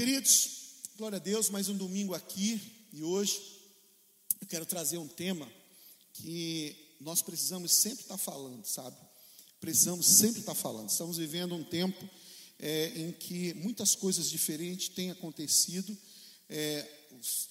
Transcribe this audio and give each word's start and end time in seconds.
Queridos, 0.00 0.48
glória 0.96 1.16
a 1.16 1.20
Deus, 1.20 1.50
mais 1.50 1.68
um 1.68 1.76
domingo 1.76 2.14
aqui 2.14 2.58
e 2.90 3.02
hoje 3.02 3.38
eu 4.40 4.46
quero 4.46 4.64
trazer 4.64 4.96
um 4.96 5.06
tema 5.06 5.46
que 6.14 6.74
nós 6.98 7.20
precisamos 7.20 7.70
sempre 7.70 8.04
estar 8.04 8.16
falando, 8.16 8.64
sabe? 8.64 8.96
Precisamos 9.60 10.06
sempre 10.06 10.40
estar 10.40 10.54
falando. 10.54 10.88
Estamos 10.88 11.18
vivendo 11.18 11.54
um 11.54 11.62
tempo 11.62 12.02
é, 12.58 12.92
em 12.96 13.12
que 13.12 13.52
muitas 13.52 13.94
coisas 13.94 14.30
diferentes 14.30 14.88
têm 14.88 15.10
acontecido 15.10 15.94
é, 16.48 16.88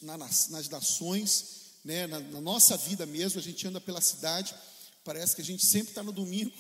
nas, 0.01 0.47
nas 0.47 0.67
nações, 0.69 1.75
né, 1.85 2.07
na, 2.07 2.19
na 2.19 2.41
nossa 2.41 2.75
vida 2.75 3.05
mesmo. 3.05 3.39
A 3.39 3.43
gente 3.43 3.67
anda 3.67 3.79
pela 3.79 4.01
cidade, 4.01 4.55
parece 5.03 5.35
que 5.35 5.43
a 5.43 5.45
gente 5.45 5.63
sempre 5.63 5.89
está 5.89 6.01
no 6.01 6.11
domingo 6.11 6.51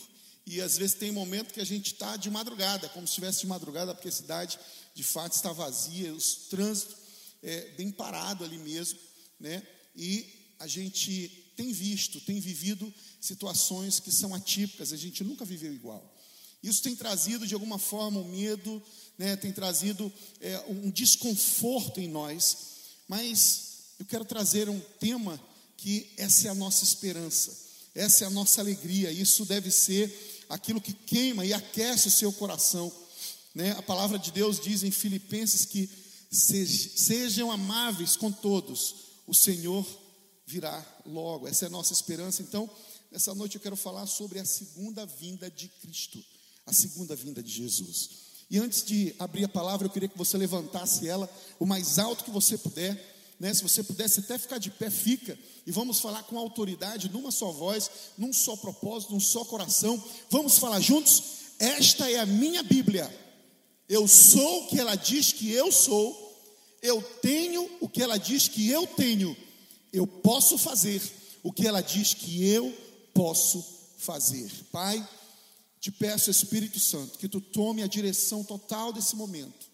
e 0.49 0.61
às 0.61 0.79
vezes 0.79 0.95
tem 0.95 1.11
momento 1.11 1.53
que 1.53 1.61
a 1.61 1.65
gente 1.65 1.93
está 1.93 2.17
de 2.17 2.27
madrugada, 2.27 2.89
como 2.89 3.05
se 3.05 3.11
estivesse 3.11 3.41
de 3.41 3.47
madrugada, 3.47 3.93
porque 3.93 4.07
a 4.07 4.11
cidade 4.11 4.57
de 4.95 5.03
fato 5.03 5.33
está 5.33 5.53
vazia, 5.53 6.11
o 6.11 6.19
trânsito 6.49 6.97
é 7.43 7.69
bem 7.77 7.91
parado 7.91 8.43
ali 8.43 8.57
mesmo, 8.57 8.97
né? 9.39 9.61
E 9.95 10.27
a 10.57 10.65
gente 10.65 11.53
tem 11.55 11.71
visto, 11.71 12.19
tem 12.21 12.39
vivido 12.39 12.91
situações 13.21 13.99
que 13.99 14.11
são 14.11 14.33
atípicas, 14.33 14.91
a 14.91 14.97
gente 14.97 15.23
nunca 15.23 15.45
viveu 15.45 15.71
igual. 15.71 16.17
Isso 16.63 16.81
tem 16.81 16.95
trazido 16.95 17.45
de 17.45 17.53
alguma 17.53 17.77
forma 17.77 18.19
um 18.19 18.27
medo, 18.27 18.81
né? 19.19 19.35
Tem 19.35 19.51
trazido 19.51 20.11
é, 20.41 20.59
um 20.67 20.89
desconforto 20.89 22.01
em 22.01 22.07
nós, 22.07 22.57
mas 23.07 23.91
eu 23.99 24.05
quero 24.07 24.25
trazer 24.25 24.67
um 24.67 24.79
tema 24.99 25.39
que 25.77 26.11
essa 26.17 26.47
é 26.47 26.49
a 26.49 26.55
nossa 26.55 26.83
esperança, 26.83 27.55
essa 27.93 28.23
é 28.23 28.27
a 28.27 28.31
nossa 28.31 28.61
alegria, 28.61 29.11
isso 29.11 29.45
deve 29.45 29.69
ser 29.69 30.28
aquilo 30.49 30.81
que 30.81 30.91
queima 30.91 31.45
e 31.45 31.53
aquece 31.53 32.07
o 32.07 32.11
seu 32.11 32.33
coração. 32.33 32.91
Né? 33.53 33.71
A 33.71 33.81
palavra 33.81 34.17
de 34.17 34.31
Deus 34.31 34.59
diz 34.59 34.83
em 34.83 34.91
Filipenses 34.91 35.65
que 35.65 35.87
sejam 36.31 37.51
amáveis 37.51 38.17
com 38.17 38.31
todos, 38.31 38.95
o 39.25 39.33
Senhor 39.33 39.85
virá 40.45 40.83
logo. 41.05 41.47
Essa 41.47 41.65
é 41.65 41.67
a 41.67 41.71
nossa 41.71 41.93
esperança. 41.93 42.41
Então, 42.41 42.69
nessa 43.11 43.33
noite 43.35 43.55
eu 43.55 43.61
quero 43.61 43.75
falar 43.75 44.07
sobre 44.07 44.39
a 44.39 44.45
segunda 44.45 45.05
vinda 45.05 45.49
de 45.49 45.67
Cristo, 45.67 46.23
a 46.65 46.73
segunda 46.73 47.15
vinda 47.15 47.41
de 47.41 47.51
Jesus. 47.51 48.09
E 48.49 48.57
antes 48.57 48.83
de 48.83 49.15
abrir 49.19 49.45
a 49.45 49.49
palavra, 49.49 49.85
eu 49.85 49.91
queria 49.91 50.09
que 50.09 50.17
você 50.17 50.35
levantasse 50.35 51.07
ela 51.07 51.29
o 51.59 51.65
mais 51.67 51.99
alto 51.99 52.23
que 52.23 52.31
você 52.31 52.57
puder 52.57 53.18
né? 53.39 53.53
Se 53.53 53.63
você 53.63 53.81
pudesse 53.81 54.19
até 54.19 54.37
ficar 54.37 54.57
de 54.57 54.69
pé, 54.69 54.89
fica. 54.89 55.37
E 55.65 55.71
vamos 55.71 55.99
falar 55.99 56.23
com 56.23 56.37
autoridade, 56.37 57.09
numa 57.09 57.31
só 57.31 57.51
voz, 57.51 57.89
num 58.17 58.33
só 58.33 58.55
propósito, 58.57 59.13
num 59.13 59.19
só 59.19 59.45
coração. 59.45 60.03
Vamos 60.29 60.57
falar 60.57 60.81
juntos? 60.81 61.23
Esta 61.57 62.11
é 62.11 62.19
a 62.19 62.25
minha 62.25 62.61
Bíblia. 62.61 63.09
Eu 63.87 64.07
sou 64.07 64.63
o 64.63 64.67
que 64.67 64.79
ela 64.79 64.95
diz 64.95 65.31
que 65.31 65.51
eu 65.51 65.71
sou. 65.71 66.27
Eu 66.81 67.01
tenho 67.21 67.69
o 67.79 67.87
que 67.87 68.01
ela 68.01 68.17
diz 68.17 68.47
que 68.47 68.69
eu 68.69 68.85
tenho. 68.85 69.35
Eu 69.91 70.05
posso 70.05 70.57
fazer 70.57 71.01
o 71.41 71.51
que 71.51 71.65
ela 71.65 71.81
diz 71.81 72.13
que 72.13 72.45
eu 72.45 72.75
posso 73.13 73.65
fazer. 73.97 74.51
Pai, 74.71 75.07
te 75.79 75.91
peço, 75.91 76.29
Espírito 76.29 76.79
Santo, 76.79 77.17
que 77.17 77.29
tu 77.29 77.39
tome 77.39 77.83
a 77.83 77.87
direção 77.87 78.43
total 78.43 78.91
desse 78.91 79.15
momento 79.15 79.68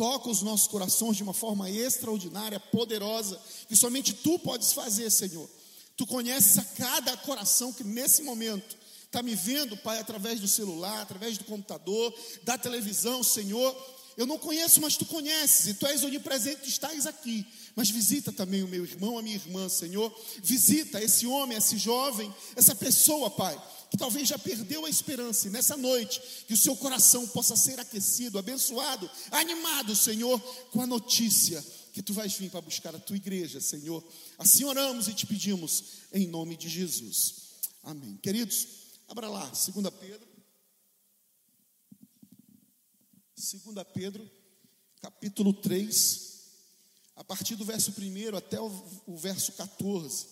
toca 0.00 0.30
os 0.30 0.40
nossos 0.40 0.66
corações 0.66 1.18
de 1.18 1.22
uma 1.22 1.34
forma 1.34 1.68
extraordinária, 1.68 2.58
poderosa, 2.58 3.38
que 3.68 3.76
somente 3.76 4.14
tu 4.14 4.38
podes 4.38 4.72
fazer, 4.72 5.10
Senhor. 5.10 5.46
Tu 5.94 6.06
conheces 6.06 6.56
a 6.56 6.64
cada 6.64 7.14
coração 7.18 7.70
que 7.70 7.84
nesse 7.84 8.22
momento 8.22 8.78
está 9.04 9.22
me 9.22 9.34
vendo, 9.34 9.76
Pai, 9.76 9.98
através 9.98 10.40
do 10.40 10.48
celular, 10.48 11.02
através 11.02 11.36
do 11.36 11.44
computador, 11.44 12.14
da 12.44 12.56
televisão, 12.56 13.22
Senhor. 13.22 13.76
Eu 14.16 14.24
não 14.24 14.38
conheço, 14.38 14.80
mas 14.80 14.96
tu 14.96 15.04
conheces, 15.04 15.66
e 15.66 15.74
tu 15.74 15.86
és 15.86 16.02
onipresente, 16.02 16.66
estás 16.66 17.06
aqui. 17.06 17.46
Mas 17.76 17.90
visita 17.90 18.32
também 18.32 18.62
o 18.62 18.68
meu 18.68 18.84
irmão, 18.84 19.18
a 19.18 19.22
minha 19.22 19.36
irmã, 19.36 19.68
Senhor. 19.68 20.10
Visita 20.42 21.02
esse 21.02 21.26
homem, 21.26 21.58
esse 21.58 21.76
jovem, 21.76 22.34
essa 22.56 22.74
pessoa, 22.74 23.28
Pai 23.28 23.62
que 23.90 23.96
talvez 23.96 24.28
já 24.28 24.38
perdeu 24.38 24.86
a 24.86 24.90
esperança, 24.90 25.48
e 25.48 25.50
nessa 25.50 25.76
noite, 25.76 26.22
que 26.46 26.54
o 26.54 26.56
seu 26.56 26.76
coração 26.76 27.26
possa 27.26 27.56
ser 27.56 27.80
aquecido, 27.80 28.38
abençoado, 28.38 29.10
animado, 29.32 29.96
Senhor, 29.96 30.40
com 30.70 30.80
a 30.80 30.86
notícia 30.86 31.60
que 31.92 32.00
tu 32.00 32.14
vais 32.14 32.32
vir 32.34 32.50
para 32.50 32.60
buscar 32.60 32.94
a 32.94 33.00
tua 33.00 33.16
igreja, 33.16 33.60
Senhor. 33.60 34.04
Assim 34.38 34.62
oramos 34.62 35.08
e 35.08 35.14
te 35.14 35.26
pedimos, 35.26 35.84
em 36.12 36.28
nome 36.28 36.56
de 36.56 36.68
Jesus. 36.68 37.34
Amém. 37.82 38.16
Queridos, 38.18 38.68
abra 39.08 39.28
lá, 39.28 39.46
2 39.46 39.66
Pedro. 39.98 40.28
2 43.34 43.86
Pedro, 43.92 44.30
capítulo 45.00 45.52
3, 45.52 46.30
a 47.16 47.24
partir 47.24 47.56
do 47.56 47.64
verso 47.64 47.92
1 47.98 48.36
até 48.36 48.60
o, 48.60 48.68
o 49.06 49.16
verso 49.16 49.52
14. 49.52 50.26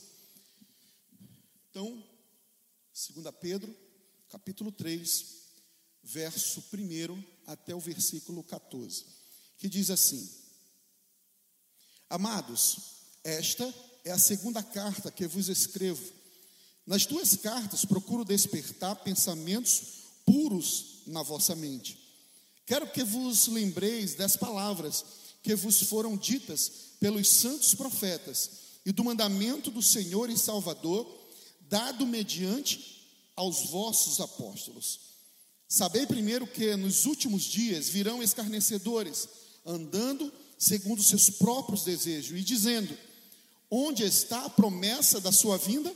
Então, 1.71 2.08
2 3.07 3.33
Pedro, 3.41 3.73
capítulo 4.29 4.73
3, 4.73 5.25
verso 6.03 6.65
1 6.75 7.23
até 7.47 7.73
o 7.73 7.79
versículo 7.79 8.43
14, 8.43 9.05
que 9.57 9.69
diz 9.69 9.89
assim: 9.89 10.29
Amados, 12.11 12.79
esta 13.23 13.73
é 14.05 14.11
a 14.11 14.19
segunda 14.19 14.65
carta 14.65 15.13
que 15.13 15.29
vos 15.29 15.49
escrevo. 15.49 16.13
Nas 16.85 17.07
duas 17.07 17.37
cartas 17.37 17.85
procuro 17.85 18.25
despertar 18.25 18.97
pensamentos 18.97 19.83
puros 20.27 21.03
na 21.07 21.23
vossa 21.23 21.55
mente. 21.55 21.97
Quero 22.67 22.91
que 22.91 23.05
vos 23.05 23.47
lembreis 23.47 24.17
das 24.17 24.37
palavras 24.37 25.05
que 25.41 25.55
vos 25.55 25.83
foram 25.83 26.17
ditas 26.17 26.73
pelos 26.99 27.29
santos 27.29 27.77
profetas 27.77 28.51
e 28.85 28.91
do 28.91 29.05
mandamento 29.05 29.71
do 29.71 29.83
Senhor 29.83 30.29
e 30.29 30.37
Salvador 30.37 31.18
dado 31.69 32.07
mediante 32.07 32.99
aos 33.37 33.71
vossos 33.71 34.21
apóstolos. 34.21 35.01
Sabei 35.69 36.07
primeiro 36.07 36.47
que 36.47 36.75
nos 36.77 37.05
últimos 37.05 37.45
dias 37.45 37.89
virão 37.89 38.23
escarnecedores, 38.23 39.29
andando 39.65 40.33
segundo 40.59 41.03
seus 41.03 41.31
próprios 41.31 41.85
desejos 41.85 42.39
e 42.39 42.43
dizendo: 42.43 42.97
Onde 43.71 44.03
está 44.03 44.45
a 44.45 44.51
promessa 44.51 45.21
da 45.21 45.31
sua 45.31 45.59
vinda? 45.59 45.95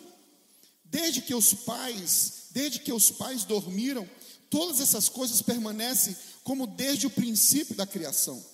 Desde 0.85 1.23
que 1.23 1.35
os 1.35 1.55
pais, 1.55 2.49
desde 2.51 2.81
que 2.81 2.93
os 2.93 3.11
pais 3.11 3.45
dormiram, 3.45 4.09
todas 4.51 4.79
essas 4.81 5.09
coisas 5.09 5.41
permanecem 5.41 6.15
como 6.45 6.67
desde 6.67 7.07
o 7.07 7.11
princípio 7.11 7.75
da 7.75 7.87
criação. 7.87 8.45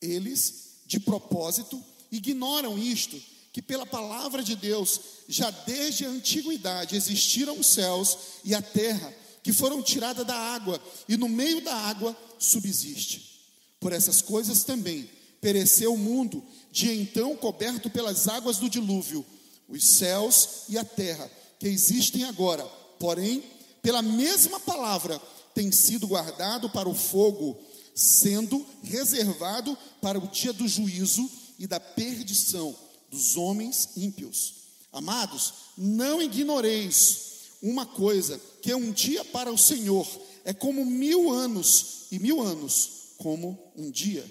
Eles, 0.00 0.80
de 0.86 0.98
propósito, 0.98 1.82
ignoram 2.10 2.76
isto 2.76 3.22
que 3.52 3.60
pela 3.60 3.84
palavra 3.84 4.42
de 4.42 4.56
Deus, 4.56 4.98
já 5.28 5.50
desde 5.50 6.06
a 6.06 6.08
antiguidade 6.08 6.96
existiram 6.96 7.58
os 7.58 7.66
céus 7.66 8.18
e 8.42 8.54
a 8.54 8.62
terra, 8.62 9.12
que 9.42 9.52
foram 9.52 9.82
tiradas 9.82 10.26
da 10.26 10.34
água, 10.34 10.80
e 11.06 11.18
no 11.18 11.28
meio 11.28 11.60
da 11.60 11.74
água 11.74 12.16
subsiste. 12.38 13.42
Por 13.78 13.92
essas 13.92 14.22
coisas 14.22 14.64
também 14.64 15.08
pereceu 15.40 15.92
o 15.92 15.98
mundo, 15.98 16.42
de 16.70 16.90
então 16.92 17.36
coberto 17.36 17.90
pelas 17.90 18.26
águas 18.26 18.56
do 18.56 18.70
dilúvio, 18.70 19.26
os 19.68 19.84
céus 19.84 20.62
e 20.68 20.78
a 20.78 20.84
terra, 20.84 21.30
que 21.58 21.68
existem 21.68 22.24
agora, 22.24 22.64
porém, 22.98 23.44
pela 23.82 24.00
mesma 24.00 24.60
palavra, 24.60 25.20
tem 25.54 25.70
sido 25.70 26.06
guardado 26.06 26.70
para 26.70 26.88
o 26.88 26.94
fogo, 26.94 27.58
sendo 27.94 28.64
reservado 28.82 29.76
para 30.00 30.18
o 30.18 30.28
dia 30.28 30.54
do 30.54 30.66
juízo 30.66 31.28
e 31.58 31.66
da 31.66 31.78
perdição 31.78 32.74
dos 33.12 33.36
homens 33.36 33.90
ímpios. 33.94 34.54
Amados, 34.90 35.52
não 35.76 36.20
ignoreis 36.20 37.20
uma 37.62 37.84
coisa, 37.86 38.40
que 38.62 38.74
um 38.74 38.90
dia 38.90 39.24
para 39.26 39.52
o 39.52 39.58
Senhor 39.58 40.08
é 40.44 40.52
como 40.52 40.84
mil 40.84 41.30
anos, 41.30 42.06
e 42.10 42.18
mil 42.18 42.40
anos 42.40 42.88
como 43.18 43.72
um 43.76 43.90
dia. 43.90 44.24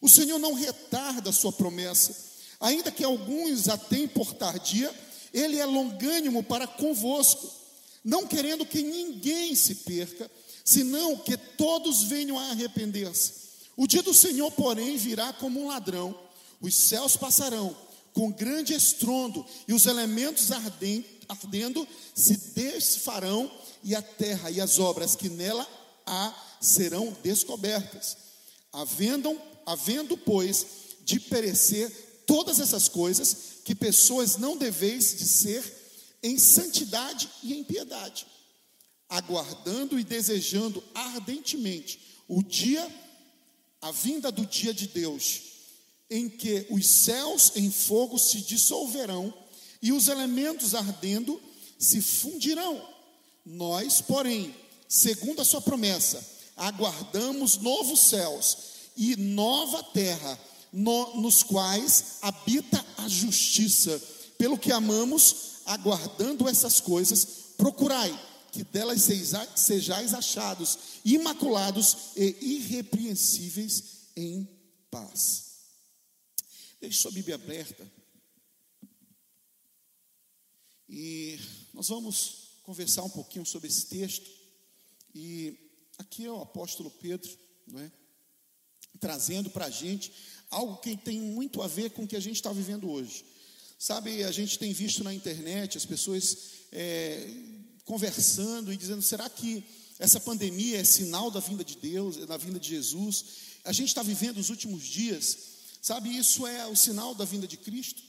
O 0.00 0.08
Senhor 0.08 0.38
não 0.38 0.54
retarda 0.54 1.30
a 1.30 1.32
sua 1.32 1.52
promessa, 1.52 2.14
ainda 2.60 2.90
que 2.90 3.04
alguns 3.04 3.68
a 3.68 3.76
tenham 3.76 4.08
por 4.08 4.32
tardia, 4.32 4.94
Ele 5.34 5.58
é 5.58 5.66
longânimo 5.66 6.42
para 6.42 6.66
convosco, 6.66 7.52
não 8.04 8.26
querendo 8.26 8.64
que 8.64 8.82
ninguém 8.82 9.54
se 9.54 9.74
perca, 9.74 10.30
senão 10.64 11.16
que 11.16 11.36
todos 11.36 12.04
venham 12.04 12.38
a 12.38 12.50
arrepender-se. 12.50 13.32
O 13.76 13.86
dia 13.86 14.02
do 14.02 14.14
Senhor, 14.14 14.50
porém, 14.52 14.96
virá 14.96 15.32
como 15.32 15.60
um 15.60 15.68
ladrão, 15.68 16.18
os 16.60 16.74
céus 16.74 17.16
passarão 17.16 17.76
com 18.12 18.30
grande 18.30 18.74
estrondo, 18.74 19.44
e 19.66 19.72
os 19.72 19.86
elementos 19.86 20.50
ardendo 20.52 21.86
se 22.14 22.36
desfarão, 22.54 23.50
e 23.84 23.94
a 23.94 24.02
terra 24.02 24.50
e 24.50 24.60
as 24.60 24.78
obras 24.78 25.14
que 25.14 25.28
nela 25.28 25.66
há 26.04 26.34
serão 26.60 27.16
descobertas. 27.22 28.16
Havendo, 28.72 29.40
havendo, 29.64 30.16
pois, 30.16 30.66
de 31.04 31.20
perecer 31.20 31.90
todas 32.26 32.60
essas 32.60 32.88
coisas, 32.88 33.36
que 33.64 33.74
pessoas 33.74 34.36
não 34.36 34.56
deveis 34.56 35.16
de 35.16 35.24
ser 35.24 35.78
em 36.22 36.38
santidade 36.38 37.28
e 37.42 37.54
em 37.54 37.62
piedade, 37.62 38.26
aguardando 39.08 39.98
e 39.98 40.04
desejando 40.04 40.82
ardentemente 40.94 42.00
o 42.26 42.42
dia 42.42 42.86
a 43.80 43.92
vinda 43.92 44.32
do 44.32 44.44
dia 44.44 44.74
de 44.74 44.88
Deus, 44.88 45.40
em 46.10 46.28
que 46.28 46.66
os 46.70 46.86
céus 46.86 47.52
em 47.56 47.70
fogo 47.70 48.18
se 48.18 48.40
dissolverão 48.40 49.32
e 49.82 49.92
os 49.92 50.08
elementos 50.08 50.74
ardendo 50.74 51.40
se 51.78 52.00
fundirão. 52.00 52.82
Nós, 53.44 54.00
porém, 54.00 54.54
segundo 54.88 55.40
a 55.40 55.44
sua 55.44 55.60
promessa, 55.60 56.24
aguardamos 56.56 57.58
novos 57.58 58.00
céus 58.00 58.58
e 58.96 59.16
nova 59.16 59.82
terra, 59.82 60.38
no, 60.72 61.20
nos 61.20 61.42
quais 61.42 62.16
habita 62.20 62.84
a 62.98 63.08
justiça. 63.08 64.00
Pelo 64.36 64.58
que 64.58 64.72
amamos, 64.72 65.62
aguardando 65.66 66.48
essas 66.48 66.80
coisas, 66.80 67.26
procurai 67.56 68.18
que 68.52 68.64
delas 68.64 69.08
sejais 69.54 70.14
achados 70.14 70.78
imaculados 71.04 71.96
e 72.16 72.36
irrepreensíveis 72.40 73.84
em 74.16 74.48
paz. 74.90 75.47
Deixe 76.80 76.98
sua 76.98 77.10
Bíblia 77.10 77.34
aberta. 77.34 77.90
E 80.88 81.38
nós 81.74 81.88
vamos 81.88 82.60
conversar 82.62 83.02
um 83.02 83.10
pouquinho 83.10 83.44
sobre 83.44 83.68
esse 83.68 83.86
texto. 83.86 84.30
E 85.14 85.58
aqui 85.98 86.24
é 86.24 86.30
o 86.30 86.40
apóstolo 86.40 86.90
Pedro, 86.90 87.30
não 87.66 87.80
é? 87.80 87.90
Trazendo 89.00 89.50
para 89.50 89.66
a 89.66 89.70
gente 89.70 90.12
algo 90.50 90.76
que 90.78 90.96
tem 90.96 91.20
muito 91.20 91.60
a 91.62 91.66
ver 91.66 91.90
com 91.90 92.04
o 92.04 92.06
que 92.06 92.16
a 92.16 92.20
gente 92.20 92.36
está 92.36 92.52
vivendo 92.52 92.88
hoje. 92.88 93.24
Sabe, 93.78 94.24
a 94.24 94.32
gente 94.32 94.58
tem 94.58 94.72
visto 94.72 95.04
na 95.04 95.12
internet 95.12 95.76
as 95.76 95.84
pessoas 95.84 96.36
é, 96.72 97.28
conversando 97.84 98.72
e 98.72 98.76
dizendo: 98.76 99.02
será 99.02 99.28
que 99.28 99.64
essa 99.98 100.20
pandemia 100.20 100.80
é 100.80 100.84
sinal 100.84 101.30
da 101.30 101.40
vinda 101.40 101.64
de 101.64 101.76
Deus, 101.76 102.16
da 102.26 102.36
vinda 102.36 102.58
de 102.58 102.68
Jesus? 102.68 103.24
A 103.64 103.72
gente 103.72 103.88
está 103.88 104.02
vivendo 104.02 104.38
os 104.38 104.48
últimos 104.48 104.84
dias, 104.84 105.57
sabe, 105.80 106.16
isso 106.16 106.46
é 106.46 106.66
o 106.66 106.76
sinal 106.76 107.14
da 107.14 107.24
vinda 107.24 107.46
de 107.46 107.56
Cristo. 107.56 108.02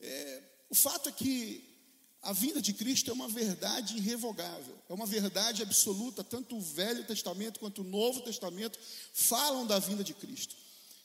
É, 0.00 0.42
o 0.70 0.74
fato 0.74 1.08
é 1.08 1.12
que 1.12 1.72
a 2.22 2.32
vinda 2.32 2.62
de 2.62 2.72
Cristo 2.72 3.10
é 3.10 3.14
uma 3.14 3.28
verdade 3.28 3.96
irrevogável, 3.96 4.76
é 4.88 4.94
uma 4.94 5.06
verdade 5.06 5.62
absoluta. 5.62 6.22
Tanto 6.22 6.56
o 6.56 6.60
Velho 6.60 7.04
Testamento 7.04 7.58
quanto 7.58 7.82
o 7.82 7.84
Novo 7.84 8.20
Testamento 8.20 8.78
falam 9.12 9.66
da 9.66 9.78
vinda 9.78 10.04
de 10.04 10.14
Cristo. 10.14 10.54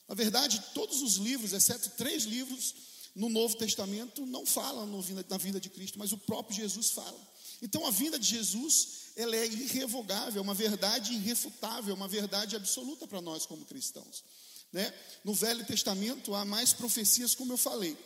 Na 0.07 0.15
verdade, 0.15 0.63
todos 0.73 1.01
os 1.01 1.15
livros, 1.15 1.53
exceto 1.53 1.89
três 1.97 2.23
livros 2.23 2.75
no 3.15 3.29
Novo 3.29 3.57
Testamento, 3.57 4.25
não 4.27 4.45
falam 4.45 4.85
na 5.27 5.37
vinda 5.37 5.59
de 5.59 5.69
Cristo, 5.69 5.97
mas 5.97 6.11
o 6.13 6.17
próprio 6.19 6.55
Jesus 6.55 6.91
fala. 6.91 7.19
Então, 7.61 7.85
a 7.87 7.91
vinda 7.91 8.19
de 8.19 8.27
Jesus, 8.27 9.11
ela 9.15 9.35
é 9.35 9.47
irrevogável, 9.47 10.39
é 10.39 10.43
uma 10.43 10.53
verdade 10.53 11.13
irrefutável, 11.13 11.91
é 11.91 11.97
uma 11.97 12.07
verdade 12.07 12.55
absoluta 12.55 13.07
para 13.07 13.19
nós 13.19 13.47
como 13.47 13.65
cristãos. 13.65 14.23
Né? 14.71 14.93
No 15.23 15.33
Velho 15.33 15.65
Testamento 15.65 16.33
há 16.35 16.43
mais 16.45 16.73
profecias, 16.73 17.33
como 17.33 17.53
eu 17.53 17.57
falei, 17.57 17.97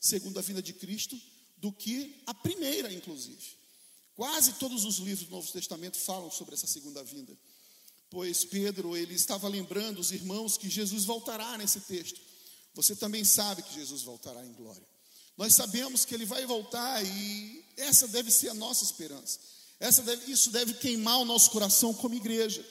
segundo 0.00 0.38
a 0.38 0.42
vinda 0.42 0.62
de 0.62 0.72
Cristo, 0.72 1.20
do 1.56 1.72
que 1.72 2.22
a 2.26 2.34
primeira, 2.34 2.92
inclusive. 2.92 3.56
Quase 4.14 4.54
todos 4.54 4.84
os 4.84 4.98
livros 4.98 5.26
do 5.26 5.32
Novo 5.32 5.50
Testamento 5.50 5.98
falam 5.98 6.30
sobre 6.30 6.54
essa 6.54 6.66
segunda 6.66 7.02
vinda. 7.02 7.36
Pois 8.10 8.44
Pedro, 8.44 8.96
ele 8.96 9.14
estava 9.14 9.48
lembrando 9.48 9.98
os 9.98 10.12
irmãos 10.12 10.56
que 10.56 10.70
Jesus 10.70 11.04
voltará 11.04 11.58
nesse 11.58 11.80
texto. 11.80 12.20
Você 12.74 12.94
também 12.94 13.24
sabe 13.24 13.62
que 13.62 13.74
Jesus 13.74 14.02
voltará 14.02 14.44
em 14.44 14.52
glória. 14.52 14.86
Nós 15.36 15.54
sabemos 15.54 16.04
que 16.04 16.14
ele 16.14 16.24
vai 16.24 16.46
voltar 16.46 17.04
e 17.04 17.64
essa 17.76 18.06
deve 18.06 18.30
ser 18.30 18.50
a 18.50 18.54
nossa 18.54 18.84
esperança. 18.84 19.40
Essa 19.80 20.02
deve, 20.02 20.30
isso 20.30 20.50
deve 20.50 20.74
queimar 20.74 21.18
o 21.18 21.24
nosso 21.24 21.50
coração 21.50 21.92
como 21.92 22.14
igreja. 22.14 22.64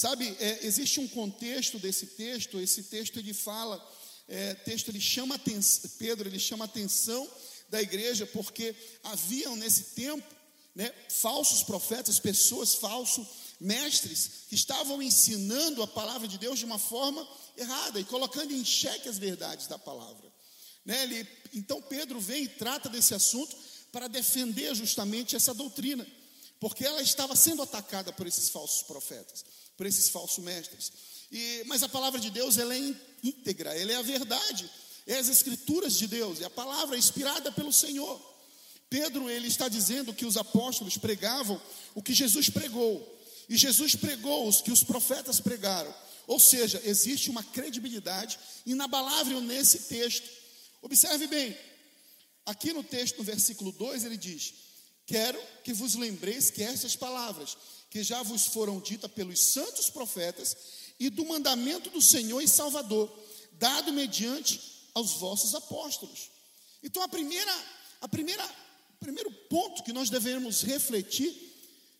Sabe, 0.00 0.34
é, 0.40 0.60
existe 0.62 0.98
um 0.98 1.06
contexto 1.06 1.78
desse 1.78 2.06
texto. 2.06 2.58
Esse 2.58 2.84
texto 2.84 3.18
ele 3.18 3.34
fala, 3.34 3.78
é, 4.26 4.54
texto 4.54 4.88
ele 4.88 4.98
chama 4.98 5.34
atenção, 5.34 5.90
Pedro 5.98 6.26
ele 6.26 6.38
chama 6.38 6.64
atenção 6.64 7.30
da 7.68 7.82
igreja, 7.82 8.24
porque 8.24 8.74
haviam 9.04 9.54
nesse 9.56 9.94
tempo 9.94 10.26
né, 10.74 10.90
falsos 11.10 11.62
profetas, 11.62 12.18
pessoas 12.18 12.76
falsos, 12.76 13.26
mestres, 13.60 14.46
que 14.48 14.54
estavam 14.54 15.02
ensinando 15.02 15.82
a 15.82 15.86
palavra 15.86 16.26
de 16.26 16.38
Deus 16.38 16.58
de 16.58 16.64
uma 16.64 16.78
forma 16.78 17.28
errada 17.54 18.00
e 18.00 18.04
colocando 18.04 18.54
em 18.54 18.64
xeque 18.64 19.06
as 19.06 19.18
verdades 19.18 19.66
da 19.66 19.78
palavra. 19.78 20.32
Né, 20.82 21.02
ele, 21.02 21.28
então 21.52 21.82
Pedro 21.82 22.18
vem 22.18 22.44
e 22.44 22.48
trata 22.48 22.88
desse 22.88 23.12
assunto 23.12 23.54
para 23.92 24.08
defender 24.08 24.74
justamente 24.74 25.36
essa 25.36 25.52
doutrina, 25.52 26.06
porque 26.60 26.84
ela 26.84 27.02
estava 27.02 27.34
sendo 27.34 27.62
atacada 27.62 28.12
por 28.12 28.26
esses 28.26 28.50
falsos 28.50 28.82
profetas, 28.84 29.44
por 29.76 29.86
esses 29.86 30.08
falsos 30.10 30.44
mestres. 30.44 30.92
E, 31.32 31.64
mas 31.66 31.82
a 31.82 31.88
palavra 31.88 32.20
de 32.20 32.30
Deus 32.30 32.58
ela 32.58 32.74
é 32.74 32.94
íntegra, 33.22 33.74
ela 33.74 33.92
é 33.92 33.96
a 33.96 34.02
verdade 34.02 34.70
é 35.06 35.18
as 35.18 35.28
escrituras 35.28 35.94
de 35.94 36.06
Deus, 36.06 36.40
é 36.40 36.44
a 36.44 36.50
palavra 36.50 36.96
inspirada 36.96 37.50
pelo 37.50 37.72
Senhor. 37.72 38.20
Pedro 38.88 39.30
ele 39.30 39.48
está 39.48 39.68
dizendo 39.68 40.14
que 40.14 40.24
os 40.24 40.36
apóstolos 40.36 40.96
pregavam 40.96 41.60
o 41.94 42.02
que 42.02 42.12
Jesus 42.12 42.48
pregou, 42.48 43.18
e 43.48 43.56
Jesus 43.56 43.96
pregou 43.96 44.46
os 44.46 44.60
que 44.60 44.70
os 44.70 44.84
profetas 44.84 45.40
pregaram. 45.40 45.92
Ou 46.26 46.38
seja, 46.38 46.80
existe 46.84 47.28
uma 47.28 47.42
credibilidade 47.42 48.38
inabalável 48.64 49.40
nesse 49.40 49.80
texto. 49.80 50.28
Observe 50.80 51.26
bem, 51.26 51.56
aqui 52.46 52.72
no 52.72 52.84
texto, 52.84 53.18
no 53.18 53.24
versículo 53.24 53.72
2, 53.72 54.04
ele 54.04 54.16
diz: 54.16 54.54
Quero 55.10 55.42
que 55.64 55.72
vos 55.72 55.96
lembreis 55.96 56.52
que 56.52 56.62
estas 56.62 56.94
palavras, 56.94 57.56
que 57.90 58.00
já 58.00 58.22
vos 58.22 58.46
foram 58.46 58.78
ditas 58.78 59.10
pelos 59.10 59.40
santos 59.40 59.90
profetas, 59.90 60.56
e 61.00 61.10
do 61.10 61.24
mandamento 61.24 61.90
do 61.90 62.00
Senhor 62.00 62.40
e 62.40 62.46
Salvador, 62.46 63.12
dado 63.54 63.92
mediante 63.92 64.60
aos 64.94 65.14
vossos 65.14 65.52
apóstolos. 65.56 66.30
Então 66.80 67.02
a 67.02 67.08
primeira, 67.08 67.52
a 68.00 68.06
primeira, 68.06 68.44
o 68.44 69.00
primeiro 69.00 69.32
ponto 69.48 69.82
que 69.82 69.92
nós 69.92 70.10
devemos 70.10 70.62
refletir 70.62 71.34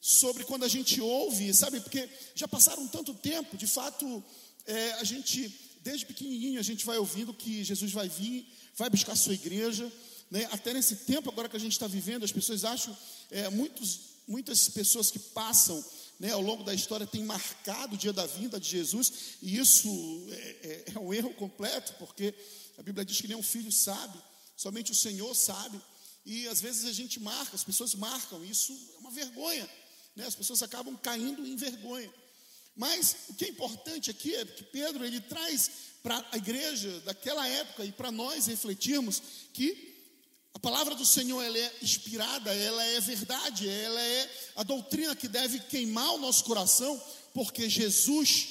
sobre 0.01 0.45
quando 0.45 0.65
a 0.65 0.69
gente 0.69 1.01
ouve, 1.01 1.53
sabe, 1.53 1.81
porque 1.81 2.09
já 2.37 2.47
passaram 2.47 2.87
tanto 2.87 3.13
tempo, 3.13 3.57
de 3.57 3.67
fato, 3.67 4.23
é, 4.67 4.93
a 4.93 5.03
gente, 5.03 5.53
desde 5.83 6.07
pequenininho, 6.07 6.61
a 6.61 6.63
gente 6.63 6.87
vai 6.87 6.97
ouvindo 6.97 7.35
que 7.35 7.65
Jesus 7.65 7.91
vai 7.91 8.09
vir, 8.09 8.47
vai 8.77 8.89
buscar 8.89 9.15
a 9.15 9.17
sua 9.17 9.35
igreja, 9.35 9.91
né? 10.31 10.49
até 10.53 10.73
nesse 10.73 10.97
tempo 10.97 11.29
agora 11.31 11.49
que 11.49 11.57
a 11.57 11.61
gente 11.61 11.73
está 11.73 11.87
vivendo, 11.87 12.25
as 12.25 12.33
pessoas 12.33 12.65
acham, 12.65 12.97
é, 13.31 13.49
muitos, 13.51 14.01
muitas 14.27 14.69
pessoas 14.69 15.11
que 15.11 15.19
passam 15.19 15.85
né, 16.19 16.31
ao 16.31 16.41
longo 16.41 16.63
da 16.63 16.75
história 16.75 17.07
têm 17.07 17.25
marcado 17.25 17.95
o 17.95 17.99
dia 17.99 18.13
da 18.13 18.27
vinda 18.27 18.61
de 18.61 18.69
Jesus, 18.69 19.13
e 19.43 19.59
isso 19.59 19.89
é, 20.31 20.35
é, 20.37 20.85
é 20.95 20.99
um 20.99 21.13
erro 21.13 21.33
completo, 21.35 21.95
porque 21.99 22.35
a 22.79 22.83
Bíblia 22.83 23.05
diz 23.05 23.21
que 23.21 23.27
nem 23.29 23.37
um 23.37 23.43
filho 23.43 23.73
sabe, 23.73 24.19
somente 24.57 24.93
o 24.93 24.95
Senhor 24.95 25.35
sabe. 25.35 25.81
E 26.25 26.47
às 26.49 26.61
vezes 26.61 26.85
a 26.85 26.93
gente 26.93 27.19
marca, 27.19 27.57
as 27.57 27.65
pessoas 27.65 27.95
marcam, 27.95 28.45
isso 28.45 28.73
é 28.95 28.99
uma 28.99 29.11
vergonha. 29.11 29.69
Né? 30.15 30.27
As 30.27 30.35
pessoas 30.35 30.63
acabam 30.63 30.97
caindo 30.97 31.47
em 31.47 31.57
vergonha. 31.57 32.13
Mas 32.77 33.17
o 33.29 33.35
que 33.35 33.47
é 33.47 33.49
importante 33.49 34.11
aqui 34.11 34.35
é 34.35 34.45
que 34.45 34.65
Pedro 34.65 35.05
ele 35.05 35.21
traz 35.21 35.71
para 36.03 36.25
a 36.31 36.37
igreja 36.37 37.01
daquela 37.01 37.47
época 37.49 37.85
e 37.85 37.93
para 37.93 38.13
nós 38.13 38.47
refletirmos 38.47 39.23
que 39.53 39.90
a 40.55 40.59
palavra 40.59 40.95
do 40.95 41.07
Senhor 41.07 41.43
ela 41.43 41.57
é 41.57 41.77
inspirada, 41.83 42.55
ela 42.55 42.85
é 42.85 43.01
verdade, 43.01 43.69
ela 43.69 44.01
é 44.01 44.31
a 44.57 44.63
doutrina 44.63 45.15
que 45.15 45.29
deve 45.29 45.61
queimar 45.61 46.15
o 46.15 46.19
nosso 46.19 46.45
coração, 46.45 47.01
porque 47.33 47.69
Jesus, 47.69 48.49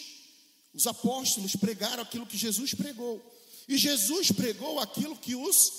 os 0.74 0.88
apóstolos 0.88 1.56
pregaram 1.56 2.03
aquilo 2.03 2.25
que 2.25 2.38
Jesus 2.38 2.74
pregou. 2.74 3.22
E 3.68 3.77
Jesus 3.77 4.32
pregou 4.32 4.79
aquilo 4.79 5.15
que 5.15 5.36
os 5.36 5.72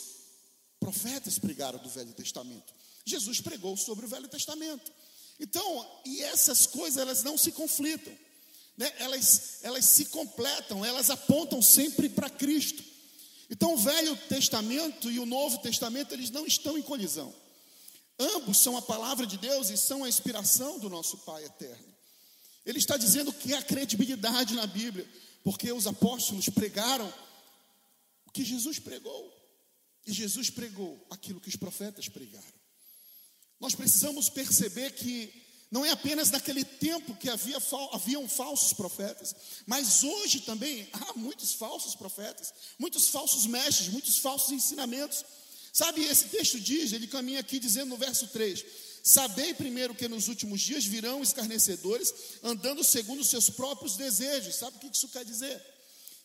profetas 0.78 1.38
pregaram 1.38 1.78
do 1.78 1.88
Velho 1.88 2.12
Testamento. 2.12 2.72
Jesus 3.04 3.40
pregou 3.40 3.76
sobre 3.76 4.04
o 4.04 4.08
Velho 4.08 4.28
Testamento. 4.28 4.92
Então, 5.40 6.00
e 6.04 6.22
essas 6.22 6.66
coisas 6.66 7.00
elas 7.00 7.22
não 7.22 7.36
se 7.38 7.50
conflitam, 7.52 8.12
né? 8.76 8.92
elas, 8.98 9.58
elas 9.62 9.86
se 9.86 10.04
completam, 10.06 10.84
elas 10.84 11.08
apontam 11.08 11.62
sempre 11.62 12.10
para 12.10 12.28
Cristo. 12.28 12.89
Então, 13.50 13.74
o 13.74 13.76
Velho 13.76 14.16
Testamento 14.28 15.10
e 15.10 15.18
o 15.18 15.26
Novo 15.26 15.58
Testamento 15.58 16.14
eles 16.14 16.30
não 16.30 16.46
estão 16.46 16.78
em 16.78 16.82
colisão. 16.82 17.34
Ambos 18.18 18.58
são 18.58 18.76
a 18.76 18.82
palavra 18.82 19.26
de 19.26 19.36
Deus 19.36 19.70
e 19.70 19.76
são 19.76 20.04
a 20.04 20.08
inspiração 20.08 20.78
do 20.78 20.88
nosso 20.88 21.18
Pai 21.18 21.44
eterno. 21.44 21.90
Ele 22.64 22.78
está 22.78 22.96
dizendo 22.96 23.32
que 23.32 23.52
há 23.52 23.62
credibilidade 23.62 24.54
na 24.54 24.66
Bíblia, 24.66 25.08
porque 25.42 25.72
os 25.72 25.86
apóstolos 25.86 26.48
pregaram 26.48 27.12
o 28.26 28.30
que 28.30 28.44
Jesus 28.44 28.78
pregou. 28.78 29.36
E 30.06 30.12
Jesus 30.12 30.50
pregou 30.50 31.04
aquilo 31.10 31.40
que 31.40 31.48
os 31.48 31.56
profetas 31.56 32.08
pregaram. 32.08 32.60
Nós 33.58 33.74
precisamos 33.74 34.28
perceber 34.28 34.92
que 34.92 35.32
não 35.70 35.86
é 35.86 35.90
apenas 35.90 36.30
naquele 36.30 36.64
tempo 36.64 37.14
que 37.14 37.30
havia, 37.30 37.58
haviam 37.92 38.28
falsos 38.28 38.72
profetas, 38.72 39.34
mas 39.66 40.02
hoje 40.02 40.40
também 40.40 40.88
há 40.92 41.12
muitos 41.14 41.54
falsos 41.54 41.94
profetas, 41.94 42.52
muitos 42.78 43.08
falsos 43.08 43.46
mestres, 43.46 43.88
muitos 43.88 44.18
falsos 44.18 44.50
ensinamentos. 44.50 45.24
Sabe, 45.72 46.04
esse 46.04 46.24
texto 46.24 46.58
diz, 46.58 46.92
ele 46.92 47.06
caminha 47.06 47.38
aqui 47.38 47.60
dizendo 47.60 47.90
no 47.90 47.96
verso 47.96 48.26
3: 48.26 48.64
Sabei 49.04 49.54
primeiro 49.54 49.94
que 49.94 50.08
nos 50.08 50.26
últimos 50.26 50.60
dias 50.60 50.84
virão 50.84 51.22
escarnecedores, 51.22 52.12
andando 52.42 52.82
segundo 52.82 53.24
seus 53.24 53.48
próprios 53.48 53.96
desejos. 53.96 54.56
Sabe 54.56 54.76
o 54.76 54.80
que 54.80 54.94
isso 54.94 55.08
quer 55.08 55.24
dizer? 55.24 55.62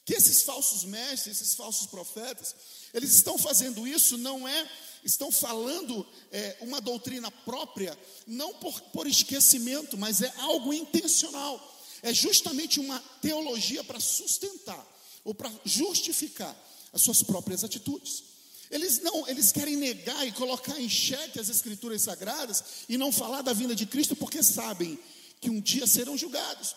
Que 0.04 0.16
esses 0.16 0.42
falsos 0.42 0.84
mestres, 0.84 1.40
esses 1.40 1.56
falsos 1.56 1.88
profetas, 1.88 2.56
eles 2.94 3.14
estão 3.14 3.38
fazendo 3.38 3.88
isso, 3.88 4.18
não 4.18 4.48
é, 4.48 4.72
estão 5.06 5.32
falando 5.32 6.06
é, 6.32 6.58
uma 6.62 6.82
doutrina 6.82 7.30
própria, 7.30 7.98
não 8.26 8.56
por, 8.56 8.82
por 8.82 9.08
esquecimento, 9.08 9.98
mas 9.98 10.22
é 10.22 10.34
algo 10.40 10.74
intencional. 10.74 11.74
É 12.02 12.14
justamente 12.14 12.80
uma 12.80 13.00
teologia 13.22 13.84
para 13.84 14.00
sustentar 14.00 14.86
ou 15.24 15.34
para 15.34 15.52
justificar 15.64 16.56
as 16.92 17.02
suas 17.02 17.22
próprias 17.24 17.64
atitudes. 17.64 18.24
Eles 18.72 19.00
não, 19.02 19.28
eles 19.28 19.52
querem 19.52 19.76
negar 19.76 20.28
e 20.28 20.32
colocar 20.32 20.80
em 20.80 20.90
xeque 20.90 21.40
as 21.40 21.50
escrituras 21.50 22.02
sagradas 22.02 22.64
e 22.90 22.98
não 22.98 23.12
falar 23.12 23.44
da 23.44 23.54
vinda 23.54 23.76
de 23.76 23.86
Cristo 23.86 24.16
porque 24.16 24.42
sabem 24.42 24.98
que 25.40 25.50
um 25.50 25.62
dia 25.62 25.86
serão 25.86 26.18
julgados. 26.18 26.76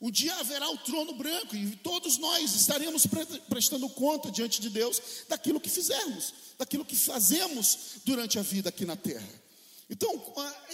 Um 0.00 0.10
dia 0.10 0.34
haverá 0.36 0.68
o 0.70 0.78
trono 0.78 1.12
branco 1.14 1.54
e 1.54 1.76
todos 1.76 2.16
nós 2.16 2.54
estaremos 2.54 3.06
prestando 3.48 3.88
conta 3.90 4.30
diante 4.30 4.60
de 4.60 4.70
Deus 4.70 5.00
daquilo 5.28 5.60
que 5.60 5.68
fizemos, 5.68 6.32
daquilo 6.58 6.86
que 6.86 6.96
fazemos 6.96 7.78
durante 8.04 8.38
a 8.38 8.42
vida 8.42 8.70
aqui 8.70 8.86
na 8.86 8.96
terra. 8.96 9.28
Então, 9.90 10.22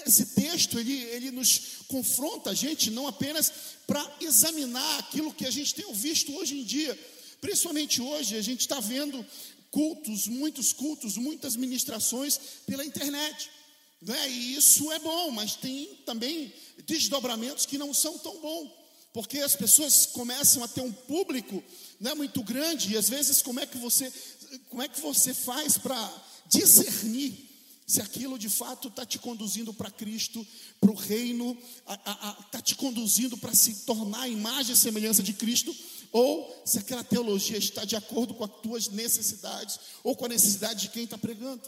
esse 0.06 0.26
texto 0.26 0.78
ele, 0.78 0.92
ele 0.92 1.30
nos 1.30 1.78
confronta 1.88 2.50
a 2.50 2.54
gente 2.54 2.90
não 2.90 3.08
apenas 3.08 3.50
para 3.86 4.16
examinar 4.20 4.98
aquilo 4.98 5.32
que 5.32 5.46
a 5.46 5.50
gente 5.50 5.74
tem 5.74 5.90
visto 5.92 6.32
hoje 6.36 6.58
em 6.58 6.62
dia, 6.62 6.96
principalmente 7.40 8.00
hoje, 8.00 8.36
a 8.36 8.42
gente 8.42 8.60
está 8.60 8.78
vendo 8.78 9.24
cultos, 9.70 10.28
muitos 10.28 10.72
cultos, 10.72 11.16
muitas 11.16 11.56
ministrações 11.56 12.38
pela 12.66 12.84
internet. 12.84 13.50
Né? 14.02 14.30
E 14.30 14.54
isso 14.56 14.92
é 14.92 14.98
bom, 14.98 15.30
mas 15.30 15.56
tem 15.56 15.86
também 16.04 16.52
desdobramentos 16.86 17.66
que 17.66 17.78
não 17.78 17.92
são 17.94 18.18
tão 18.18 18.38
bons, 18.40 18.70
porque 19.16 19.38
as 19.38 19.56
pessoas 19.56 20.04
começam 20.04 20.62
a 20.62 20.68
ter 20.68 20.82
um 20.82 20.92
público 20.92 21.64
né, 21.98 22.12
muito 22.12 22.42
grande, 22.42 22.92
e 22.92 22.98
às 22.98 23.08
vezes 23.08 23.40
como 23.40 23.58
é 23.58 23.64
que 23.64 23.78
você, 23.78 24.12
como 24.68 24.82
é 24.82 24.88
que 24.88 25.00
você 25.00 25.32
faz 25.32 25.78
para 25.78 25.96
discernir 26.50 27.32
se 27.86 28.02
aquilo 28.02 28.38
de 28.38 28.50
fato 28.50 28.88
está 28.88 29.06
te 29.06 29.18
conduzindo 29.18 29.72
para 29.72 29.90
Cristo, 29.90 30.46
para 30.78 30.90
o 30.90 30.94
reino, 30.94 31.56
está 32.44 32.60
te 32.60 32.74
conduzindo 32.74 33.38
para 33.38 33.54
se 33.54 33.86
tornar 33.86 34.20
a 34.20 34.28
imagem 34.28 34.74
e 34.74 34.76
semelhança 34.76 35.22
de 35.22 35.32
Cristo, 35.32 35.74
ou 36.12 36.62
se 36.66 36.78
aquela 36.78 37.02
teologia 37.02 37.56
está 37.56 37.86
de 37.86 37.96
acordo 37.96 38.34
com 38.34 38.44
as 38.44 38.50
tuas 38.62 38.88
necessidades, 38.88 39.80
ou 40.04 40.14
com 40.14 40.26
a 40.26 40.28
necessidade 40.28 40.82
de 40.82 40.88
quem 40.90 41.04
está 41.04 41.16
pregando. 41.16 41.62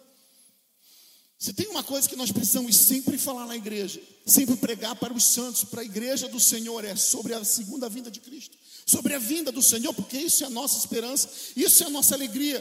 Se 1.39 1.53
tem 1.53 1.69
uma 1.69 1.85
coisa 1.85 2.09
que 2.09 2.17
nós 2.17 2.33
precisamos 2.33 2.77
sempre 2.77 3.17
falar 3.17 3.47
na 3.47 3.55
igreja, 3.55 4.01
sempre 4.27 4.57
pregar 4.57 4.97
para 4.97 5.13
os 5.13 5.23
santos, 5.23 5.63
para 5.63 5.83
a 5.83 5.85
igreja 5.85 6.27
do 6.27 6.41
Senhor, 6.41 6.85
é 6.85 6.97
sobre 6.97 7.33
a 7.33 7.45
segunda 7.45 7.89
vinda 7.89 8.11
de 8.11 8.19
Cristo, 8.19 8.59
sobre 8.85 9.15
a 9.15 9.21
vinda 9.21 9.53
do 9.53 9.63
Senhor, 9.63 9.95
porque 9.95 10.19
isso 10.19 10.43
é 10.43 10.49
a 10.49 10.51
nossa 10.51 10.77
esperança, 10.77 11.29
isso 11.55 11.85
é 11.85 11.87
a 11.87 11.91
nossa 11.91 12.17
alegria. 12.17 12.61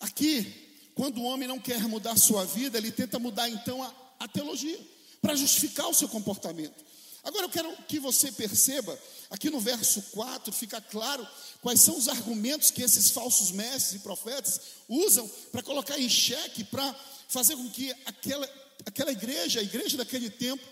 Aqui, 0.00 0.52
quando 0.96 1.18
o 1.18 1.22
homem 1.22 1.46
não 1.46 1.60
quer 1.60 1.80
mudar 1.86 2.12
a 2.12 2.16
sua 2.16 2.44
vida, 2.44 2.76
ele 2.76 2.90
tenta 2.90 3.20
mudar 3.20 3.48
então 3.48 3.80
a, 3.80 3.94
a 4.18 4.26
teologia, 4.26 4.80
para 5.20 5.36
justificar 5.36 5.88
o 5.88 5.94
seu 5.94 6.08
comportamento. 6.08 6.84
Agora 7.24 7.44
eu 7.44 7.50
quero 7.50 7.76
que 7.84 8.00
você 8.00 8.32
perceba, 8.32 8.98
aqui 9.30 9.48
no 9.48 9.60
verso 9.60 10.02
4, 10.10 10.52
fica 10.52 10.80
claro 10.80 11.26
quais 11.60 11.80
são 11.80 11.96
os 11.96 12.08
argumentos 12.08 12.70
que 12.70 12.82
esses 12.82 13.10
falsos 13.10 13.52
mestres 13.52 14.00
e 14.00 14.02
profetas 14.02 14.60
usam 14.88 15.28
para 15.52 15.62
colocar 15.62 15.98
em 15.98 16.08
xeque, 16.08 16.64
para 16.64 16.92
fazer 17.28 17.56
com 17.56 17.70
que 17.70 17.92
aquela, 18.04 18.48
aquela 18.84 19.12
igreja, 19.12 19.60
a 19.60 19.62
igreja 19.62 19.96
daquele 19.96 20.30
tempo, 20.30 20.62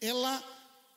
ela 0.00 0.42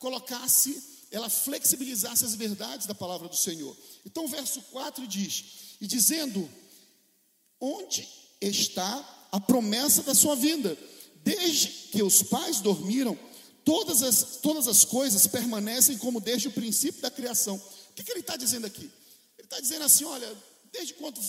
colocasse, 0.00 1.06
ela 1.12 1.28
flexibilizasse 1.28 2.24
as 2.24 2.34
verdades 2.34 2.88
da 2.88 2.94
palavra 2.94 3.28
do 3.28 3.36
Senhor. 3.36 3.76
Então 4.04 4.24
o 4.24 4.28
verso 4.28 4.60
4 4.72 5.06
diz: 5.06 5.44
E 5.80 5.86
dizendo, 5.86 6.50
onde 7.60 8.08
está 8.40 9.28
a 9.30 9.38
promessa 9.38 10.02
da 10.02 10.16
sua 10.16 10.34
vinda? 10.34 10.76
Desde 11.22 11.68
que 11.90 12.02
os 12.02 12.24
pais 12.24 12.60
dormiram, 12.60 13.18
todas 13.66 14.00
as, 14.00 14.38
todas 14.40 14.68
as 14.68 14.84
coisas 14.84 15.26
permanecem 15.26 15.98
como 15.98 16.20
desde 16.20 16.46
o 16.46 16.52
princípio 16.52 17.02
da 17.02 17.10
criação. 17.10 17.56
O 17.56 17.92
que, 17.94 18.04
que 18.04 18.12
ele 18.12 18.20
está 18.20 18.36
dizendo 18.36 18.64
aqui? 18.64 18.88
Ele 19.36 19.44
está 19.44 19.60
dizendo 19.60 19.84
assim: 19.84 20.04
olha, 20.04 20.32
desde 20.72 20.94
quando, 20.94 21.20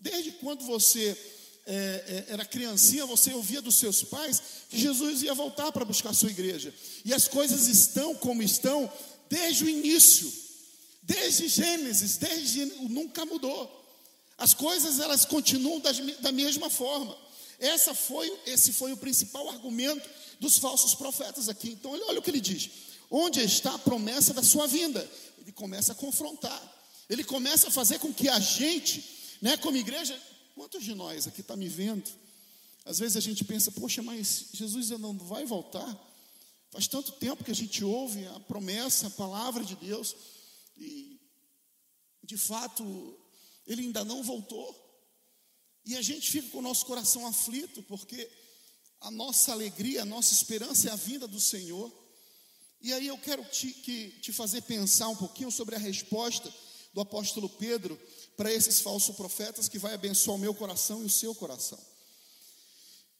desde 0.00 0.32
quando 0.32 0.64
você 0.64 1.16
é, 1.64 2.24
é, 2.28 2.32
era 2.32 2.44
criancinha, 2.44 3.06
você 3.06 3.32
ouvia 3.32 3.62
dos 3.62 3.76
seus 3.76 4.02
pais 4.02 4.42
que 4.68 4.76
Jesus 4.76 5.22
ia 5.22 5.34
voltar 5.34 5.70
para 5.70 5.84
buscar 5.84 6.10
a 6.10 6.14
sua 6.14 6.30
igreja. 6.30 6.74
E 7.04 7.14
as 7.14 7.28
coisas 7.28 7.68
estão 7.68 8.12
como 8.16 8.42
estão 8.42 8.92
desde 9.30 9.64
o 9.64 9.68
início, 9.68 10.30
desde 11.00 11.46
Gênesis, 11.46 12.16
desde 12.16 12.64
nunca 12.88 13.24
mudou. 13.24 13.82
As 14.36 14.52
coisas 14.52 14.98
elas 14.98 15.24
continuam 15.24 15.78
das, 15.78 15.98
da 16.18 16.32
mesma 16.32 16.68
forma. 16.68 17.16
Essa 17.60 17.94
foi, 17.94 18.32
esse 18.46 18.72
foi 18.72 18.92
o 18.92 18.96
principal 18.96 19.48
argumento 19.48 20.10
dos 20.40 20.58
falsos 20.58 20.94
profetas 20.94 21.48
aqui. 21.48 21.70
Então, 21.70 21.92
olha, 21.92 22.06
olha 22.06 22.18
o 22.18 22.22
que 22.22 22.30
ele 22.30 22.40
diz: 22.40 22.70
onde 23.10 23.40
está 23.40 23.74
a 23.74 23.78
promessa 23.78 24.32
da 24.34 24.42
sua 24.42 24.66
vinda? 24.66 25.08
Ele 25.38 25.52
começa 25.52 25.92
a 25.92 25.94
confrontar, 25.94 26.60
ele 27.08 27.24
começa 27.24 27.68
a 27.68 27.70
fazer 27.70 27.98
com 27.98 28.12
que 28.12 28.28
a 28.28 28.40
gente, 28.40 29.04
né, 29.40 29.56
como 29.56 29.76
igreja, 29.76 30.20
quantos 30.54 30.82
de 30.82 30.94
nós 30.94 31.26
aqui 31.26 31.40
está 31.40 31.56
me 31.56 31.68
vendo? 31.68 32.10
Às 32.84 32.98
vezes 32.98 33.16
a 33.16 33.20
gente 33.20 33.44
pensa, 33.44 33.70
poxa, 33.72 34.02
mas 34.02 34.46
Jesus 34.52 34.90
não 34.90 35.16
vai 35.16 35.44
voltar. 35.46 35.88
Faz 36.70 36.86
tanto 36.86 37.12
tempo 37.12 37.44
que 37.44 37.50
a 37.50 37.54
gente 37.54 37.84
ouve 37.84 38.26
a 38.26 38.40
promessa, 38.40 39.06
a 39.06 39.10
palavra 39.10 39.64
de 39.64 39.76
Deus, 39.76 40.14
e 40.76 41.20
de 42.22 42.36
fato 42.36 42.84
ele 43.66 43.82
ainda 43.82 44.04
não 44.04 44.22
voltou. 44.22 44.82
E 45.86 45.96
a 45.96 46.02
gente 46.02 46.30
fica 46.30 46.48
com 46.48 46.58
o 46.58 46.62
nosso 46.62 46.84
coração 46.86 47.26
aflito, 47.26 47.82
porque 47.84 48.30
a 49.04 49.10
nossa 49.10 49.52
alegria, 49.52 50.02
a 50.02 50.06
nossa 50.06 50.32
esperança 50.32 50.88
é 50.88 50.92
a 50.92 50.96
vinda 50.96 51.28
do 51.28 51.38
Senhor. 51.38 51.92
E 52.80 52.92
aí 52.92 53.06
eu 53.06 53.18
quero 53.18 53.44
te, 53.44 53.70
que, 53.70 54.08
te 54.20 54.32
fazer 54.32 54.62
pensar 54.62 55.08
um 55.08 55.16
pouquinho 55.16 55.50
sobre 55.50 55.74
a 55.74 55.78
resposta 55.78 56.52
do 56.92 57.02
apóstolo 57.02 57.48
Pedro 57.48 58.00
para 58.34 58.52
esses 58.52 58.80
falsos 58.80 59.14
profetas 59.14 59.68
que 59.68 59.78
vai 59.78 59.94
abençoar 59.94 60.36
o 60.36 60.40
meu 60.40 60.54
coração 60.54 61.02
e 61.02 61.06
o 61.06 61.10
seu 61.10 61.34
coração. 61.34 61.78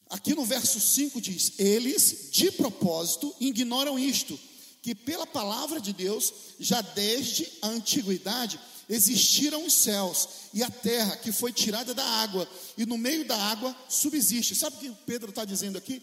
Aqui 0.09 0.35
no 0.35 0.45
verso 0.45 0.81
5 0.81 1.21
diz: 1.21 1.53
Eles, 1.59 2.31
de 2.31 2.51
propósito, 2.53 3.35
ignoram 3.39 3.99
isto, 3.99 4.39
que 4.85 4.95
pela 4.95 5.27
palavra 5.27 5.81
de 5.81 5.95
Deus, 5.95 6.31
já 6.61 6.83
desde 6.83 7.51
a 7.63 7.69
antiguidade, 7.69 8.61
existiram 8.87 9.65
os 9.65 9.73
céus 9.73 10.29
e 10.53 10.63
a 10.63 10.71
terra 10.71 11.17
que 11.17 11.33
foi 11.33 11.55
tirada 11.55 11.95
da 11.95 12.05
água, 12.05 12.47
e 12.77 12.85
no 12.85 12.99
meio 12.99 13.25
da 13.25 13.35
água 13.35 13.75
subsiste. 13.89 14.55
Sabe 14.55 14.77
o 14.77 14.81
que 14.81 14.91
Pedro 15.07 15.31
está 15.31 15.43
dizendo 15.43 15.79
aqui? 15.79 16.03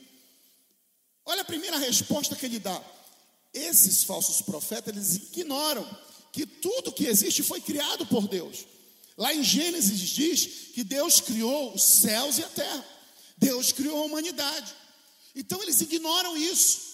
Olha 1.24 1.44
a 1.44 1.46
primeira 1.46 1.78
resposta 1.78 2.36
que 2.36 2.44
ele 2.48 2.58
dá. 2.58 2.84
Esses 3.54 4.04
falsos 4.04 4.42
profetas, 4.42 4.96
eles 4.96 5.16
ignoram 5.32 5.88
que 6.32 6.48
tudo 6.48 6.92
que 6.92 7.06
existe 7.06 7.44
foi 7.44 7.62
criado 7.62 8.08
por 8.08 8.28
Deus. 8.28 8.66
Lá 9.16 9.32
em 9.32 9.44
Gênesis 9.44 10.00
diz 10.10 10.48
que 10.74 10.84
Deus 10.84 11.22
criou 11.22 11.76
os 11.76 11.84
céus 11.84 12.40
e 12.40 12.44
a 12.44 12.50
terra. 12.50 12.84
Deus 13.38 13.72
criou 13.72 14.02
a 14.02 14.06
humanidade. 14.06 14.74
Então 15.36 15.62
eles 15.62 15.82
ignoram 15.82 16.36
isso. 16.36 16.91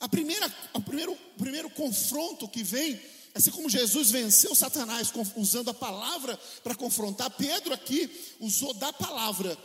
A 0.00 0.08
primeira, 0.08 0.54
o 0.74 0.80
primeiro, 0.80 1.12
o 1.12 1.38
primeiro 1.38 1.70
confronto 1.70 2.48
que 2.48 2.62
vem 2.62 3.00
Assim 3.36 3.50
como 3.50 3.68
Jesus 3.68 4.10
venceu 4.10 4.54
Satanás 4.54 5.12
usando 5.36 5.68
a 5.68 5.74
palavra 5.74 6.40
para 6.64 6.74
confrontar, 6.74 7.28
Pedro 7.28 7.74
aqui 7.74 8.10
usou 8.40 8.72
da 8.72 8.90
palavra 8.94 9.58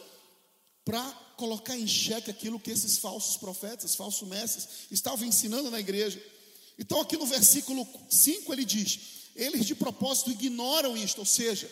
para 0.83 1.01
colocar 1.37 1.77
em 1.77 1.87
xeque 1.87 2.29
aquilo 2.29 2.59
que 2.59 2.69
esses 2.69 2.97
falsos 2.97 3.37
profetas, 3.37 3.95
falsos 3.95 4.27
mestres 4.27 4.67
estavam 4.91 5.25
ensinando 5.25 5.71
na 5.71 5.79
igreja. 5.79 6.21
Então, 6.77 6.99
aqui 6.99 7.15
no 7.15 7.25
versículo 7.25 7.87
5 8.09 8.51
ele 8.51 8.65
diz: 8.65 8.99
eles 9.37 9.65
de 9.65 9.73
propósito 9.73 10.31
ignoram 10.31 10.97
isto, 10.97 11.19
ou 11.19 11.25
seja, 11.25 11.71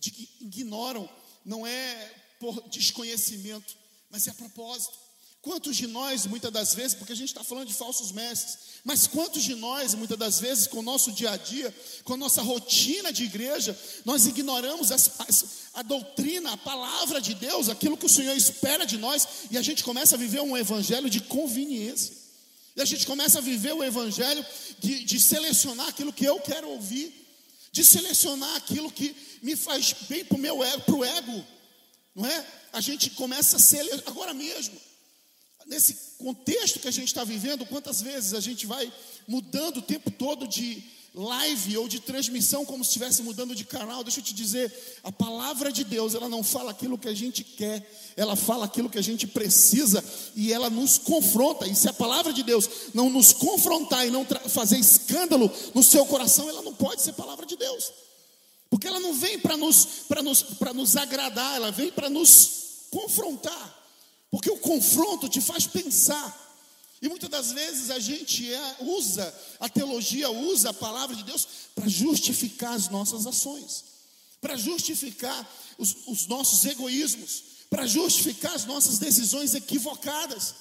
de 0.00 0.10
ignoram 0.40 1.08
não 1.44 1.64
é 1.64 2.14
por 2.40 2.68
desconhecimento, 2.68 3.76
mas 4.10 4.26
é 4.26 4.32
a 4.32 4.34
propósito. 4.34 4.98
Quantos 5.48 5.78
de 5.78 5.86
nós, 5.86 6.26
muitas 6.26 6.52
das 6.52 6.74
vezes, 6.74 6.92
porque 6.92 7.14
a 7.14 7.16
gente 7.16 7.30
está 7.30 7.42
falando 7.42 7.68
de 7.68 7.72
falsos 7.72 8.12
mestres, 8.12 8.58
mas 8.84 9.06
quantos 9.06 9.42
de 9.42 9.54
nós, 9.54 9.94
muitas 9.94 10.18
das 10.18 10.38
vezes, 10.38 10.66
com 10.66 10.80
o 10.80 10.82
nosso 10.82 11.10
dia 11.10 11.30
a 11.30 11.38
dia, 11.38 11.74
com 12.04 12.12
a 12.12 12.16
nossa 12.18 12.42
rotina 12.42 13.10
de 13.10 13.24
igreja, 13.24 13.74
nós 14.04 14.26
ignoramos 14.26 14.92
as, 14.92 15.10
as, 15.20 15.44
a 15.72 15.82
doutrina, 15.82 16.52
a 16.52 16.56
palavra 16.58 17.18
de 17.18 17.32
Deus, 17.32 17.70
aquilo 17.70 17.96
que 17.96 18.04
o 18.04 18.10
Senhor 18.10 18.36
espera 18.36 18.84
de 18.84 18.98
nós, 18.98 19.26
e 19.50 19.56
a 19.56 19.62
gente 19.62 19.82
começa 19.82 20.16
a 20.16 20.18
viver 20.18 20.42
um 20.42 20.54
evangelho 20.54 21.08
de 21.08 21.20
conveniência, 21.22 22.14
e 22.76 22.82
a 22.82 22.84
gente 22.84 23.06
começa 23.06 23.38
a 23.38 23.40
viver 23.40 23.72
o 23.72 23.82
evangelho 23.82 24.44
de, 24.78 25.02
de 25.02 25.18
selecionar 25.18 25.88
aquilo 25.88 26.12
que 26.12 26.26
eu 26.26 26.38
quero 26.40 26.68
ouvir, 26.68 27.26
de 27.72 27.82
selecionar 27.86 28.54
aquilo 28.54 28.92
que 28.92 29.16
me 29.42 29.56
faz 29.56 29.94
bem 30.10 30.26
para 30.26 30.36
o 30.36 30.40
meu 30.40 30.62
ego, 30.62 30.82
para 30.82 30.94
o 30.94 31.04
ego, 31.06 31.46
não 32.14 32.26
é? 32.26 32.46
A 32.70 32.82
gente 32.82 33.08
começa 33.08 33.56
a 33.56 33.58
ser 33.58 33.88
agora 34.04 34.34
mesmo. 34.34 34.78
Nesse 35.68 36.14
contexto 36.18 36.80
que 36.80 36.88
a 36.88 36.92
gente 36.92 37.08
está 37.08 37.22
vivendo, 37.22 37.66
quantas 37.66 38.00
vezes 38.00 38.34
a 38.34 38.40
gente 38.40 38.66
vai 38.66 38.90
mudando 39.26 39.76
o 39.76 39.82
tempo 39.82 40.10
todo 40.10 40.48
de 40.48 40.82
live 41.14 41.76
ou 41.76 41.88
de 41.88 42.00
transmissão 42.00 42.64
como 42.64 42.84
se 42.84 42.90
estivesse 42.90 43.22
mudando 43.22 43.54
de 43.54 43.64
canal, 43.64 44.04
deixa 44.04 44.20
eu 44.20 44.24
te 44.24 44.34
dizer, 44.34 44.72
a 45.02 45.10
palavra 45.10 45.72
de 45.72 45.82
Deus, 45.82 46.14
ela 46.14 46.28
não 46.28 46.42
fala 46.42 46.70
aquilo 46.70 46.98
que 46.98 47.08
a 47.08 47.14
gente 47.14 47.42
quer, 47.42 47.84
ela 48.16 48.36
fala 48.36 48.64
aquilo 48.64 48.90
que 48.90 48.98
a 48.98 49.02
gente 49.02 49.26
precisa 49.26 50.02
e 50.34 50.52
ela 50.52 50.70
nos 50.70 50.96
confronta. 50.96 51.66
E 51.66 51.74
se 51.74 51.88
a 51.88 51.92
palavra 51.92 52.32
de 52.32 52.42
Deus 52.42 52.68
não 52.94 53.10
nos 53.10 53.32
confrontar 53.32 54.06
e 54.06 54.10
não 54.10 54.24
fazer 54.48 54.78
escândalo 54.78 55.52
no 55.74 55.82
seu 55.82 56.06
coração, 56.06 56.48
ela 56.48 56.62
não 56.62 56.74
pode 56.74 57.02
ser 57.02 57.12
palavra 57.12 57.44
de 57.44 57.56
Deus. 57.56 57.92
Porque 58.70 58.86
ela 58.86 59.00
não 59.00 59.14
vem 59.14 59.38
para 59.38 59.56
nos, 59.56 60.04
nos, 60.22 60.44
nos 60.74 60.96
agradar, 60.96 61.56
ela 61.56 61.70
vem 61.70 61.90
para 61.90 62.08
nos 62.08 62.86
confrontar. 62.90 63.77
Porque 64.30 64.50
o 64.50 64.58
confronto 64.58 65.28
te 65.28 65.40
faz 65.40 65.66
pensar. 65.66 66.46
E 67.00 67.08
muitas 67.08 67.30
das 67.30 67.52
vezes 67.52 67.90
a 67.90 67.98
gente 67.98 68.52
é, 68.52 68.76
usa, 68.80 69.34
a 69.60 69.68
teologia 69.68 70.28
usa 70.30 70.70
a 70.70 70.74
palavra 70.74 71.14
de 71.14 71.22
Deus 71.22 71.46
para 71.74 71.88
justificar 71.88 72.74
as 72.74 72.88
nossas 72.88 73.26
ações, 73.26 73.84
para 74.40 74.56
justificar 74.56 75.48
os, 75.78 75.94
os 76.06 76.26
nossos 76.26 76.64
egoísmos, 76.64 77.44
para 77.70 77.86
justificar 77.86 78.54
as 78.54 78.64
nossas 78.64 78.98
decisões 78.98 79.54
equivocadas. 79.54 80.54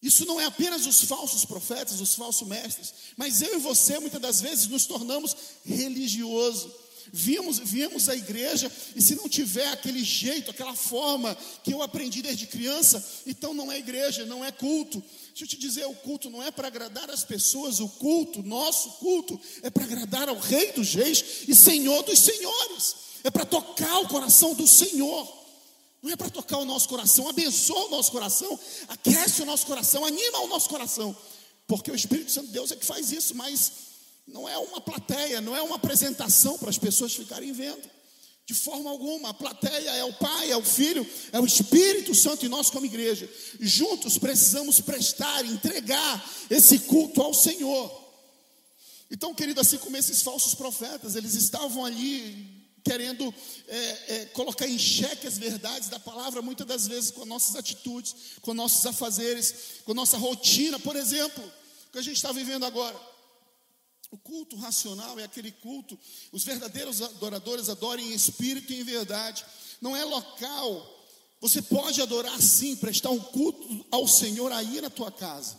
Isso 0.00 0.24
não 0.24 0.40
é 0.40 0.46
apenas 0.46 0.86
os 0.86 1.02
falsos 1.02 1.44
profetas, 1.44 2.00
os 2.00 2.14
falsos 2.14 2.46
mestres, 2.46 2.94
mas 3.16 3.42
eu 3.42 3.56
e 3.56 3.60
você 3.60 3.98
muitas 3.98 4.20
das 4.20 4.40
vezes 4.40 4.66
nos 4.66 4.86
tornamos 4.86 5.36
religiosos 5.64 6.72
Viemos, 7.12 7.58
viemos 7.58 8.08
à 8.08 8.16
igreja 8.16 8.70
e 8.94 9.02
se 9.02 9.14
não 9.14 9.28
tiver 9.28 9.68
aquele 9.68 10.02
jeito, 10.02 10.50
aquela 10.50 10.74
forma 10.74 11.36
que 11.62 11.72
eu 11.72 11.82
aprendi 11.82 12.22
desde 12.22 12.46
criança, 12.46 13.04
então 13.26 13.54
não 13.54 13.70
é 13.70 13.78
igreja, 13.78 14.24
não 14.24 14.44
é 14.44 14.50
culto. 14.50 15.02
Deixa 15.28 15.44
eu 15.44 15.48
te 15.48 15.56
dizer, 15.56 15.86
o 15.86 15.94
culto 15.94 16.30
não 16.30 16.42
é 16.42 16.50
para 16.50 16.68
agradar 16.68 17.10
as 17.10 17.24
pessoas, 17.24 17.80
o 17.80 17.88
culto, 17.88 18.42
nosso 18.42 18.90
culto, 18.92 19.40
é 19.62 19.70
para 19.70 19.84
agradar 19.84 20.28
ao 20.28 20.38
Rei 20.38 20.72
dos 20.72 20.94
Reis 20.94 21.42
e 21.48 21.54
Senhor 21.54 22.02
dos 22.02 22.18
Senhores. 22.18 22.96
É 23.24 23.30
para 23.30 23.44
tocar 23.44 23.98
o 24.00 24.08
coração 24.08 24.54
do 24.54 24.66
Senhor. 24.66 25.44
Não 26.02 26.12
é 26.12 26.16
para 26.16 26.28
tocar 26.28 26.58
o 26.58 26.66
nosso 26.66 26.88
coração, 26.88 27.28
abençoa 27.28 27.86
o 27.86 27.90
nosso 27.90 28.12
coração, 28.12 28.60
aquece 28.88 29.40
o 29.40 29.46
nosso 29.46 29.64
coração, 29.64 30.04
anima 30.04 30.40
o 30.40 30.48
nosso 30.48 30.68
coração. 30.68 31.16
Porque 31.66 31.90
o 31.90 31.94
Espírito 31.94 32.30
Santo 32.30 32.48
de 32.48 32.52
Deus 32.52 32.70
é 32.70 32.76
que 32.76 32.84
faz 32.84 33.10
isso, 33.10 33.34
mas 33.34 33.72
não 34.26 34.48
é 34.48 34.56
uma 34.58 34.80
plateia, 34.80 35.40
não 35.40 35.56
é 35.56 35.62
uma 35.62 35.76
apresentação 35.76 36.58
para 36.58 36.70
as 36.70 36.78
pessoas 36.78 37.14
ficarem 37.14 37.52
vendo. 37.52 37.94
De 38.46 38.52
forma 38.52 38.90
alguma, 38.90 39.30
a 39.30 39.34
plateia 39.34 39.90
é 39.90 40.04
o 40.04 40.12
Pai, 40.12 40.50
é 40.50 40.56
o 40.56 40.62
Filho, 40.62 41.06
é 41.32 41.40
o 41.40 41.46
Espírito 41.46 42.14
Santo 42.14 42.44
e 42.44 42.48
nós, 42.48 42.68
como 42.68 42.84
igreja, 42.84 43.28
juntos 43.58 44.18
precisamos 44.18 44.80
prestar, 44.80 45.46
entregar 45.46 46.22
esse 46.50 46.80
culto 46.80 47.22
ao 47.22 47.32
Senhor. 47.32 48.04
Então, 49.10 49.34
querido, 49.34 49.60
assim 49.60 49.78
como 49.78 49.96
esses 49.96 50.20
falsos 50.20 50.54
profetas, 50.54 51.16
eles 51.16 51.34
estavam 51.34 51.86
ali 51.86 52.52
querendo 52.84 53.32
é, 53.66 54.14
é, 54.14 54.24
colocar 54.26 54.68
em 54.68 54.78
xeque 54.78 55.26
as 55.26 55.38
verdades 55.38 55.88
da 55.88 55.98
palavra, 55.98 56.42
muitas 56.42 56.66
das 56.66 56.86
vezes 56.86 57.10
com 57.10 57.24
nossas 57.24 57.56
atitudes, 57.56 58.14
com 58.42 58.52
nossos 58.52 58.84
afazeres, 58.84 59.54
com 59.86 59.94
nossa 59.94 60.18
rotina, 60.18 60.78
por 60.78 60.96
exemplo, 60.96 61.42
que 61.90 61.98
a 61.98 62.02
gente 62.02 62.16
está 62.16 62.30
vivendo 62.30 62.66
agora. 62.66 63.13
O 64.14 64.18
culto 64.18 64.54
racional 64.54 65.18
é 65.18 65.24
aquele 65.24 65.50
culto, 65.50 65.98
os 66.30 66.44
verdadeiros 66.44 67.02
adoradores 67.02 67.68
adoram 67.68 68.00
em 68.00 68.12
espírito 68.12 68.72
e 68.72 68.78
em 68.78 68.84
verdade, 68.84 69.44
não 69.80 69.96
é 69.96 70.04
local. 70.04 71.04
Você 71.40 71.60
pode 71.60 72.00
adorar 72.00 72.40
sim, 72.40 72.76
prestar 72.76 73.10
um 73.10 73.18
culto 73.18 73.84
ao 73.90 74.06
Senhor 74.06 74.52
aí 74.52 74.80
na 74.80 74.88
tua 74.88 75.10
casa. 75.10 75.58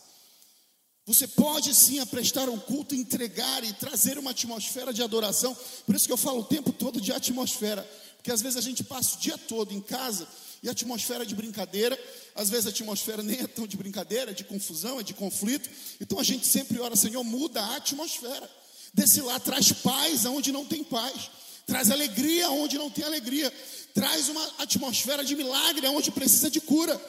Você 1.05 1.27
pode 1.27 1.75
sim 1.75 2.03
prestar 2.05 2.47
um 2.47 2.57
culto, 2.57 2.95
entregar 2.95 3.61
e 3.65 3.73
trazer 3.73 4.17
uma 4.17 4.31
atmosfera 4.31 4.93
de 4.93 5.03
adoração. 5.03 5.53
Por 5.85 5.93
isso 5.93 6.05
que 6.05 6.13
eu 6.13 6.17
falo 6.17 6.39
o 6.39 6.45
tempo 6.45 6.71
todo 6.71 7.01
de 7.01 7.11
atmosfera, 7.11 7.83
porque 8.15 8.31
às 8.31 8.41
vezes 8.41 8.57
a 8.57 8.61
gente 8.61 8.85
passa 8.85 9.17
o 9.17 9.19
dia 9.19 9.37
todo 9.37 9.73
em 9.73 9.81
casa 9.81 10.25
e 10.63 10.69
atmosfera 10.69 11.25
de 11.25 11.35
brincadeira, 11.35 11.99
às 12.35 12.49
vezes 12.49 12.67
a 12.67 12.69
atmosfera 12.69 13.23
nem 13.23 13.39
é 13.39 13.47
tão 13.47 13.65
de 13.65 13.77
brincadeira, 13.77 14.31
é 14.31 14.33
de 14.33 14.43
confusão, 14.43 14.99
é 14.99 15.03
de 15.03 15.13
conflito. 15.13 15.69
Então 16.01 16.19
a 16.19 16.23
gente 16.23 16.45
sempre 16.45 16.79
ora, 16.81 16.95
Senhor, 16.95 17.23
muda 17.23 17.61
a 17.61 17.77
atmosfera. 17.77 18.49
Desse 18.93 19.21
lá 19.21 19.39
traz 19.39 19.71
paz 19.71 20.25
aonde 20.25 20.51
não 20.51 20.65
tem 20.65 20.83
paz, 20.83 21.31
traz 21.65 21.89
alegria 21.89 22.49
onde 22.49 22.77
não 22.77 22.89
tem 22.89 23.05
alegria, 23.05 23.51
traz 23.93 24.27
uma 24.27 24.45
atmosfera 24.57 25.23
de 25.23 25.35
milagre 25.35 25.87
aonde 25.87 26.11
precisa 26.11 26.51
de 26.51 26.59
cura. 26.59 26.99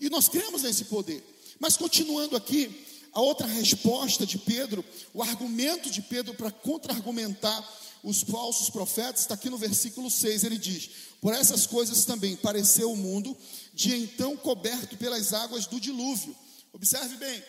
E 0.00 0.08
nós 0.08 0.28
cremos 0.28 0.62
nesse 0.62 0.86
poder. 0.86 1.22
Mas 1.60 1.76
continuando 1.76 2.34
aqui, 2.34 2.70
a 3.12 3.20
outra 3.20 3.46
resposta 3.46 4.24
de 4.24 4.38
Pedro, 4.38 4.82
o 5.12 5.22
argumento 5.22 5.90
de 5.90 6.00
Pedro 6.00 6.34
para 6.34 6.50
contra-argumentar 6.50 7.62
os 8.02 8.22
falsos 8.22 8.68
profetas, 8.68 9.20
está 9.20 9.34
aqui 9.34 9.48
no 9.48 9.56
versículo 9.56 10.10
6, 10.10 10.44
ele 10.44 10.58
diz: 10.58 10.90
Por 11.20 11.32
essas 11.32 11.66
coisas 11.66 12.04
também 12.04 12.36
pareceu 12.36 12.92
o 12.92 12.96
mundo, 12.96 13.36
de 13.72 13.94
então 13.94 14.36
coberto 14.36 14.96
pelas 14.96 15.32
águas 15.32 15.66
do 15.66 15.80
dilúvio. 15.80 16.36
Observe 16.72 17.16
bem, 17.16 17.42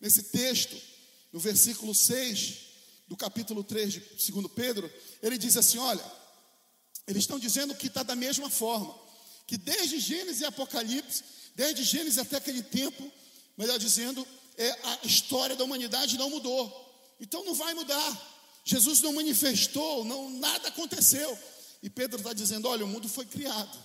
nesse 0.00 0.24
texto, 0.24 0.76
no 1.32 1.40
versículo 1.40 1.94
6 1.94 2.68
do 3.08 3.16
capítulo 3.16 3.64
3 3.64 3.92
de 3.92 4.00
2 4.00 4.46
Pedro, 4.54 4.90
ele 5.22 5.36
diz 5.36 5.56
assim: 5.56 5.78
Olha, 5.78 6.04
eles 7.06 7.24
estão 7.24 7.38
dizendo 7.38 7.74
que 7.74 7.88
está 7.88 8.02
da 8.02 8.14
mesma 8.14 8.48
forma, 8.48 8.94
que 9.46 9.56
desde 9.56 9.98
Gênesis 9.98 10.42
e 10.42 10.44
Apocalipse, 10.44 11.24
desde 11.56 11.82
Gênesis 11.82 12.18
até 12.18 12.36
aquele 12.36 12.62
tempo, 12.62 13.10
melhor 13.56 13.78
dizendo, 13.78 14.26
é, 14.56 14.70
a 14.70 14.98
história 15.02 15.56
da 15.56 15.64
humanidade 15.64 16.16
não 16.16 16.30
mudou. 16.30 16.86
Então 17.20 17.44
não 17.44 17.54
vai 17.54 17.74
mudar. 17.74 18.37
Jesus 18.64 19.00
não 19.00 19.12
manifestou, 19.12 20.04
não, 20.04 20.30
nada 20.30 20.68
aconteceu. 20.68 21.38
E 21.82 21.88
Pedro 21.88 22.18
está 22.18 22.32
dizendo: 22.32 22.68
olha, 22.68 22.84
o 22.84 22.88
mundo 22.88 23.08
foi 23.08 23.24
criado. 23.24 23.78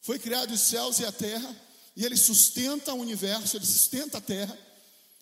Foi 0.00 0.18
criado 0.18 0.52
os 0.52 0.60
céus 0.60 0.98
e 0.98 1.04
a 1.04 1.12
terra, 1.12 1.54
e 1.94 2.04
ele 2.04 2.16
sustenta 2.16 2.94
o 2.94 3.00
universo, 3.00 3.56
ele 3.56 3.66
sustenta 3.66 4.18
a 4.18 4.20
terra. 4.20 4.58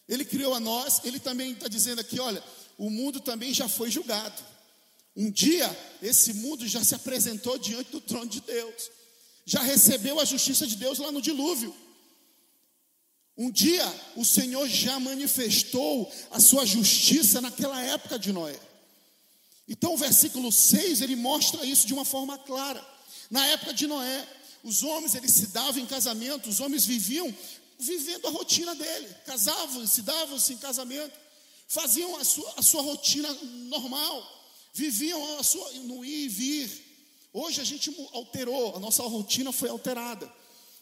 Ele 0.08 0.24
criou 0.24 0.54
a 0.54 0.60
nós, 0.60 1.00
ele 1.04 1.18
também 1.18 1.52
está 1.52 1.68
dizendo 1.68 2.00
aqui: 2.00 2.20
olha, 2.20 2.42
o 2.76 2.88
mundo 2.88 3.20
também 3.20 3.52
já 3.52 3.68
foi 3.68 3.90
julgado. 3.90 4.42
Um 5.16 5.30
dia, 5.30 5.68
esse 6.00 6.32
mundo 6.32 6.66
já 6.68 6.84
se 6.84 6.94
apresentou 6.94 7.58
diante 7.58 7.90
do 7.90 8.00
trono 8.00 8.30
de 8.30 8.40
Deus, 8.40 8.90
já 9.44 9.60
recebeu 9.60 10.20
a 10.20 10.24
justiça 10.24 10.66
de 10.66 10.76
Deus 10.76 10.98
lá 10.98 11.10
no 11.10 11.20
dilúvio. 11.20 11.74
Um 13.38 13.52
dia, 13.52 13.86
o 14.16 14.24
Senhor 14.24 14.68
já 14.68 14.98
manifestou 14.98 16.12
a 16.32 16.40
sua 16.40 16.66
justiça 16.66 17.40
naquela 17.40 17.80
época 17.80 18.18
de 18.18 18.32
Noé. 18.32 18.58
Então, 19.68 19.94
o 19.94 19.96
versículo 19.96 20.50
6 20.50 21.02
ele 21.02 21.14
mostra 21.14 21.64
isso 21.64 21.86
de 21.86 21.94
uma 21.94 22.04
forma 22.04 22.36
clara. 22.36 22.84
Na 23.30 23.46
época 23.46 23.72
de 23.72 23.86
Noé, 23.86 24.26
os 24.64 24.82
homens 24.82 25.14
eles 25.14 25.30
se 25.30 25.46
davam 25.48 25.80
em 25.80 25.86
casamento, 25.86 26.48
os 26.48 26.58
homens 26.58 26.84
viviam 26.84 27.32
vivendo 27.78 28.26
a 28.26 28.30
rotina 28.30 28.74
dele, 28.74 29.08
casavam, 29.24 29.86
se 29.86 30.02
davam-se 30.02 30.54
em 30.54 30.56
casamento, 30.56 31.16
faziam 31.68 32.16
a 32.16 32.24
sua, 32.24 32.54
a 32.56 32.62
sua 32.62 32.82
rotina 32.82 33.32
normal, 33.68 34.26
viviam 34.72 35.38
a 35.38 35.44
sua, 35.44 35.70
no 35.84 36.04
ir 36.04 36.24
e 36.24 36.28
vir. 36.28 36.88
Hoje 37.32 37.60
a 37.60 37.64
gente 37.64 37.94
alterou, 38.12 38.74
a 38.74 38.80
nossa 38.80 39.02
rotina 39.04 39.52
foi 39.52 39.68
alterada. 39.68 40.28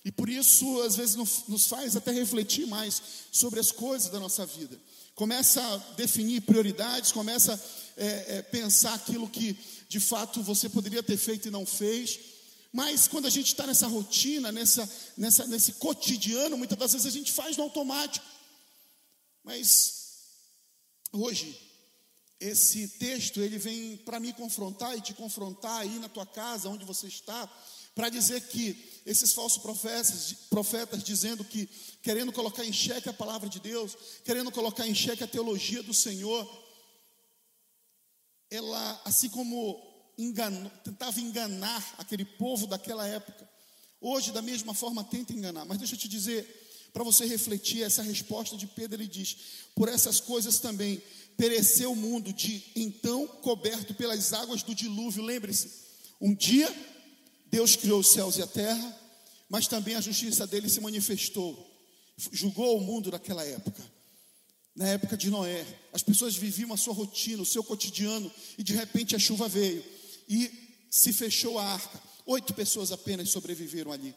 E 0.07 0.13
por 0.13 0.29
isso, 0.29 0.83
às 0.83 0.95
vezes, 0.95 1.17
nos 1.17 1.67
faz 1.67 1.97
até 1.97 2.13
refletir 2.13 2.65
mais 2.65 3.03
sobre 3.33 3.59
as 3.59 3.73
coisas 3.73 4.09
da 4.09 4.21
nossa 4.21 4.47
vida. 4.47 4.81
Começa 5.17 5.61
a 5.61 5.79
definir 5.95 6.43
prioridades, 6.43 7.11
começa 7.11 7.55
a 7.55 7.59
é, 8.01 8.37
é, 8.37 8.43
pensar 8.43 8.95
aquilo 8.95 9.29
que 9.29 9.59
de 9.89 9.99
fato 9.99 10.45
você 10.45 10.69
poderia 10.69 11.03
ter 11.03 11.17
feito 11.17 11.49
e 11.49 11.51
não 11.51 11.67
fez. 11.67 12.21
Mas 12.73 13.09
quando 13.09 13.27
a 13.27 13.31
gente 13.31 13.49
está 13.49 13.67
nessa 13.67 13.89
rotina, 13.89 14.53
nessa, 14.53 14.89
nessa, 15.17 15.45
nesse 15.49 15.73
cotidiano, 15.73 16.57
muitas 16.57 16.79
das 16.79 16.93
vezes 16.93 17.09
a 17.09 17.11
gente 17.11 17.33
faz 17.33 17.57
no 17.57 17.65
automático. 17.65 18.25
Mas 19.43 20.21
hoje, 21.11 21.61
esse 22.39 22.87
texto 22.87 23.41
ele 23.41 23.59
vem 23.59 23.97
para 23.97 24.21
me 24.21 24.33
confrontar 24.33 24.97
e 24.97 25.01
te 25.01 25.15
confrontar 25.15 25.81
aí 25.81 25.99
na 25.99 26.09
tua 26.09 26.27
casa, 26.27 26.69
onde 26.69 26.85
você 26.85 27.09
está, 27.09 27.51
para 27.97 28.11
dizer 28.11 28.43
que 28.43 28.77
esses 29.07 29.33
falsos 29.33 29.63
profetas, 29.63 30.35
profetas 30.51 31.03
dizendo 31.03 31.43
que 31.43 31.67
querendo 32.03 32.31
colocar 32.31 32.63
em 32.63 32.73
xeque 32.73 33.09
a 33.09 33.13
palavra 33.13 33.49
de 33.49 33.59
Deus, 33.59 33.97
querendo 34.23 34.53
colocar 34.53 34.87
em 34.87 34.95
xeque 34.95 35.25
a 35.25 35.27
teologia 35.27 35.83
do 35.83 35.95
Senhor, 35.95 36.47
ela, 38.51 39.01
assim 39.07 39.31
como 39.31 39.83
enganou, 40.19 40.71
tentava 40.85 41.19
enganar 41.21 41.95
aquele 41.97 42.25
povo 42.25 42.67
daquela 42.67 43.07
época, 43.07 43.49
hoje, 43.99 44.31
da 44.31 44.43
mesma 44.43 44.75
forma, 44.75 45.03
tenta 45.03 45.33
enganar. 45.33 45.65
Mas 45.65 45.79
deixa 45.79 45.95
eu 45.95 45.99
te 45.99 46.07
dizer, 46.07 46.91
para 46.93 47.03
você 47.03 47.25
refletir 47.25 47.83
essa 47.83 48.03
resposta 48.03 48.59
de 48.59 48.67
Pedro, 48.67 49.01
ele 49.01 49.09
diz: 49.09 49.37
Por 49.75 49.89
essas 49.89 50.21
coisas 50.21 50.59
também 50.59 51.03
pereceu 51.35 51.93
o 51.93 51.97
mundo, 51.97 52.31
de 52.31 52.63
então 52.77 53.27
coberto 53.27 53.95
pelas 53.95 54.35
águas 54.35 54.63
do 54.63 54.75
dilúvio. 54.75 55.25
Lembre-se, 55.25 55.71
um 56.21 56.35
dia 56.35 56.69
Deus 57.47 57.77
criou 57.77 58.01
os 58.01 58.09
céus 58.09 58.37
e 58.37 58.43
a 58.43 58.47
terra, 58.47 59.01
mas 59.49 59.69
também 59.69 59.95
a 59.95 60.01
justiça 60.01 60.47
dele 60.47 60.69
se 60.69 60.81
manifestou, 60.81 61.57
julgou 62.33 62.79
o 62.79 62.81
mundo 62.81 63.11
naquela 63.11 63.45
época. 63.45 63.83
Na 64.75 64.89
época 64.89 65.17
de 65.17 65.31
Noé, 65.31 65.65
as 65.93 66.03
pessoas 66.03 66.37
viviam 66.37 66.73
a 66.73 66.77
sua 66.77 66.93
rotina, 66.93 67.43
o 67.43 67.47
seu 67.47 67.65
cotidiano, 67.65 68.31
e 68.59 68.63
de 68.63 68.75
repente 68.75 69.17
a 69.17 69.19
chuva 69.19 69.49
veio 69.49 69.83
e 70.29 70.51
se 70.91 71.13
fechou 71.13 71.59
a 71.59 71.65
arca. 71.65 72.03
Oito 72.27 72.53
pessoas 72.53 72.93
apenas 72.93 73.31
sobreviveram 73.31 73.93
ali. 73.93 74.15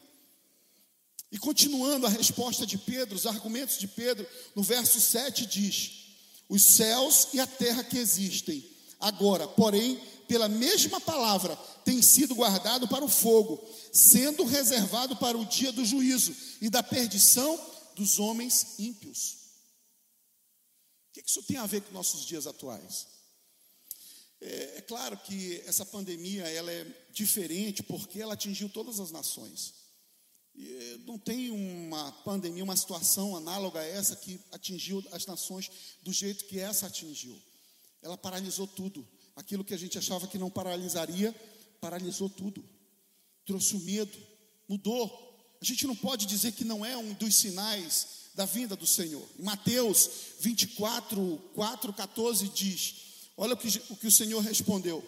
E 1.32 1.38
continuando 1.38 2.06
a 2.06 2.10
resposta 2.10 2.66
de 2.66 2.76
Pedro, 2.76 3.14
os 3.14 3.24
argumentos 3.26 3.78
de 3.78 3.86
Pedro, 3.86 4.26
no 4.54 4.62
verso 4.62 5.00
7 5.00 5.46
diz: 5.46 5.92
Os 6.48 6.62
céus 6.62 7.28
e 7.32 7.40
a 7.40 7.46
terra 7.46 7.84
que 7.84 7.96
existem, 7.96 8.64
agora, 8.98 9.46
porém, 9.46 10.00
pela 10.30 10.48
mesma 10.48 11.00
palavra, 11.00 11.56
tem 11.84 12.00
sido 12.00 12.36
guardado 12.36 12.86
para 12.86 13.04
o 13.04 13.08
fogo, 13.08 13.68
sendo 13.92 14.44
reservado 14.44 15.16
para 15.16 15.36
o 15.36 15.44
dia 15.44 15.72
do 15.72 15.84
juízo 15.84 16.32
e 16.60 16.70
da 16.70 16.84
perdição 16.84 17.58
dos 17.96 18.20
homens 18.20 18.78
ímpios. 18.78 19.38
O 21.08 21.14
que 21.14 21.24
isso 21.26 21.42
tem 21.42 21.56
a 21.56 21.66
ver 21.66 21.80
com 21.80 21.92
nossos 21.92 22.24
dias 22.24 22.46
atuais? 22.46 23.08
É, 24.40 24.74
é, 24.76 24.80
claro 24.82 25.16
que 25.16 25.60
essa 25.66 25.84
pandemia 25.84 26.48
ela 26.48 26.70
é 26.70 26.86
diferente 27.12 27.82
porque 27.82 28.20
ela 28.20 28.34
atingiu 28.34 28.68
todas 28.68 29.00
as 29.00 29.10
nações. 29.10 29.74
E 30.54 31.02
não 31.06 31.18
tem 31.18 31.50
uma 31.50 32.12
pandemia, 32.22 32.62
uma 32.62 32.76
situação 32.76 33.36
análoga 33.36 33.80
a 33.80 33.84
essa 33.84 34.14
que 34.14 34.40
atingiu 34.52 35.04
as 35.10 35.26
nações 35.26 35.68
do 36.02 36.12
jeito 36.12 36.44
que 36.44 36.60
essa 36.60 36.86
atingiu. 36.86 37.36
Ela 38.00 38.16
paralisou 38.16 38.68
tudo. 38.68 39.04
Aquilo 39.36 39.64
que 39.64 39.74
a 39.74 39.78
gente 39.78 39.98
achava 39.98 40.26
que 40.26 40.38
não 40.38 40.50
paralisaria, 40.50 41.34
paralisou 41.80 42.28
tudo. 42.28 42.64
Trouxe 43.44 43.74
o 43.76 43.80
medo, 43.80 44.16
mudou. 44.68 45.56
A 45.60 45.64
gente 45.64 45.86
não 45.86 45.96
pode 45.96 46.26
dizer 46.26 46.52
que 46.52 46.64
não 46.64 46.84
é 46.84 46.96
um 46.96 47.12
dos 47.14 47.34
sinais 47.34 48.20
da 48.34 48.44
vinda 48.44 48.76
do 48.76 48.86
Senhor. 48.86 49.26
Em 49.38 49.42
Mateus 49.42 50.08
24, 50.40 51.40
4, 51.54 51.92
14 51.92 52.48
diz: 52.48 52.94
Olha 53.36 53.54
o 53.54 53.56
que, 53.56 53.82
o 53.90 53.96
que 53.96 54.06
o 54.06 54.12
Senhor 54.12 54.40
respondeu: 54.40 55.04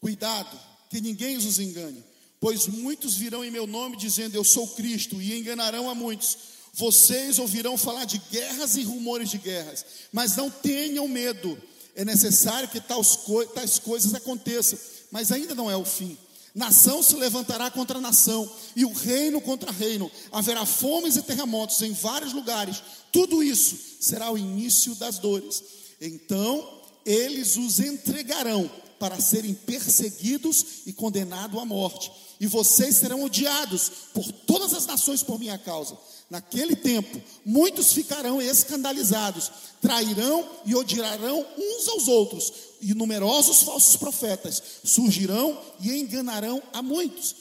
Cuidado, 0.00 0.58
que 0.90 1.00
ninguém 1.00 1.36
os 1.36 1.58
engane, 1.58 2.02
pois 2.40 2.66
muitos 2.66 3.14
virão 3.14 3.44
em 3.44 3.50
meu 3.50 3.66
nome 3.66 3.96
dizendo 3.96 4.34
eu 4.34 4.44
sou 4.44 4.68
Cristo 4.68 5.20
e 5.20 5.38
enganarão 5.38 5.88
a 5.88 5.94
muitos. 5.94 6.56
Vocês 6.72 7.38
ouvirão 7.38 7.78
falar 7.78 8.04
de 8.04 8.18
guerras 8.30 8.76
e 8.76 8.82
rumores 8.82 9.30
de 9.30 9.38
guerras, 9.38 9.84
mas 10.12 10.36
não 10.36 10.50
tenham 10.50 11.08
medo. 11.08 11.60
É 11.96 12.04
necessário 12.04 12.68
que 12.68 12.80
tais, 12.80 13.18
tais 13.54 13.78
coisas 13.78 14.14
aconteçam, 14.14 14.78
mas 15.10 15.32
ainda 15.32 15.54
não 15.54 15.70
é 15.70 15.76
o 15.76 15.84
fim. 15.84 16.16
Nação 16.54 17.02
se 17.02 17.16
levantará 17.16 17.70
contra 17.70 18.00
nação, 18.00 18.50
e 18.74 18.84
o 18.84 18.92
reino 18.92 19.40
contra 19.40 19.72
reino. 19.72 20.10
Haverá 20.30 20.64
fomes 20.64 21.16
e 21.16 21.22
terremotos 21.22 21.80
em 21.82 21.92
vários 21.92 22.32
lugares. 22.32 22.82
Tudo 23.10 23.42
isso 23.42 23.76
será 24.00 24.30
o 24.30 24.38
início 24.38 24.94
das 24.94 25.18
dores. 25.18 25.62
Então 26.00 26.76
eles 27.04 27.56
os 27.56 27.80
entregarão 27.80 28.70
para 28.98 29.20
serem 29.20 29.54
perseguidos 29.54 30.64
e 30.86 30.92
condenados 30.92 31.60
à 31.60 31.64
morte. 31.64 32.10
E 32.38 32.46
vocês 32.46 32.96
serão 32.96 33.22
odiados 33.22 33.90
por 34.12 34.30
todas 34.30 34.72
as 34.74 34.86
nações 34.86 35.22
por 35.22 35.38
minha 35.38 35.58
causa. 35.58 35.96
Naquele 36.28 36.74
tempo, 36.74 37.22
muitos 37.44 37.92
ficarão 37.92 38.42
escandalizados, 38.42 39.50
trairão 39.80 40.46
e 40.64 40.74
odiarão 40.74 41.46
uns 41.56 41.88
aos 41.88 42.08
outros, 42.08 42.52
e 42.80 42.92
numerosos 42.94 43.62
falsos 43.62 43.96
profetas 43.96 44.62
surgirão 44.84 45.58
e 45.80 45.92
enganarão 45.96 46.60
a 46.72 46.82
muitos. 46.82 47.36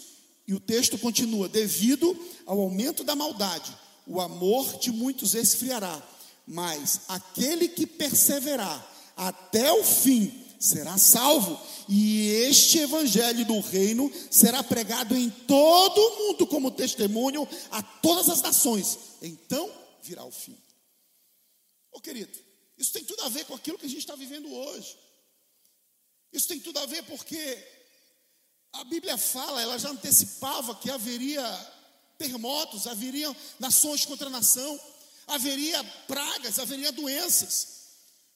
E 0.48 0.54
o 0.54 0.60
texto 0.60 0.98
continua: 1.00 1.50
devido 1.50 2.16
ao 2.46 2.62
aumento 2.62 3.04
da 3.04 3.16
maldade, 3.16 3.76
o 4.06 4.22
amor 4.22 4.78
de 4.78 4.92
muitos 4.92 5.34
esfriará, 5.34 6.02
mas 6.48 7.02
aquele 7.08 7.68
que 7.68 7.88
perseverar 7.88 8.88
até 9.18 9.72
o 9.74 9.84
fim 9.84 10.45
será 10.66 10.98
salvo, 10.98 11.60
e 11.88 12.28
este 12.30 12.80
evangelho 12.80 13.46
do 13.46 13.60
reino 13.60 14.12
será 14.32 14.64
pregado 14.64 15.16
em 15.16 15.30
todo 15.30 15.98
o 15.98 16.18
mundo 16.18 16.48
como 16.48 16.72
testemunho 16.72 17.48
a 17.72 17.82
todas 17.82 18.30
as 18.30 18.42
nações. 18.42 18.98
Então 19.22 19.72
virá 20.02 20.24
o 20.26 20.32
fim. 20.32 20.58
Ô 21.92 22.02
querido, 22.02 22.38
isso 22.78 22.92
tem 22.92 23.04
tudo 23.04 23.24
a 23.24 23.30
ver 23.30 23.46
com 23.46 23.54
aquilo 23.54 23.78
que 23.78 23.86
a 23.86 23.90
gente 23.90 24.00
está 24.00 24.16
vivendo 24.16 24.52
hoje. 24.52 24.98
Isso 26.34 26.48
tem 26.48 26.60
tudo 26.60 26.80
a 26.80 26.86
ver 26.86 27.04
porque 27.04 27.64
a 28.74 28.84
Bíblia 28.84 29.18
fala, 29.18 29.62
ela 29.62 29.80
já 29.80 29.90
antecipava 29.90 30.76
que 30.76 30.90
haveria 30.92 31.44
terremotos, 32.18 32.88
haveria 32.88 33.34
nações 33.60 34.06
contra 34.06 34.30
nação, 34.30 34.80
haveria 35.28 35.84
pragas, 36.08 36.60
haveria 36.60 36.92
doenças. 36.92 37.68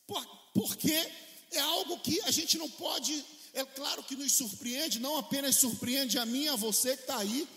Por, 0.07 0.25
porque 0.53 1.11
é 1.51 1.59
algo 1.59 1.99
que 1.99 2.21
a 2.21 2.31
gente 2.31 2.57
não 2.57 2.69
pode, 2.69 3.23
é 3.53 3.63
claro 3.65 4.03
que 4.03 4.15
nos 4.15 4.31
surpreende, 4.33 4.99
não 4.99 5.17
apenas 5.17 5.55
surpreende 5.55 6.17
a 6.17 6.25
mim, 6.25 6.47
a 6.47 6.55
você 6.55 6.95
que 6.95 7.03
está 7.03 7.17
aí, 7.17 7.47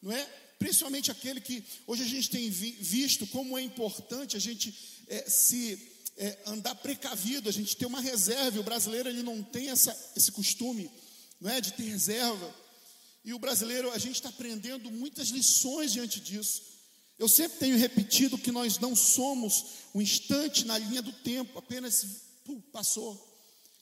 não 0.00 0.12
é? 0.12 0.24
Principalmente 0.58 1.10
aquele 1.10 1.40
que 1.40 1.64
hoje 1.86 2.04
a 2.04 2.06
gente 2.06 2.30
tem 2.30 2.48
visto 2.48 3.26
como 3.26 3.58
é 3.58 3.62
importante 3.62 4.36
a 4.36 4.40
gente 4.40 4.72
é, 5.08 5.28
se 5.28 5.92
é, 6.16 6.38
andar 6.46 6.74
precavido, 6.76 7.48
a 7.48 7.52
gente 7.52 7.76
ter 7.76 7.86
uma 7.86 8.00
reserva. 8.00 8.60
O 8.60 8.64
brasileiro 8.64 9.08
ele 9.08 9.22
não 9.22 9.42
tem 9.42 9.70
essa, 9.70 9.96
esse 10.16 10.30
costume, 10.30 10.90
não 11.40 11.50
é, 11.50 11.60
de 11.60 11.72
ter 11.72 11.82
reserva. 11.82 12.54
E 13.24 13.34
o 13.34 13.38
brasileiro 13.38 13.90
a 13.90 13.98
gente 13.98 14.16
está 14.16 14.28
aprendendo 14.28 14.90
muitas 14.90 15.28
lições 15.28 15.92
diante 15.92 16.20
disso. 16.20 16.62
Eu 17.18 17.28
sempre 17.28 17.58
tenho 17.58 17.76
repetido 17.76 18.38
que 18.38 18.50
nós 18.50 18.78
não 18.78 18.96
somos 18.96 19.64
um 19.94 20.00
instante 20.00 20.64
na 20.64 20.78
linha 20.78 21.02
do 21.02 21.12
tempo, 21.12 21.58
apenas 21.58 22.06
passou. 22.72 23.31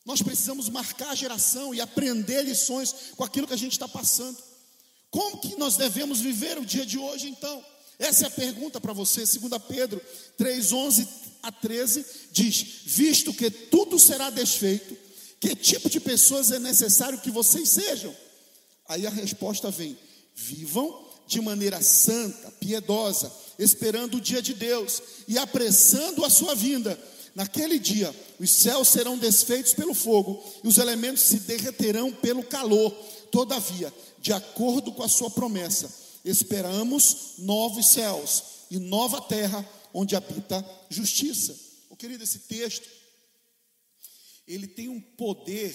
Nós 0.04 0.22
precisamos 0.22 0.68
marcar 0.68 1.10
a 1.10 1.14
geração 1.14 1.74
e 1.74 1.80
aprender 1.80 2.42
lições 2.42 2.94
com 3.16 3.24
aquilo 3.24 3.46
que 3.46 3.54
a 3.54 3.58
gente 3.58 3.72
está 3.72 3.86
passando. 3.86 4.38
Como 5.10 5.38
que 5.38 5.58
nós 5.58 5.76
devemos 5.76 6.20
viver 6.20 6.58
o 6.58 6.64
dia 6.64 6.86
de 6.86 6.98
hoje, 6.98 7.28
então? 7.28 7.64
Essa 7.98 8.24
é 8.24 8.26
a 8.28 8.30
pergunta 8.30 8.80
para 8.80 8.92
você. 8.92 9.20
2 9.20 9.62
Pedro 9.68 10.00
3, 10.38 10.72
11 10.72 11.08
a 11.42 11.52
13 11.52 12.04
diz: 12.32 12.66
Visto 12.86 13.32
que 13.34 13.50
tudo 13.50 13.98
será 13.98 14.30
desfeito, 14.30 14.96
que 15.38 15.54
tipo 15.54 15.90
de 15.90 16.00
pessoas 16.00 16.50
é 16.50 16.58
necessário 16.58 17.20
que 17.20 17.30
vocês 17.30 17.68
sejam? 17.68 18.16
Aí 18.88 19.06
a 19.06 19.10
resposta 19.10 19.70
vem: 19.70 19.98
vivam 20.34 21.08
de 21.26 21.40
maneira 21.40 21.82
santa, 21.82 22.50
piedosa, 22.52 23.30
esperando 23.58 24.16
o 24.16 24.20
dia 24.20 24.40
de 24.40 24.54
Deus 24.54 25.02
e 25.28 25.38
apressando 25.38 26.24
a 26.24 26.30
sua 26.30 26.54
vinda 26.54 26.98
Naquele 27.34 27.78
dia, 27.78 28.14
os 28.38 28.50
céus 28.50 28.88
serão 28.88 29.16
desfeitos 29.16 29.72
pelo 29.72 29.94
fogo 29.94 30.42
e 30.64 30.68
os 30.68 30.78
elementos 30.78 31.22
se 31.22 31.40
derreterão 31.40 32.12
pelo 32.12 32.42
calor. 32.42 32.90
Todavia, 33.30 33.92
de 34.18 34.32
acordo 34.32 34.92
com 34.92 35.02
a 35.02 35.08
sua 35.08 35.30
promessa, 35.30 35.92
esperamos 36.24 37.34
novos 37.38 37.90
céus 37.90 38.42
e 38.70 38.78
nova 38.78 39.20
terra 39.20 39.66
onde 39.94 40.16
habita 40.16 40.64
justiça. 40.88 41.56
Oh, 41.88 41.96
querido, 41.96 42.24
esse 42.24 42.40
texto 42.40 42.88
ele 44.46 44.66
tem 44.66 44.88
um 44.88 45.00
poder 45.00 45.74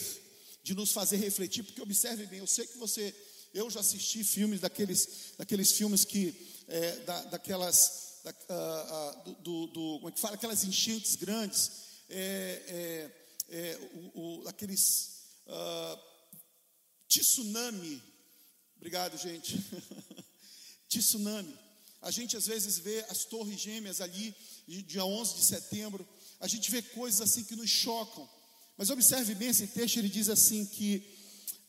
de 0.61 0.73
nos 0.73 0.91
fazer 0.91 1.17
refletir, 1.17 1.63
porque 1.63 1.81
observe 1.81 2.25
bem, 2.25 2.39
eu 2.39 2.47
sei 2.47 2.65
que 2.67 2.77
você, 2.77 3.15
eu 3.53 3.69
já 3.69 3.79
assisti 3.79 4.23
filmes 4.23 4.59
daqueles, 4.59 5.33
daqueles 5.37 5.71
filmes 5.71 6.03
que, 6.03 6.35
é, 6.67 6.91
da, 7.01 7.23
daquelas 7.25 8.04
da, 8.25 8.31
uh, 8.31 9.29
uh, 9.29 9.35
do, 9.41 9.67
do, 9.67 9.95
como 9.97 10.09
é 10.09 10.11
que 10.11 10.19
fala, 10.19 10.33
aquelas 10.33 10.63
enchentes 10.63 11.15
grandes, 11.15 11.71
é, 12.09 13.11
é, 13.49 13.57
é, 13.57 13.79
o, 14.15 14.41
o, 14.41 14.47
aqueles 14.47 15.21
uh, 15.45 15.99
tsunami, 17.07 18.01
obrigado 18.77 19.15
gente, 19.17 19.63
tsunami, 20.89 21.55
a 22.01 22.09
gente 22.09 22.35
às 22.35 22.47
vezes 22.47 22.79
vê 22.79 23.05
as 23.09 23.25
torres 23.25 23.59
gêmeas 23.59 24.01
ali, 24.01 24.35
dia 24.67 25.05
11 25.05 25.35
de 25.35 25.43
setembro, 25.43 26.07
a 26.39 26.47
gente 26.47 26.71
vê 26.71 26.81
coisas 26.81 27.21
assim 27.21 27.43
que 27.43 27.55
nos 27.55 27.69
chocam, 27.69 28.27
mas 28.75 28.89
observe 28.89 29.35
bem 29.35 29.49
esse 29.49 29.67
texto, 29.67 29.97
ele 29.97 30.09
diz 30.09 30.29
assim 30.29 30.65
que 30.65 31.15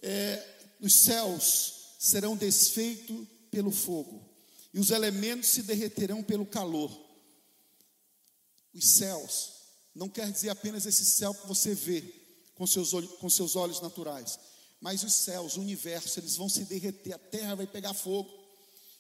é, 0.03 0.77
os 0.81 0.95
céus 0.95 1.75
serão 1.99 2.37
desfeitos 2.37 3.27
pelo 3.51 3.71
fogo, 3.71 4.26
e 4.77 4.79
os 4.79 4.91
elementos 4.91 5.49
se 5.49 5.63
derreterão 5.63 6.23
pelo 6.23 6.45
calor. 6.45 6.91
Os 8.75 8.87
céus, 8.91 9.53
não 9.95 10.07
quer 10.07 10.31
dizer 10.31 10.51
apenas 10.51 10.85
esse 10.85 11.03
céu 11.03 11.33
que 11.33 11.47
você 11.47 11.75
vê 11.75 12.05
com 12.55 12.67
seus, 12.67 12.93
olhos, 12.93 13.11
com 13.13 13.31
seus 13.31 13.57
olhos 13.57 13.81
naturais, 13.81 14.39
mas 14.79 15.03
os 15.03 15.15
céus, 15.15 15.57
o 15.57 15.63
universo, 15.63 16.21
eles 16.21 16.37
vão 16.37 16.47
se 16.47 16.65
derreter, 16.65 17.15
a 17.15 17.19
terra 17.19 17.55
vai 17.55 17.67
pegar 17.67 17.95
fogo. 17.95 18.31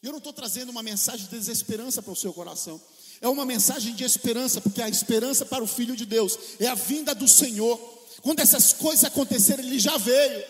E 0.03 0.07
eu 0.07 0.13
não 0.13 0.19
estou 0.19 0.33
trazendo 0.33 0.71
uma 0.71 0.83
mensagem 0.83 1.27
de 1.27 1.37
desesperança 1.37 2.01
para 2.01 2.13
o 2.13 2.17
seu 2.17 2.33
coração, 2.33 2.81
é 3.21 3.29
uma 3.29 3.45
mensagem 3.45 3.95
de 3.95 4.03
esperança, 4.03 4.63
porque 4.63 4.81
a 4.81 4.89
esperança 4.89 5.45
para 5.45 5.63
o 5.63 5.67
Filho 5.67 5.95
de 5.95 6.07
Deus 6.07 6.39
é 6.59 6.69
a 6.69 6.75
vinda 6.75 7.15
do 7.15 7.29
Senhor. 7.29 7.77
Quando 8.23 8.41
essas 8.41 8.73
coisas 8.73 9.05
acontecerem, 9.05 9.67
Ele 9.67 9.79
já 9.79 9.99
veio. 9.99 10.43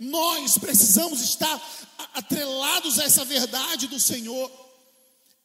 Nós 0.00 0.58
precisamos 0.58 1.20
estar 1.20 1.62
atrelados 2.12 2.98
a 2.98 3.04
essa 3.04 3.24
verdade 3.24 3.86
do 3.86 4.00
Senhor. 4.00 4.63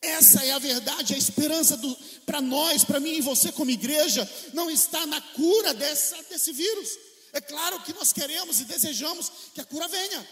Essa 0.02 0.46
é 0.46 0.52
a 0.52 0.60
verdade, 0.60 1.14
a 1.14 1.18
esperança 1.18 1.78
para 2.26 2.42
nós, 2.42 2.86
para 2.86 3.00
mim 3.00 3.16
e 3.16 3.22
você 3.22 3.52
como 3.52 3.70
igreja, 3.70 4.30
não 4.54 4.72
está 4.72 5.06
na 5.06 5.20
cura 5.20 5.74
dessa, 5.74 6.22
desse 6.24 6.54
vírus. 6.54 6.90
É 7.34 7.42
claro 7.42 7.82
que 7.82 7.94
nós 7.94 8.14
queremos 8.14 8.60
e 8.60 8.66
desejamos 8.66 9.32
que 9.54 9.60
a 9.60 9.66
cura 9.66 9.88
venha, 9.88 10.28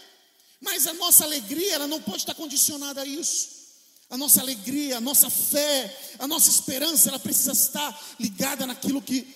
mas 0.60 0.86
a 0.86 0.94
nossa 0.94 1.24
alegria 1.24 1.74
ela 1.74 1.86
não 1.86 2.00
pode 2.00 2.18
estar 2.18 2.34
condicionada 2.34 3.02
a 3.02 3.06
isso. 3.06 3.58
A 4.10 4.16
nossa 4.16 4.40
alegria, 4.40 4.96
a 4.96 5.00
nossa 5.02 5.28
fé, 5.28 6.14
a 6.18 6.26
nossa 6.26 6.48
esperança, 6.48 7.10
ela 7.10 7.18
precisa 7.18 7.52
estar 7.52 8.16
ligada 8.18 8.66
naquilo 8.66 9.02
que, 9.02 9.26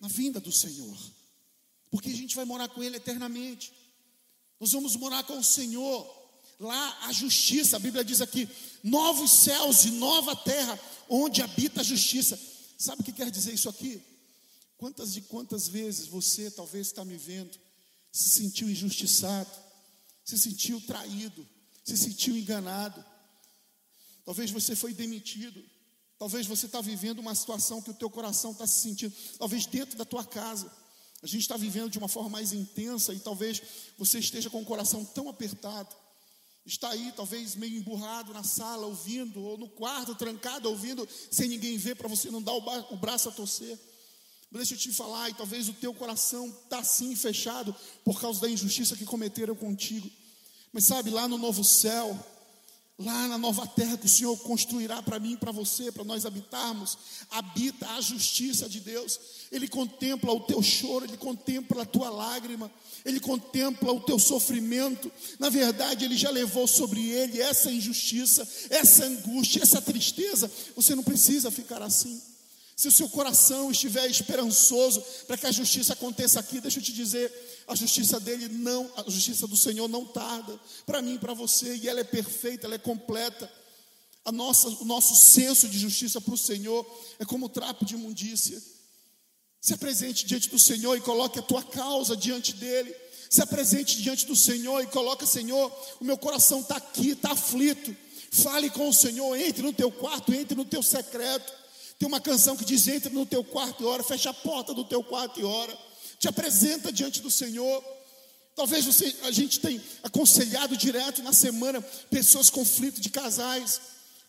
na 0.00 0.06
vinda 0.06 0.38
do 0.38 0.52
Senhor, 0.52 0.96
porque 1.90 2.08
a 2.08 2.14
gente 2.14 2.36
vai 2.36 2.44
morar 2.44 2.68
com 2.68 2.82
Ele 2.84 2.98
eternamente. 2.98 3.72
Nós 4.60 4.70
vamos 4.70 4.94
morar 4.94 5.24
com 5.24 5.36
o 5.38 5.44
Senhor. 5.44 6.21
Lá 6.62 7.06
a 7.08 7.12
justiça, 7.12 7.74
a 7.74 7.80
Bíblia 7.80 8.04
diz 8.04 8.20
aqui: 8.20 8.48
novos 8.84 9.32
céus 9.32 9.84
e 9.84 9.90
nova 9.90 10.36
terra, 10.36 10.78
onde 11.08 11.42
habita 11.42 11.80
a 11.80 11.84
justiça. 11.84 12.38
Sabe 12.78 13.02
o 13.02 13.04
que 13.04 13.10
quer 13.10 13.32
dizer 13.32 13.52
isso 13.52 13.68
aqui? 13.68 14.00
Quantas 14.76 15.16
e 15.16 15.22
quantas 15.22 15.66
vezes 15.66 16.06
você 16.06 16.52
talvez 16.52 16.86
está 16.86 17.04
me 17.04 17.16
vendo, 17.16 17.58
se 18.12 18.30
sentiu 18.30 18.70
injustiçado, 18.70 19.50
se 20.24 20.38
sentiu 20.38 20.80
traído, 20.82 21.44
se 21.82 21.96
sentiu 21.96 22.36
enganado. 22.36 23.04
Talvez 24.24 24.48
você 24.52 24.76
foi 24.76 24.94
demitido. 24.94 25.60
Talvez 26.16 26.46
você 26.46 26.66
está 26.66 26.80
vivendo 26.80 27.18
uma 27.18 27.34
situação 27.34 27.82
que 27.82 27.90
o 27.90 27.94
teu 27.94 28.08
coração 28.08 28.52
está 28.52 28.68
se 28.68 28.82
sentindo, 28.82 29.12
talvez 29.36 29.66
dentro 29.66 29.98
da 29.98 30.04
tua 30.04 30.24
casa. 30.24 30.70
A 31.20 31.26
gente 31.26 31.40
está 31.40 31.56
vivendo 31.56 31.90
de 31.90 31.98
uma 31.98 32.06
forma 32.06 32.30
mais 32.30 32.52
intensa 32.52 33.12
e 33.12 33.18
talvez 33.18 33.60
você 33.98 34.20
esteja 34.20 34.48
com 34.48 34.62
o 34.62 34.64
coração 34.64 35.04
tão 35.04 35.28
apertado. 35.28 36.01
Está 36.64 36.90
aí, 36.90 37.12
talvez 37.16 37.56
meio 37.56 37.76
emburrado 37.76 38.32
na 38.32 38.44
sala, 38.44 38.86
ouvindo, 38.86 39.42
ou 39.42 39.58
no 39.58 39.68
quarto, 39.68 40.14
trancado, 40.14 40.68
ouvindo, 40.68 41.08
sem 41.30 41.48
ninguém 41.48 41.76
ver, 41.76 41.96
para 41.96 42.08
você 42.08 42.30
não 42.30 42.40
dar 42.40 42.52
o 42.52 42.96
braço 42.96 43.28
a 43.28 43.32
torcer. 43.32 43.78
Deixa 44.50 44.74
eu 44.74 44.78
te 44.78 44.92
falar, 44.92 45.30
e 45.30 45.34
talvez 45.34 45.68
o 45.68 45.72
teu 45.72 45.92
coração 45.94 46.46
está 46.46 46.78
assim 46.78 47.16
fechado 47.16 47.74
por 48.04 48.20
causa 48.20 48.40
da 48.40 48.48
injustiça 48.48 48.96
que 48.96 49.04
cometeram 49.04 49.56
contigo. 49.56 50.08
Mas 50.72 50.84
sabe, 50.84 51.10
lá 51.10 51.26
no 51.26 51.36
novo 51.36 51.64
céu, 51.64 52.18
lá 52.98 53.26
na 53.26 53.38
nova 53.38 53.66
terra 53.66 53.96
que 53.96 54.06
o 54.06 54.08
Senhor 54.08 54.36
construirá 54.38 55.02
para 55.02 55.18
mim, 55.18 55.36
para 55.36 55.50
você, 55.50 55.90
para 55.90 56.04
nós 56.04 56.24
habitarmos, 56.26 56.98
habita 57.30 57.88
a 57.90 58.00
justiça 58.00 58.68
de 58.68 58.80
Deus. 58.80 59.18
Ele 59.50 59.66
contempla 59.66 60.32
o 60.32 60.40
teu 60.40 60.62
choro, 60.62 61.04
ele 61.04 61.16
contempla 61.16 61.82
a 61.82 61.86
tua 61.86 62.10
lágrima, 62.10 62.70
ele 63.04 63.18
contempla 63.18 63.92
o 63.92 64.00
teu 64.00 64.18
sofrimento. 64.18 65.10
Na 65.38 65.48
verdade, 65.48 66.04
ele 66.04 66.16
já 66.16 66.30
levou 66.30 66.66
sobre 66.66 67.10
ele 67.10 67.40
essa 67.40 67.70
injustiça, 67.70 68.46
essa 68.70 69.04
angústia, 69.04 69.62
essa 69.62 69.80
tristeza. 69.80 70.50
Você 70.76 70.94
não 70.94 71.02
precisa 71.02 71.50
ficar 71.50 71.82
assim. 71.82 72.20
Se 72.76 72.88
o 72.88 72.92
seu 72.92 73.08
coração 73.08 73.70
estiver 73.70 74.06
esperançoso 74.08 75.02
para 75.26 75.36
que 75.36 75.46
a 75.46 75.52
justiça 75.52 75.92
aconteça 75.92 76.40
aqui, 76.40 76.60
deixa 76.60 76.78
eu 76.78 76.82
te 76.82 76.92
dizer, 76.92 77.30
a 77.72 77.76
justiça 77.76 78.20
dele 78.20 78.48
não, 78.48 78.90
a 78.96 79.02
justiça 79.10 79.46
do 79.46 79.56
Senhor 79.56 79.88
não 79.88 80.04
tarda 80.04 80.58
para 80.86 81.02
mim, 81.02 81.18
para 81.18 81.34
você, 81.34 81.76
e 81.76 81.88
ela 81.88 82.00
é 82.00 82.04
perfeita, 82.04 82.66
ela 82.66 82.74
é 82.74 82.78
completa. 82.78 83.50
A 84.24 84.30
nossa, 84.30 84.68
o 84.68 84.84
nosso 84.84 85.16
senso 85.16 85.68
de 85.68 85.78
justiça 85.78 86.20
para 86.20 86.34
o 86.34 86.38
Senhor 86.38 86.86
é 87.18 87.24
como 87.24 87.48
trapo 87.48 87.84
de 87.84 87.94
imundícia. 87.94 88.62
Se 89.60 89.74
apresente 89.74 90.24
diante 90.26 90.48
do 90.48 90.58
Senhor 90.58 90.96
e 90.96 91.00
coloque 91.00 91.38
a 91.38 91.42
tua 91.42 91.62
causa 91.62 92.16
diante 92.16 92.52
dele. 92.52 92.94
Se 93.30 93.42
apresente 93.42 94.00
diante 94.00 94.26
do 94.26 94.36
Senhor 94.36 94.82
e 94.82 94.86
coloque, 94.86 95.26
Senhor, 95.26 95.72
o 96.00 96.04
meu 96.04 96.18
coração 96.18 96.60
está 96.60 96.76
aqui, 96.76 97.10
está 97.10 97.32
aflito. 97.32 97.96
Fale 98.30 98.70
com 98.70 98.88
o 98.88 98.92
Senhor, 98.92 99.36
entre 99.36 99.62
no 99.62 99.72
teu 99.72 99.90
quarto, 99.90 100.32
entre 100.32 100.56
no 100.56 100.64
teu 100.64 100.82
secreto. 100.82 101.52
Tem 101.98 102.08
uma 102.08 102.20
canção 102.20 102.56
que 102.56 102.64
diz: 102.64 102.86
entra 102.88 103.10
no 103.10 103.24
teu 103.24 103.42
quarto 103.42 103.82
e 103.82 103.86
ora, 103.86 104.02
fecha 104.02 104.30
a 104.30 104.34
porta 104.34 104.74
do 104.74 104.84
teu 104.84 105.02
quarto 105.02 105.40
e 105.40 105.44
ora. 105.44 105.91
Te 106.22 106.28
apresenta 106.28 106.92
diante 106.92 107.20
do 107.20 107.28
Senhor. 107.28 107.84
Talvez 108.54 108.84
você, 108.84 109.12
a 109.24 109.32
gente 109.32 109.58
tenha 109.58 109.82
aconselhado 110.04 110.76
direto 110.76 111.20
na 111.20 111.32
semana 111.32 111.82
pessoas 112.10 112.48
conflito 112.48 113.00
de 113.00 113.10
casais, 113.10 113.80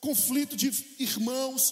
conflito 0.02 0.56
de 0.56 0.74
irmãos. 0.98 1.72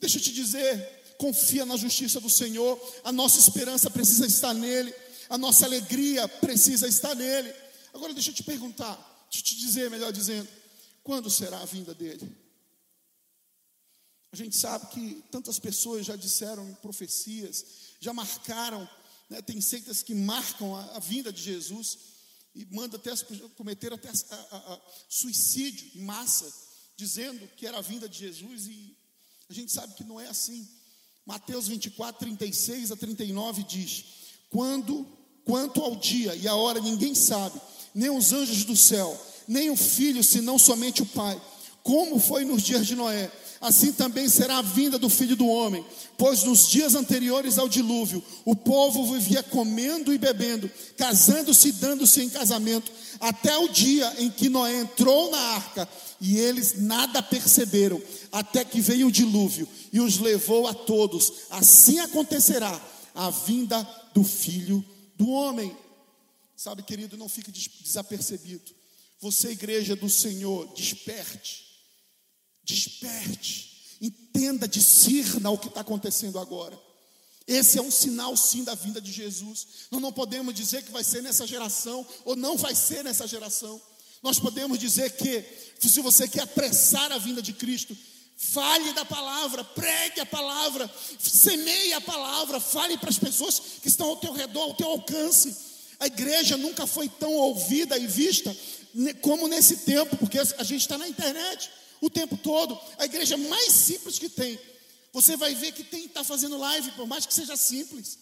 Deixa 0.00 0.16
eu 0.16 0.22
te 0.22 0.32
dizer, 0.32 0.72
confia 1.18 1.66
na 1.66 1.76
justiça 1.76 2.18
do 2.18 2.30
Senhor. 2.30 2.80
A 3.04 3.12
nossa 3.12 3.38
esperança 3.38 3.90
precisa 3.90 4.26
estar 4.26 4.54
nele. 4.54 4.94
A 5.28 5.36
nossa 5.36 5.66
alegria 5.66 6.26
precisa 6.26 6.88
estar 6.88 7.14
nele. 7.14 7.52
Agora 7.92 8.14
deixa 8.14 8.30
eu 8.30 8.34
te 8.34 8.42
perguntar, 8.42 8.96
deixa 9.30 9.44
eu 9.44 9.48
te 9.50 9.56
dizer, 9.58 9.90
melhor 9.90 10.10
dizendo, 10.10 10.48
quando 11.04 11.28
será 11.28 11.60
a 11.60 11.66
vinda 11.66 11.94
dele? 11.94 12.34
A 14.32 14.36
gente 14.36 14.56
sabe 14.56 14.86
que 14.86 15.22
tantas 15.30 15.58
pessoas 15.58 16.06
já 16.06 16.16
disseram 16.16 16.66
em 16.70 16.74
profecias, 16.76 17.66
já 18.00 18.14
marcaram, 18.14 18.88
né, 19.28 19.42
tem 19.42 19.60
seitas 19.60 20.02
que 20.02 20.14
marcam 20.14 20.74
a, 20.74 20.96
a, 20.96 20.98
vinda 20.98 21.32
de 21.32 21.42
Jesus 21.42 21.98
e 22.54 22.66
manda 22.70 22.96
até 22.96 23.12
cometer 23.56 23.92
até 23.92 24.08
a, 24.08 24.56
a, 24.56 24.80
suicídio 25.08 25.90
em 25.94 26.02
massa, 26.02 26.50
dizendo 26.96 27.46
que 27.56 27.66
era 27.66 27.78
a 27.78 27.82
vinda 27.82 28.08
de 28.08 28.18
Jesus 28.18 28.66
e 28.66 28.96
a 29.48 29.52
gente 29.52 29.72
sabe 29.72 29.94
que 29.94 30.04
não 30.04 30.18
é 30.20 30.28
assim. 30.28 30.66
Mateus 31.24 31.68
24, 31.68 32.20
36 32.20 32.90
a 32.90 32.96
39 32.96 33.62
diz: 33.64 34.04
Quando, 34.50 35.06
quanto 35.44 35.82
ao 35.82 35.96
dia 35.96 36.34
e 36.34 36.48
a 36.48 36.54
hora 36.54 36.80
ninguém 36.80 37.14
sabe, 37.14 37.60
nem 37.94 38.10
os 38.10 38.32
anjos 38.32 38.64
do 38.64 38.76
céu, 38.76 39.18
nem 39.46 39.70
o 39.70 39.76
filho, 39.76 40.24
senão 40.24 40.58
somente 40.58 41.02
o 41.02 41.06
Pai. 41.06 41.40
Como 41.82 42.18
foi 42.18 42.44
nos 42.44 42.62
dias 42.62 42.86
de 42.86 42.94
Noé 42.94 43.30
assim 43.60 43.92
também 43.92 44.28
será 44.28 44.58
a 44.58 44.62
vinda 44.62 44.98
do 44.98 45.08
filho 45.08 45.36
do 45.36 45.46
homem. 45.46 45.84
Pois 46.16 46.44
nos 46.44 46.68
dias 46.68 46.94
anteriores 46.94 47.58
ao 47.58 47.68
dilúvio, 47.68 48.22
o 48.44 48.54
povo 48.54 49.12
vivia 49.12 49.42
comendo 49.42 50.12
e 50.12 50.18
bebendo, 50.18 50.70
casando-se 50.96 51.68
e 51.68 51.72
dando-se 51.72 52.22
em 52.22 52.28
casamento, 52.28 52.90
até 53.20 53.56
o 53.56 53.68
dia 53.68 54.14
em 54.18 54.30
que 54.30 54.48
Noé 54.48 54.80
entrou 54.80 55.30
na 55.30 55.38
arca, 55.38 55.88
e 56.20 56.36
eles 56.36 56.80
nada 56.80 57.22
perceberam, 57.22 58.02
até 58.32 58.64
que 58.64 58.80
veio 58.80 59.06
o 59.06 59.12
dilúvio 59.12 59.68
e 59.92 60.00
os 60.00 60.18
levou 60.18 60.66
a 60.66 60.74
todos. 60.74 61.32
Assim 61.50 62.00
acontecerá 62.00 62.80
a 63.14 63.30
vinda 63.30 63.86
do 64.12 64.24
filho 64.24 64.84
do 65.16 65.28
homem. 65.30 65.76
Sabe, 66.56 66.82
querido, 66.82 67.16
não 67.16 67.28
fique 67.28 67.52
desapercebido. 67.52 68.72
Você, 69.20 69.50
igreja 69.50 69.94
do 69.94 70.08
Senhor, 70.08 70.72
desperte 70.74 71.67
Desperte, 72.68 73.96
entenda, 73.98 74.68
discirna 74.68 75.48
o 75.48 75.56
que 75.56 75.68
está 75.68 75.80
acontecendo 75.80 76.38
agora. 76.38 76.78
Esse 77.46 77.78
é 77.78 77.82
um 77.82 77.90
sinal, 77.90 78.36
sim, 78.36 78.62
da 78.62 78.74
vinda 78.74 79.00
de 79.00 79.10
Jesus. 79.10 79.66
Nós 79.90 80.02
não 80.02 80.12
podemos 80.12 80.54
dizer 80.54 80.82
que 80.82 80.92
vai 80.92 81.02
ser 81.02 81.22
nessa 81.22 81.46
geração 81.46 82.06
ou 82.26 82.36
não 82.36 82.58
vai 82.58 82.74
ser 82.74 83.02
nessa 83.02 83.26
geração. 83.26 83.80
Nós 84.22 84.38
podemos 84.38 84.78
dizer 84.78 85.12
que, 85.12 85.42
se 85.80 86.02
você 86.02 86.28
quer 86.28 86.42
apressar 86.42 87.10
a 87.10 87.16
vinda 87.16 87.40
de 87.40 87.54
Cristo, 87.54 87.96
fale 88.36 88.92
da 88.92 89.04
palavra, 89.06 89.64
pregue 89.64 90.20
a 90.20 90.26
palavra, 90.26 90.90
semeie 91.18 91.94
a 91.94 92.02
palavra, 92.02 92.60
fale 92.60 92.98
para 92.98 93.08
as 93.08 93.18
pessoas 93.18 93.62
que 93.80 93.88
estão 93.88 94.08
ao 94.08 94.18
teu 94.18 94.34
redor, 94.34 94.64
ao 94.64 94.74
teu 94.74 94.88
alcance. 94.88 95.56
A 95.98 96.06
igreja 96.06 96.58
nunca 96.58 96.86
foi 96.86 97.08
tão 97.08 97.32
ouvida 97.32 97.96
e 97.96 98.06
vista 98.06 98.54
como 99.22 99.48
nesse 99.48 99.78
tempo, 99.78 100.18
porque 100.18 100.38
a 100.38 100.64
gente 100.64 100.82
está 100.82 100.98
na 100.98 101.08
internet 101.08 101.70
o 102.00 102.10
tempo 102.10 102.36
todo. 102.36 102.78
A 102.98 103.04
igreja 103.04 103.36
mais 103.36 103.72
simples 103.72 104.18
que 104.18 104.28
tem. 104.28 104.58
Você 105.12 105.36
vai 105.36 105.54
ver 105.54 105.72
que 105.72 105.84
tem 105.84 106.04
está 106.04 106.22
fazendo 106.22 106.56
live, 106.58 106.90
por 106.92 107.06
mais 107.06 107.26
que 107.26 107.34
seja 107.34 107.56
simples. 107.56 108.18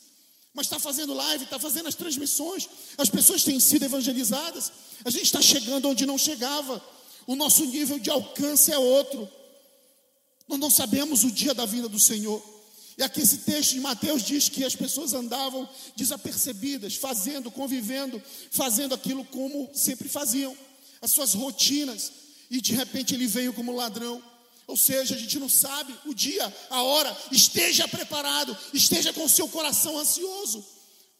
Mas 0.54 0.66
está 0.66 0.78
fazendo 0.78 1.12
live, 1.12 1.44
está 1.44 1.58
fazendo 1.58 1.88
as 1.88 1.94
transmissões. 1.94 2.68
As 2.96 3.10
pessoas 3.10 3.44
têm 3.44 3.60
sido 3.60 3.84
evangelizadas. 3.84 4.72
A 5.04 5.10
gente 5.10 5.24
está 5.24 5.42
chegando 5.42 5.88
onde 5.88 6.06
não 6.06 6.16
chegava. 6.16 6.82
O 7.26 7.36
nosso 7.36 7.64
nível 7.66 7.98
de 7.98 8.08
alcance 8.08 8.72
é 8.72 8.78
outro. 8.78 9.28
Nós 10.48 10.58
não 10.58 10.70
sabemos 10.70 11.24
o 11.24 11.30
dia 11.30 11.52
da 11.52 11.66
vinda 11.66 11.88
do 11.88 11.98
Senhor. 11.98 12.42
E 12.96 13.02
aqui 13.02 13.20
esse 13.20 13.38
texto 13.38 13.72
de 13.72 13.80
Mateus 13.80 14.22
diz 14.22 14.48
que 14.48 14.64
as 14.64 14.74
pessoas 14.74 15.12
andavam 15.12 15.68
desapercebidas, 15.96 16.94
fazendo, 16.94 17.50
convivendo, 17.50 18.22
fazendo 18.50 18.94
aquilo 18.94 19.22
como 19.26 19.68
sempre 19.74 20.08
faziam, 20.08 20.56
as 21.02 21.10
suas 21.10 21.34
rotinas, 21.34 22.10
e 22.50 22.60
de 22.60 22.74
repente 22.74 23.14
ele 23.14 23.26
veio 23.26 23.52
como 23.52 23.74
ladrão. 23.74 24.22
Ou 24.66 24.76
seja, 24.76 25.14
a 25.14 25.18
gente 25.18 25.38
não 25.38 25.48
sabe 25.48 25.96
o 26.06 26.12
dia, 26.12 26.52
a 26.70 26.82
hora. 26.82 27.16
Esteja 27.30 27.86
preparado, 27.86 28.56
esteja 28.72 29.12
com 29.12 29.24
o 29.24 29.28
seu 29.28 29.48
coração 29.48 29.96
ansioso. 29.98 30.64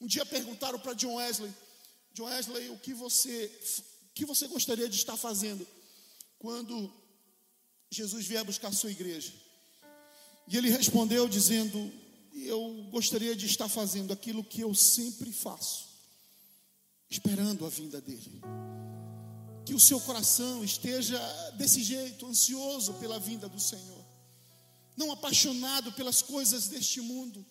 Um 0.01 0.07
dia 0.07 0.27
perguntaram 0.27 0.79
para 0.79 0.95
John 0.95 1.15
Wesley: 1.15 1.53
John 2.13 2.25
Wesley, 2.25 2.71
o 2.71 2.79
que 2.79 2.93
você, 2.93 3.51
o 4.11 4.15
que 4.15 4.25
você 4.25 4.49
gostaria 4.49 4.89
de 4.89 4.97
estar 4.97 5.17
fazendo 5.17 5.67
quando 6.39 6.93
Jesus 7.91 8.27
vier 8.27 8.45
buscar 8.45 8.69
a 8.69 8.73
sua 8.73 8.91
igreja? 8.91 9.33
E 10.49 10.57
ele 10.57 10.71
respondeu 10.71 11.29
dizendo: 11.29 11.93
Eu 12.35 12.89
gostaria 12.91 13.35
de 13.35 13.47
estar 13.47 13.69
fazendo 13.69 14.13
aquilo 14.13 14.45
que 14.45 14.61
eu 14.61 14.75
sempre 14.75 15.33
faço. 15.33 15.87
esperando 17.09 17.65
a 17.65 17.69
vinda 17.69 18.01
dele. 18.01 18.43
Que 19.67 19.75
o 19.75 19.81
seu 19.81 20.01
coração 20.01 20.65
esteja 20.65 21.19
desse 21.59 21.83
jeito, 21.83 22.25
ansioso 22.27 22.95
pela 22.95 23.19
vinda 23.21 23.49
do 23.49 23.61
Senhor, 23.61 24.05
não 24.97 25.13
apaixonado 25.13 25.93
pelas 25.93 26.23
coisas 26.23 26.69
deste 26.69 27.03
mundo. 27.03 27.45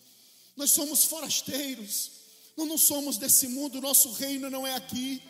Nós 0.56 0.72
somos 0.72 1.04
forasteiros, 1.04 2.10
nós 2.56 2.66
não 2.66 2.78
somos 2.78 3.18
desse 3.18 3.46
mundo, 3.46 3.80
nosso 3.80 4.10
reino 4.12 4.50
não 4.50 4.66
é 4.66 4.74
aqui. 4.74 5.22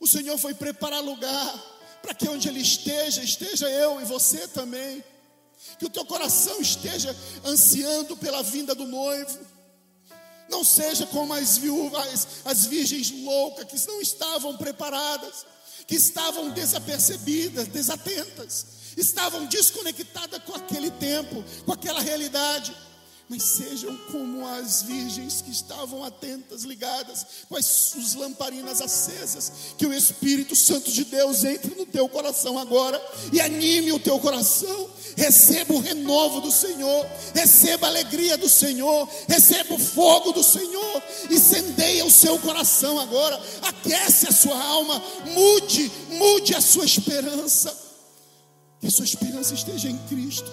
O 0.00 0.06
Senhor 0.06 0.36
foi 0.36 0.52
preparar 0.54 1.02
lugar 1.02 1.78
para 2.02 2.12
que 2.12 2.28
onde 2.28 2.48
Ele 2.48 2.60
esteja, 2.60 3.22
esteja 3.22 3.70
eu 3.70 4.00
e 4.00 4.04
você 4.04 4.48
também. 4.48 5.02
Que 5.78 5.86
o 5.86 5.90
teu 5.90 6.04
coração 6.04 6.60
esteja 6.60 7.14
ansiando 7.44 8.16
pela 8.16 8.42
vinda 8.42 8.74
do 8.74 8.86
noivo. 8.86 9.38
Não 10.48 10.64
seja 10.64 11.06
como 11.06 11.32
as 11.32 11.58
viúvas, 11.58 12.26
as 12.44 12.66
virgens 12.66 13.10
loucas 13.10 13.66
que 13.66 13.88
não 13.88 14.00
estavam 14.00 14.56
preparadas, 14.56 15.46
que 15.88 15.96
estavam 15.96 16.50
desapercebidas, 16.50 17.66
desatentas, 17.66 18.66
estavam 18.94 19.46
desconectadas 19.46 20.40
com 20.44 20.54
aquele 20.54 20.90
tempo, 20.90 21.42
com 21.64 21.72
aquela 21.72 22.00
realidade 22.00 22.76
mas 23.28 23.42
sejam 23.42 23.94
como 24.10 24.46
as 24.46 24.82
virgens 24.82 25.42
que 25.42 25.50
estavam 25.50 26.02
atentas, 26.02 26.62
ligadas, 26.62 27.26
com 27.46 27.56
as 27.56 27.66
suas 27.66 28.14
lamparinas 28.14 28.80
acesas. 28.80 29.52
Que 29.76 29.86
o 29.86 29.92
Espírito 29.92 30.56
Santo 30.56 30.90
de 30.90 31.04
Deus 31.04 31.44
entre 31.44 31.74
no 31.74 31.84
teu 31.84 32.08
coração 32.08 32.58
agora 32.58 32.98
e 33.30 33.38
anime 33.38 33.92
o 33.92 33.98
teu 33.98 34.18
coração. 34.18 34.88
Receba 35.14 35.74
o 35.74 35.80
renovo 35.80 36.40
do 36.40 36.50
Senhor, 36.50 37.06
receba 37.34 37.86
a 37.86 37.90
alegria 37.90 38.38
do 38.38 38.48
Senhor, 38.48 39.06
receba 39.28 39.74
o 39.74 39.78
fogo 39.78 40.32
do 40.32 40.42
Senhor, 40.42 41.02
incendeia 41.28 42.06
o 42.06 42.10
seu 42.10 42.38
coração 42.38 42.98
agora, 43.00 43.38
aquece 43.62 44.28
a 44.28 44.32
sua 44.32 44.58
alma, 44.62 45.02
mude, 45.34 45.90
mude 46.10 46.54
a 46.54 46.60
sua 46.60 46.84
esperança. 46.84 47.76
Que 48.80 48.86
a 48.86 48.90
sua 48.90 49.04
esperança 49.04 49.54
esteja 49.54 49.90
em 49.90 49.98
Cristo. 50.06 50.50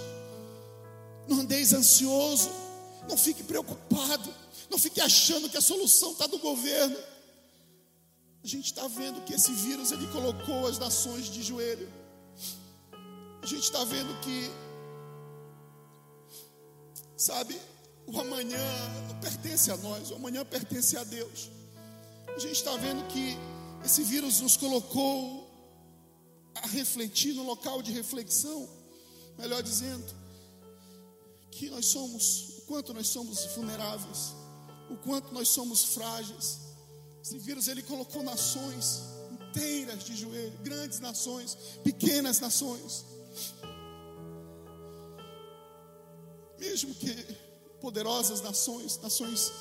Não 1.27 1.39
andeis 1.39 1.73
ansioso, 1.73 2.49
não 3.07 3.17
fique 3.17 3.43
preocupado. 3.43 4.33
Não 4.69 4.79
fique 4.79 4.99
achando 4.99 5.49
que 5.49 5.57
a 5.57 5.61
solução 5.61 6.11
está 6.11 6.27
do 6.27 6.39
governo. 6.39 6.97
A 8.43 8.47
gente 8.47 8.65
está 8.65 8.87
vendo 8.87 9.23
que 9.25 9.33
esse 9.33 9.51
vírus 9.51 9.91
ele 9.91 10.07
colocou 10.07 10.67
as 10.67 10.77
nações 10.77 11.25
de 11.25 11.41
joelho. 11.41 11.91
A 13.41 13.45
gente 13.45 13.63
está 13.63 13.83
vendo 13.83 14.19
que, 14.21 14.51
sabe, 17.15 17.59
o 18.07 18.19
amanhã 18.19 18.59
não 19.07 19.19
pertence 19.19 19.71
a 19.71 19.77
nós, 19.77 20.11
o 20.11 20.15
amanhã 20.15 20.45
pertence 20.45 20.97
a 20.97 21.03
Deus. 21.03 21.49
A 22.27 22.39
gente 22.39 22.53
está 22.53 22.75
vendo 22.77 23.07
que 23.07 23.37
esse 23.83 24.03
vírus 24.03 24.41
nos 24.41 24.57
colocou 24.57 25.47
a 26.55 26.67
refletir 26.67 27.33
no 27.33 27.43
local 27.43 27.81
de 27.81 27.91
reflexão, 27.91 28.67
melhor 29.37 29.61
dizendo, 29.61 30.05
que 31.51 31.69
nós 31.69 31.85
somos 31.85 32.54
quanto 32.67 32.93
nós 32.93 33.07
somos 33.07 33.45
vulneráveis, 33.55 34.33
o 34.89 34.97
quanto 34.97 35.33
nós 35.33 35.47
somos 35.47 35.83
frágeis. 35.83 36.59
Esse 37.23 37.37
vírus 37.39 37.67
ele 37.67 37.81
colocou 37.81 38.21
nações 38.23 39.15
inteiras 39.31 40.03
de 40.03 40.15
joelho, 40.15 40.57
grandes 40.63 40.99
nações, 40.99 41.57
pequenas 41.83 42.39
nações. 42.39 43.05
Mesmo 46.59 46.93
que 46.95 47.13
poderosas 47.79 48.41
nações, 48.41 48.99
nações 49.01 49.51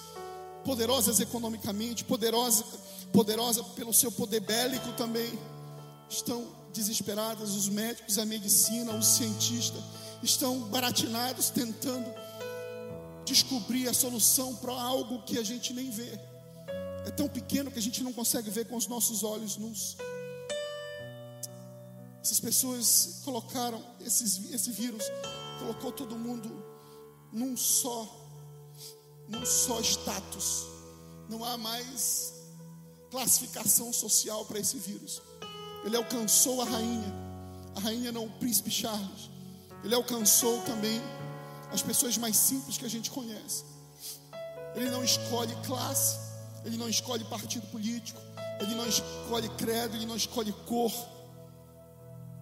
poderosas 0.65 1.21
economicamente, 1.21 2.05
poderosas 2.05 2.65
poderosa 3.13 3.63
pelo 3.63 3.95
seu 3.95 4.11
poder 4.11 4.41
bélico 4.41 4.91
também, 4.93 5.39
estão 6.09 6.45
desesperadas, 6.73 7.51
os 7.51 7.69
médicos, 7.69 8.19
a 8.19 8.27
medicina, 8.27 8.93
os 8.93 9.07
cientistas 9.07 9.81
estão 10.21 10.59
baratinados 10.63 11.51
tentando 11.51 12.13
descobrir 13.25 13.89
a 13.89 13.95
solução 13.95 14.55
para 14.57 14.73
algo 14.73 15.23
que 15.23 15.39
a 15.39 15.43
gente 15.43 15.73
nem 15.73 15.91
vê. 15.91 16.19
É 17.07 17.11
tão 17.11 17.29
pequeno 17.29 17.71
que 17.71 17.79
a 17.79 17.83
gente 17.83 18.03
não 18.03 18.13
consegue 18.13 18.51
ver 18.51 18.67
com 18.67 18.77
os 18.77 18.87
nossos 18.87 19.23
olhos 19.23 19.57
nus. 19.57 19.97
Essas 22.23 22.41
pessoas 22.41 23.21
colocaram 23.25 23.83
esses, 24.01 24.51
esse 24.51 24.71
vírus, 24.71 25.05
colocou 25.59 25.93
todo 25.93 26.17
mundo 26.17 26.51
num 27.31 27.57
só, 27.57 28.09
num 29.29 29.45
só 29.45 29.81
status. 29.81 30.65
Não 31.29 31.45
há 31.45 31.59
mais 31.59 32.33
classificação 33.11 33.93
social 33.93 34.45
para 34.47 34.59
esse 34.59 34.79
vírus. 34.79 35.21
Ele 35.85 35.97
alcançou 35.97 36.63
a 36.63 36.65
rainha, 36.65 37.13
a 37.77 37.81
rainha 37.81 38.11
não 38.11 38.25
o 38.25 38.31
príncipe 38.39 38.71
Charles. 38.71 39.31
Ele 39.85 39.95
alcançou 39.95 40.63
também 40.63 41.03
as 41.75 41.83
pessoas 41.83 42.17
mais 42.17 42.37
simples 42.37 42.79
que 42.79 42.85
a 42.85 42.89
gente 42.89 43.11
conhece. 43.11 43.65
Ele 44.77 44.91
não 44.91 45.03
escolhe 45.03 45.55
classe, 45.67 46.19
ele 46.65 46.77
não 46.77 46.89
escolhe 46.89 47.25
partido 47.25 47.67
político, 47.67 48.21
ele 48.61 48.75
não 48.75 48.87
escolhe 48.87 49.49
credo, 49.51 49.97
ele 49.97 50.07
não 50.07 50.17
escolhe 50.17 50.53
cor. 50.67 50.93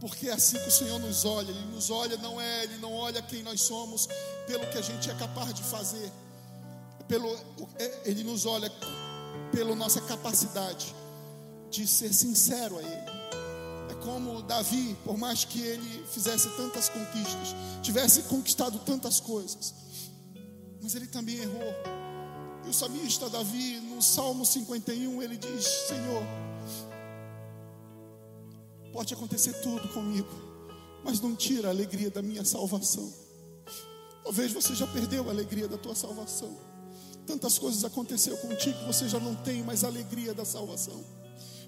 Porque 0.00 0.28
é 0.28 0.32
assim 0.32 0.58
que 0.58 0.68
o 0.68 0.70
Senhor 0.70 0.98
nos 0.98 1.24
olha. 1.24 1.50
Ele 1.50 1.66
nos 1.74 1.90
olha, 1.90 2.16
não 2.18 2.40
é, 2.40 2.64
ele 2.64 2.76
não 2.78 2.92
olha 2.92 3.22
quem 3.22 3.42
nós 3.42 3.62
somos 3.62 4.08
pelo 4.46 4.66
que 4.66 4.76
a 4.76 4.82
gente 4.82 5.10
é 5.10 5.14
capaz 5.14 5.54
de 5.54 5.62
fazer. 5.62 6.12
Pelo, 7.08 7.34
é, 7.78 8.00
ele 8.04 8.22
nos 8.24 8.44
olha 8.44 8.70
pela 9.50 9.74
nossa 9.74 10.00
capacidade 10.00 10.94
de 11.70 11.86
ser 11.86 12.12
sincero 12.12 12.78
a 12.78 12.82
Ele 12.82 13.21
como 14.02 14.42
Davi, 14.42 14.96
por 15.04 15.16
mais 15.16 15.44
que 15.44 15.60
ele 15.60 16.04
fizesse 16.06 16.48
tantas 16.50 16.88
conquistas, 16.88 17.54
tivesse 17.82 18.22
conquistado 18.24 18.78
tantas 18.80 19.20
coisas, 19.20 19.74
mas 20.82 20.94
ele 20.94 21.06
também 21.06 21.36
errou. 21.36 21.74
E 22.64 22.68
o 22.68 22.74
salmista 22.74 23.28
Davi, 23.28 23.80
no 23.80 24.02
Salmo 24.02 24.44
51, 24.44 25.22
ele 25.22 25.36
diz: 25.36 25.64
Senhor, 25.88 26.22
pode 28.92 29.14
acontecer 29.14 29.52
tudo 29.62 29.88
comigo, 29.88 30.28
mas 31.04 31.20
não 31.20 31.34
tira 31.34 31.68
a 31.68 31.70
alegria 31.70 32.10
da 32.10 32.22
minha 32.22 32.44
salvação. 32.44 33.12
Talvez 34.22 34.52
você 34.52 34.74
já 34.74 34.86
perdeu 34.86 35.28
a 35.28 35.32
alegria 35.32 35.66
da 35.66 35.76
tua 35.76 35.94
salvação. 35.94 36.56
Tantas 37.26 37.58
coisas 37.58 37.84
aconteceram 37.84 38.36
contigo 38.38 38.78
que 38.78 38.86
você 38.86 39.08
já 39.08 39.18
não 39.18 39.34
tem 39.34 39.62
mais 39.62 39.84
a 39.84 39.88
alegria 39.88 40.34
da 40.34 40.44
salvação. 40.44 41.21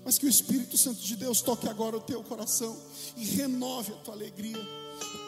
Mas 0.04 0.18
que 0.18 0.26
o 0.26 0.28
Espírito 0.28 0.76
Santo 0.76 1.00
de 1.00 1.16
Deus 1.16 1.40
toque 1.40 1.68
agora 1.68 1.96
o 1.96 2.00
teu 2.00 2.22
coração 2.22 2.76
e 3.16 3.24
renove 3.24 3.92
a 3.92 3.96
tua 3.96 4.14
alegria, 4.14 4.60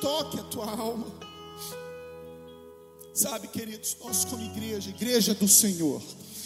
toque 0.00 0.38
a 0.38 0.42
tua 0.44 0.70
alma. 0.70 1.06
Sabe, 3.14 3.48
queridos, 3.48 3.96
nós 4.04 4.26
como 4.26 4.42
igreja, 4.42 4.90
igreja 4.90 5.34
do 5.34 5.48
Senhor, 5.48 6.02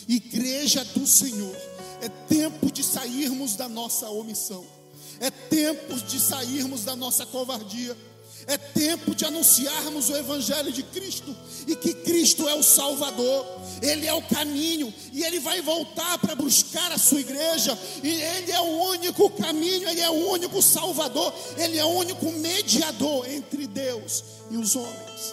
igreja 0.07 0.85
do 0.85 1.05
Senhor, 1.05 1.57
é 2.01 2.09
tempo 2.09 2.71
de 2.71 2.85
sairmos 2.85 3.57
da 3.57 3.69
nossa 3.69 4.09
omissão, 4.09 4.65
é 5.19 5.31
tempo 5.31 5.97
de 5.97 6.21
sairmos 6.21 6.85
da 6.85 6.95
nossa 6.95 7.27
covardia. 7.27 7.97
É 8.51 8.59
tempo 8.59 9.15
de 9.15 9.25
anunciarmos 9.25 10.09
o 10.09 10.17
Evangelho 10.17 10.73
de 10.73 10.83
Cristo 10.83 11.37
e 11.69 11.77
que 11.77 11.95
Cristo 11.95 12.49
é 12.49 12.55
o 12.57 12.65
Salvador, 12.65 13.47
Ele 13.81 14.09
é 14.09 14.13
o 14.13 14.23
caminho 14.23 14.93
e 15.13 15.23
Ele 15.23 15.39
vai 15.39 15.63
voltar 15.63 16.19
para 16.19 16.35
buscar 16.35 16.91
a 16.91 16.99
sua 16.99 17.21
igreja. 17.21 17.79
E 18.03 18.09
Ele 18.09 18.51
é 18.51 18.59
o 18.59 18.83
único 18.89 19.31
caminho, 19.31 19.89
Ele 19.89 20.01
é 20.01 20.11
o 20.11 20.31
único 20.31 20.61
Salvador, 20.61 21.33
Ele 21.57 21.79
é 21.79 21.85
o 21.85 21.91
único 21.91 22.29
mediador 22.33 23.25
entre 23.31 23.69
Deus 23.69 24.25
e 24.51 24.57
os 24.57 24.75
homens. 24.75 25.33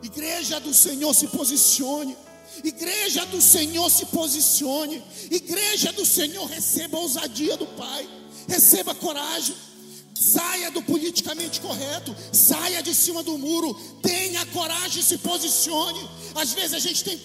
Igreja 0.00 0.60
do 0.60 0.72
Senhor, 0.72 1.12
se 1.14 1.26
posicione. 1.26 2.16
Igreja 2.62 3.26
do 3.26 3.42
Senhor, 3.42 3.90
se 3.90 4.06
posicione. 4.06 5.02
Igreja 5.32 5.92
do 5.92 6.06
Senhor, 6.06 6.46
receba 6.46 6.96
a 6.96 7.00
ousadia 7.00 7.56
do 7.56 7.66
Pai, 7.66 8.08
receba 8.46 8.94
coragem. 8.94 9.56
Saia 10.18 10.70
do 10.70 10.80
politicamente 10.80 11.60
correto, 11.60 12.16
saia 12.32 12.82
de 12.82 12.94
cima 12.94 13.22
do 13.22 13.36
muro, 13.36 13.74
tenha 14.00 14.46
coragem 14.46 15.02
se 15.02 15.18
posicione. 15.18 16.08
Às 16.36 16.52
vezes 16.52 16.74
a 16.74 16.78
gente 16.78 17.02
tem, 17.02 17.18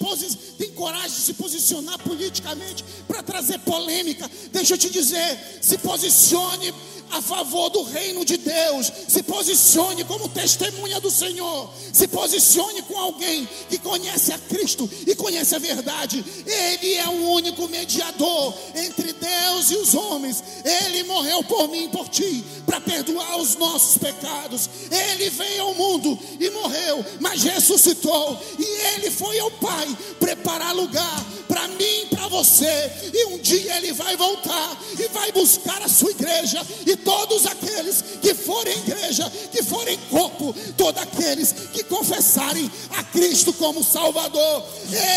tem 0.58 0.72
coragem 0.72 1.10
de 1.10 1.22
se 1.22 1.34
posicionar 1.34 2.00
politicamente 2.00 2.84
para 3.08 3.22
trazer 3.22 3.60
polêmica. 3.60 4.30
Deixa 4.52 4.74
eu 4.74 4.78
te 4.78 4.90
dizer, 4.90 5.60
se 5.62 5.78
posicione 5.78 6.74
a 7.12 7.22
favor 7.22 7.70
do 7.70 7.84
reino 7.84 8.24
de 8.24 8.38
Deus, 8.38 8.92
se 9.08 9.22
posicione 9.24 10.04
como 10.06 10.30
testemunha 10.30 11.00
do 11.00 11.12
Senhor, 11.12 11.70
se 11.92 12.08
posicione 12.08 12.82
com 12.84 12.98
alguém 12.98 13.48
que 13.70 13.78
conhece 13.78 14.32
a 14.32 14.40
Cristo 14.40 14.90
e 15.06 15.14
conhece 15.16 15.56
a 15.56 15.60
verdade. 15.60 16.24
Ele 16.46 16.94
é 16.94 17.08
o 17.08 17.30
único 17.32 17.68
mediador 17.68 18.54
entre 18.76 19.14
Deus 19.14 19.72
e 19.72 19.76
os 19.76 19.94
homens. 19.94 20.44
Ele 20.64 21.04
morreu 21.04 21.44
por 21.44 21.68
mim 21.68 21.86
e 21.86 21.90
por 21.90 22.08
ti 22.08 22.44
para 22.66 22.80
perdoar 22.80 23.38
os 23.38 23.56
nossos 23.56 23.98
pecados. 23.98 24.70
Ele 24.90 25.30
veio 25.30 25.64
ao 25.64 25.76
mundo 25.76 26.18
e 26.40 26.50
morreu, 26.52 27.06
mas 27.20 27.44
ressuscitou. 27.44 28.40
E 28.58 28.64
ele 28.96 29.01
foi 29.10 29.40
ao 29.40 29.50
Pai 29.52 29.88
preparar 30.20 30.76
lugar 30.76 31.26
para 31.52 31.68
mim, 31.68 32.08
para 32.10 32.30
você. 32.30 32.90
E 33.14 33.26
um 33.26 33.38
dia 33.40 33.76
ele 33.76 33.92
vai 33.92 34.16
voltar 34.16 34.78
e 34.98 35.08
vai 35.10 35.34
buscar 35.34 35.82
a 35.82 35.90
sua 35.90 36.12
igreja 36.12 36.66
e 36.88 36.96
todos 36.96 37.46
aqueles 37.46 38.02
que 38.22 38.34
forem 38.34 38.78
igreja, 38.80 39.30
que 39.52 39.62
forem 39.62 40.00
corpo, 40.10 40.56
todos 40.78 41.02
aqueles 41.02 41.52
que 41.74 41.84
confessarem 41.84 42.72
a 42.98 43.04
Cristo 43.04 43.52
como 43.52 43.84
Salvador, 43.84 44.64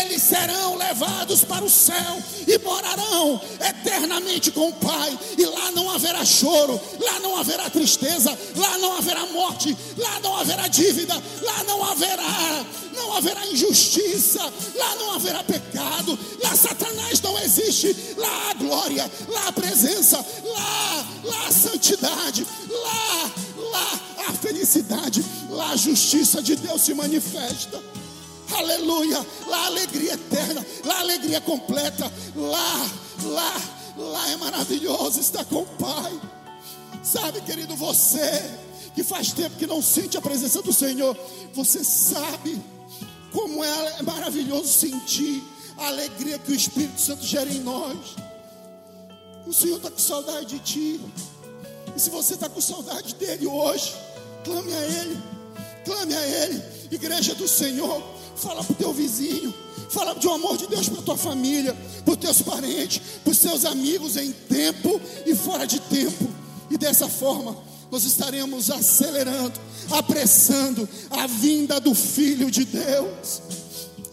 eles 0.01 0.21
serão 0.21 0.75
levados 0.75 1.45
para 1.45 1.63
o 1.63 1.69
céu 1.69 2.21
e 2.45 2.57
morarão 2.59 3.39
eternamente 3.69 4.51
com 4.51 4.67
o 4.67 4.73
Pai. 4.73 5.17
E 5.37 5.45
lá 5.45 5.71
não 5.71 5.89
haverá 5.89 6.25
choro, 6.25 6.79
lá 6.99 7.19
não 7.21 7.37
haverá 7.37 7.69
tristeza, 7.69 8.37
lá 8.57 8.77
não 8.77 8.97
haverá 8.97 9.25
morte, 9.27 9.75
lá 9.97 10.19
não 10.19 10.35
haverá 10.35 10.67
dívida, 10.67 11.13
lá 11.41 11.63
não 11.63 11.83
haverá, 11.85 12.65
não 12.95 13.15
haverá 13.15 13.45
injustiça, 13.47 14.41
lá 14.75 14.95
não 14.95 15.13
haverá 15.13 15.43
pecado, 15.43 16.17
lá 16.43 16.55
Satanás 16.55 17.21
não 17.21 17.37
existe, 17.39 17.95
lá 18.17 18.51
a 18.51 18.53
glória, 18.53 19.11
lá 19.27 19.47
a 19.47 19.51
presença, 19.51 20.17
lá, 20.43 21.07
lá 21.23 21.47
a 21.47 21.51
santidade, 21.51 22.45
lá, 22.69 23.31
lá 23.71 23.99
a 24.27 24.33
felicidade, 24.33 25.23
lá 25.49 25.71
a 25.71 25.75
justiça 25.75 26.41
de 26.41 26.55
Deus 26.55 26.81
se 26.81 26.93
manifesta. 26.93 27.81
Aleluia, 28.51 29.25
lá 29.47 29.57
a 29.57 29.65
alegria 29.67 30.13
eterna, 30.13 30.65
lá 30.83 30.95
a 30.95 30.99
alegria 30.99 31.41
completa, 31.41 32.11
lá, 32.35 32.91
lá, 33.23 33.61
lá 33.97 34.31
é 34.31 34.37
maravilhoso 34.37 35.19
estar 35.19 35.45
com 35.45 35.61
o 35.61 35.65
Pai. 35.65 36.19
Sabe, 37.03 37.41
querido, 37.41 37.75
você 37.75 38.43
que 38.93 39.03
faz 39.03 39.31
tempo 39.31 39.57
que 39.57 39.67
não 39.67 39.81
sente 39.81 40.17
a 40.17 40.21
presença 40.21 40.61
do 40.61 40.71
Senhor, 40.71 41.17
você 41.53 41.83
sabe 41.83 42.61
como 43.31 43.63
é 43.63 44.01
maravilhoso 44.03 44.67
sentir 44.67 45.43
a 45.77 45.87
alegria 45.87 46.39
que 46.39 46.51
o 46.51 46.55
Espírito 46.55 46.99
Santo 46.99 47.23
gera 47.25 47.49
em 47.49 47.59
nós. 47.59 47.97
O 49.45 49.53
Senhor 49.53 49.77
está 49.77 49.91
com 49.91 49.99
saudade 49.99 50.45
de 50.45 50.59
ti. 50.59 51.01
E 51.95 51.99
se 51.99 52.09
você 52.09 52.33
está 52.33 52.49
com 52.49 52.59
saudade 52.59 53.15
dele 53.15 53.45
hoje, 53.47 53.93
clame 54.43 54.73
a 54.73 54.81
Ele, 54.81 55.21
clame 55.85 56.13
a 56.13 56.27
Ele, 56.27 56.63
igreja 56.91 57.35
do 57.35 57.47
Senhor, 57.47 58.03
fala 58.35 58.63
para 58.63 58.73
o 58.73 58.75
teu 58.75 58.93
vizinho, 58.93 59.53
fala 59.89 60.13
de 60.15 60.27
um 60.27 60.33
amor 60.33 60.57
de 60.57 60.67
Deus 60.67 60.89
para 60.89 61.01
tua 61.01 61.17
família, 61.17 61.75
para 62.03 62.13
os 62.13 62.19
teus 62.19 62.41
parentes, 62.41 63.01
para 63.23 63.31
os 63.31 63.37
seus 63.37 63.65
amigos 63.65 64.17
em 64.17 64.31
tempo 64.31 64.99
e 65.25 65.35
fora 65.35 65.65
de 65.65 65.79
tempo. 65.79 66.27
E 66.69 66.77
dessa 66.77 67.07
forma, 67.07 67.55
nós 67.91 68.03
estaremos 68.03 68.71
acelerando, 68.71 69.59
apressando 69.91 70.89
a 71.09 71.27
vinda 71.27 71.79
do 71.79 71.93
Filho 71.93 72.49
de 72.49 72.65
Deus. 72.65 73.41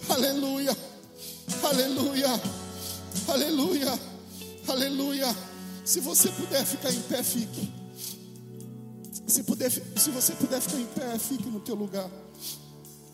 Aleluia, 0.08 0.76
aleluia, 1.62 2.40
aleluia, 3.28 4.00
aleluia. 4.68 5.36
Se 5.84 6.00
você 6.00 6.28
puder 6.28 6.64
ficar 6.64 6.92
em 6.92 7.00
pé, 7.02 7.22
fique. 7.22 7.72
Se, 9.26 9.42
puder, 9.42 9.70
se 9.70 10.10
você 10.10 10.32
puder 10.34 10.60
ficar 10.60 10.78
em 10.78 10.86
pé, 10.86 11.18
fique 11.18 11.48
no 11.48 11.60
teu 11.60 11.74
lugar. 11.74 12.08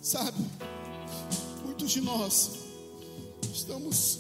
Sabe, 0.03 0.45
muitos 1.65 1.91
de 1.91 2.01
nós 2.01 2.51
estamos 3.53 4.19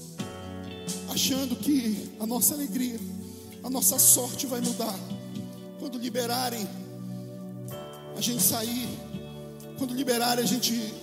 achando 1.08 1.56
que 1.56 2.10
a 2.20 2.26
nossa 2.26 2.54
alegria, 2.54 2.98
a 3.62 3.70
nossa 3.70 3.98
sorte 3.98 4.46
vai 4.46 4.60
mudar 4.60 4.94
quando 5.78 5.98
liberarem 5.98 6.68
a 8.16 8.20
gente 8.20 8.42
sair, 8.42 8.88
quando 9.78 9.94
liberarem 9.94 10.44
a 10.44 10.46
gente 10.46 10.94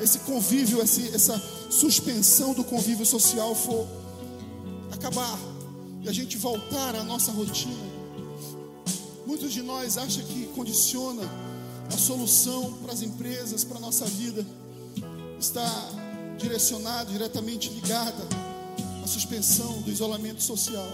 esse 0.00 0.20
convívio, 0.20 0.80
esse, 0.82 1.08
essa 1.14 1.40
suspensão 1.70 2.54
do 2.54 2.64
convívio 2.64 3.04
social 3.04 3.54
for 3.54 3.86
acabar 4.90 5.38
e 6.02 6.08
a 6.08 6.12
gente 6.12 6.36
voltar 6.36 6.94
à 6.94 7.04
nossa 7.04 7.30
rotina. 7.32 7.88
Muitos 9.26 9.52
de 9.52 9.62
nós 9.62 9.98
acham 9.98 10.24
que 10.24 10.46
condiciona 10.48 11.22
a 11.92 11.96
solução 11.96 12.72
para 12.82 12.92
as 12.92 13.02
empresas, 13.02 13.64
para 13.64 13.78
a 13.78 13.80
nossa 13.80 14.06
vida, 14.06 14.44
está 15.38 15.68
direcionado, 16.38 17.12
diretamente 17.12 17.68
ligada 17.70 18.26
à 19.02 19.06
suspensão 19.06 19.82
do 19.82 19.90
isolamento 19.90 20.42
social. 20.42 20.88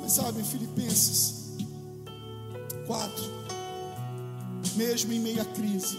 Mas 0.00 0.12
sabe, 0.12 0.42
Filipenses 0.42 1.52
4, 2.86 3.24
mesmo 4.74 5.12
em 5.12 5.20
meio 5.20 5.42
à 5.42 5.44
crise, 5.44 5.98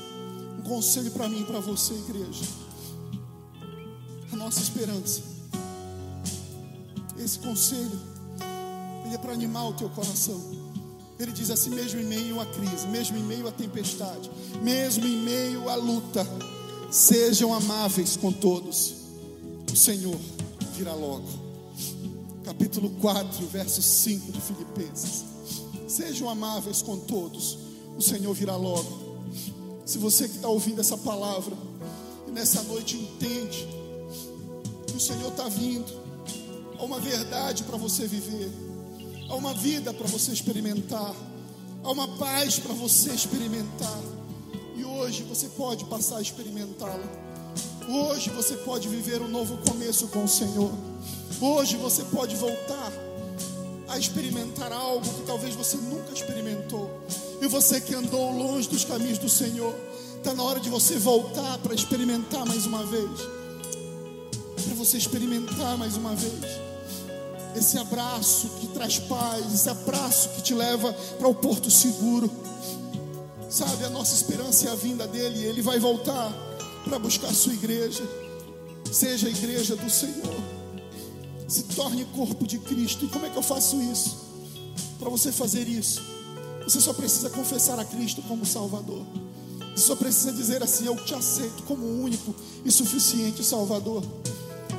um 0.60 0.64
conselho 0.64 1.12
para 1.12 1.30
mim 1.30 1.42
e 1.42 1.46
para 1.46 1.60
você, 1.60 1.94
igreja. 1.94 2.59
Nossa 4.50 4.62
esperança. 4.64 5.22
Esse 7.24 7.38
conselho, 7.38 8.00
ele 9.06 9.14
é 9.14 9.18
para 9.20 9.32
animar 9.32 9.70
o 9.70 9.74
teu 9.74 9.88
coração. 9.92 10.42
Ele 11.20 11.32
diz 11.32 11.52
assim: 11.52 11.70
mesmo 11.70 12.00
em 12.00 12.06
meio 12.06 12.42
à 12.42 12.48
crise, 12.48 12.88
mesmo 12.88 13.16
em 13.16 13.22
meio 13.22 13.48
à 13.48 13.52
tempestade, 13.52 14.32
mesmo 14.64 15.06
em 15.06 15.18
meio 15.18 15.70
à 15.70 15.76
luta, 15.76 16.26
sejam 16.90 17.54
amáveis 17.54 18.18
com 18.18 18.32
todos, 18.32 18.96
o 19.72 19.76
Senhor 19.76 20.18
virá 20.76 20.96
logo. 20.96 21.28
Capítulo 22.44 22.90
4, 23.02 23.46
verso 23.50 23.84
5 23.84 24.32
de 24.32 24.42
Filipenses. 24.42 25.26
Sejam 25.88 26.28
amáveis 26.28 26.82
com 26.82 26.98
todos, 26.98 27.60
o 27.96 28.02
Senhor 28.02 28.34
virá 28.34 28.56
logo. 28.56 29.22
Se 29.86 30.00
você 30.00 30.28
que 30.28 30.38
está 30.38 30.48
ouvindo 30.48 30.82
essa 30.82 30.98
palavra 30.98 31.56
e 32.28 32.32
nessa 32.32 32.64
noite 32.64 32.98
entende 32.98 33.78
o 35.00 35.02
Senhor 35.02 35.30
está 35.30 35.48
vindo, 35.48 35.90
há 36.78 36.84
uma 36.84 37.00
verdade 37.00 37.64
para 37.64 37.78
você 37.78 38.06
viver, 38.06 38.52
há 39.30 39.36
uma 39.36 39.54
vida 39.54 39.94
para 39.94 40.06
você 40.06 40.34
experimentar, 40.34 41.16
há 41.82 41.90
uma 41.90 42.06
paz 42.18 42.60
para 42.60 42.74
você 42.74 43.12
experimentar, 43.12 43.98
e 44.76 44.84
hoje 44.84 45.24
você 45.24 45.48
pode 45.56 45.86
passar 45.86 46.18
a 46.18 46.22
experimentá-la. 46.22 47.08
Hoje 47.88 48.30
você 48.32 48.58
pode 48.58 48.90
viver 48.90 49.22
um 49.22 49.30
novo 49.30 49.58
começo 49.60 50.06
com 50.10 50.26
o 50.26 50.28
Senhor. 50.28 50.72
Hoje 51.40 51.78
você 51.78 52.04
pode 52.04 52.36
voltar 52.36 52.92
a 53.88 53.98
experimentar 53.98 54.74
algo 54.74 55.08
que 55.08 55.22
talvez 55.22 55.56
você 55.56 55.78
nunca 55.78 56.12
experimentou. 56.14 56.92
E 57.42 57.48
você 57.48 57.80
que 57.80 57.96
andou 57.96 58.38
longe 58.38 58.68
dos 58.68 58.84
caminhos 58.84 59.18
do 59.18 59.30
Senhor, 59.30 59.74
está 60.18 60.34
na 60.34 60.44
hora 60.44 60.60
de 60.60 60.70
você 60.70 61.00
voltar 61.00 61.58
para 61.60 61.74
experimentar 61.74 62.46
mais 62.46 62.66
uma 62.66 62.86
vez. 62.86 63.39
Você 64.80 64.98
experimentar 64.98 65.78
mais 65.78 65.98
uma 65.98 66.16
vez. 66.16 66.40
Esse 67.54 67.78
abraço 67.78 68.48
que 68.62 68.68
traz 68.68 68.98
paz, 68.98 69.54
esse 69.54 69.70
abraço 69.70 70.30
que 70.30 70.42
te 70.42 70.54
leva 70.54 70.94
para 71.18 71.28
o 71.28 71.36
porto 71.36 71.70
seguro. 71.70 72.32
Sabe, 73.50 73.84
a 73.84 73.90
nossa 73.90 74.16
esperança 74.16 74.70
é 74.70 74.72
a 74.72 74.76
vinda 74.76 75.06
dele, 75.06 75.44
ele 75.44 75.62
vai 75.62 75.80
voltar 75.80 76.34
para 76.86 76.98
buscar 76.98 77.28
a 77.28 77.34
sua 77.34 77.54
igreja. 77.54 78.04
Seja 78.90 79.28
a 79.28 79.30
igreja 79.30 79.76
do 79.76 79.90
Senhor 79.90 80.60
se 81.46 81.64
torne 81.64 82.06
corpo 82.06 82.48
de 82.48 82.58
Cristo. 82.60 83.04
E 83.04 83.08
como 83.10 83.26
é 83.26 83.30
que 83.30 83.38
eu 83.38 83.44
faço 83.44 83.82
isso? 83.82 84.18
Para 84.98 85.10
você 85.10 85.30
fazer 85.30 85.68
isso, 85.68 86.02
você 86.64 86.80
só 86.80 86.94
precisa 86.94 87.30
confessar 87.30 87.78
a 87.80 87.84
Cristo 87.84 88.22
como 88.22 88.46
Salvador. 88.46 89.04
Você 89.76 89.88
só 89.88 89.96
precisa 89.96 90.32
dizer 90.32 90.64
assim: 90.64 90.86
Eu 90.86 90.96
te 91.04 91.14
aceito 91.14 91.64
como 91.64 91.86
único 91.86 92.34
e 92.64 92.72
suficiente 92.72 93.44
Salvador. 93.44 94.04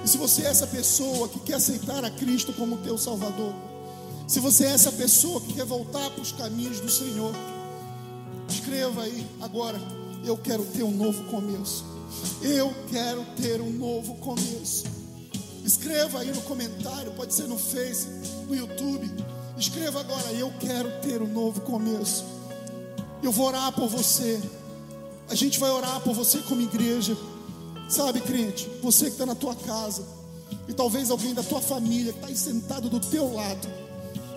E 0.05 0.09
se 0.09 0.17
você 0.17 0.43
é 0.43 0.47
essa 0.47 0.67
pessoa 0.67 1.29
que 1.29 1.39
quer 1.41 1.55
aceitar 1.55 2.05
a 2.05 2.11
Cristo 2.11 2.53
como 2.53 2.79
teu 2.79 2.97
Salvador, 2.97 3.55
se 4.27 4.41
você 4.41 4.65
é 4.65 4.71
essa 4.71 4.93
pessoa 4.93 5.41
que 5.41 5.53
quer 5.55 5.65
voltar 5.65 6.09
para 6.11 6.23
os 6.23 6.33
caminhos 6.33 6.81
do 6.81 6.91
Senhor, 6.91 7.35
escreva 8.49 9.03
aí 9.03 9.27
agora: 9.41 9.81
Eu 10.25 10.37
quero 10.39 10.65
ter 10.65 10.83
um 10.83 10.93
novo 10.93 11.25
começo. 11.25 11.85
Eu 12.43 12.75
quero 12.91 13.25
ter 13.37 13.61
um 13.61 13.71
novo 13.71 14.15
começo. 14.17 14.85
Escreva 15.65 16.21
aí 16.21 16.33
no 16.33 16.41
comentário, 16.43 17.13
pode 17.13 17.35
ser 17.35 17.47
no 17.47 17.59
Face, 17.59 18.09
no 18.49 18.55
YouTube. 18.55 19.11
Escreva 19.59 20.01
agora, 20.01 20.33
eu 20.33 20.53
quero 20.59 20.91
ter 21.03 21.21
um 21.21 21.29
novo 21.29 21.61
começo. 21.61 22.25
Eu 23.23 23.31
vou 23.31 23.47
orar 23.47 23.71
por 23.73 23.89
você. 23.89 24.41
A 25.29 25.35
gente 25.35 25.59
vai 25.59 25.71
orar 25.71 26.01
por 26.01 26.15
você 26.15 26.39
como 26.39 26.61
igreja. 26.63 27.17
Sabe, 27.91 28.21
crente, 28.21 28.71
você 28.81 29.07
que 29.07 29.13
está 29.13 29.27
na 29.27 29.35
tua 29.35 29.55
casa, 29.55 30.05
e 30.69 30.73
talvez 30.73 31.11
alguém 31.11 31.35
da 31.35 31.43
tua 31.43 31.61
família 31.61 32.13
que 32.13 32.19
está 32.19 32.29
aí 32.29 32.37
sentado 32.37 32.89
do 32.89 33.01
teu 33.01 33.35
lado, 33.35 33.69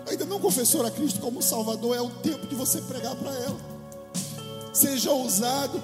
ainda 0.10 0.26
não 0.26 0.40
confessou 0.40 0.84
a 0.84 0.90
Cristo 0.90 1.20
como 1.20 1.40
Salvador, 1.40 1.96
é 1.96 2.02
o 2.02 2.10
tempo 2.10 2.48
de 2.48 2.56
você 2.56 2.82
pregar 2.82 3.16
para 3.16 3.32
ela. 3.32 3.74
Seja 4.74 5.12
ousado, 5.12 5.80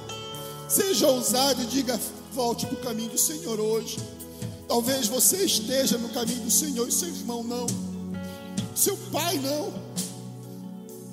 seja 0.67 1.07
ousado 1.07 1.61
e 1.61 1.67
diga: 1.67 1.99
volte 2.33 2.65
para 2.65 2.75
o 2.75 2.81
caminho 2.81 3.11
do 3.11 3.19
Senhor 3.19 3.59
hoje. 3.59 3.97
Talvez 4.67 5.07
você 5.07 5.37
esteja 5.45 5.97
no 5.99 6.09
caminho 6.09 6.41
do 6.41 6.51
Senhor 6.51 6.87
e 6.87 6.91
seu 6.91 7.07
irmão 7.07 7.43
não, 7.43 7.67
seu 8.75 8.97
pai 9.11 9.37
não. 9.37 9.71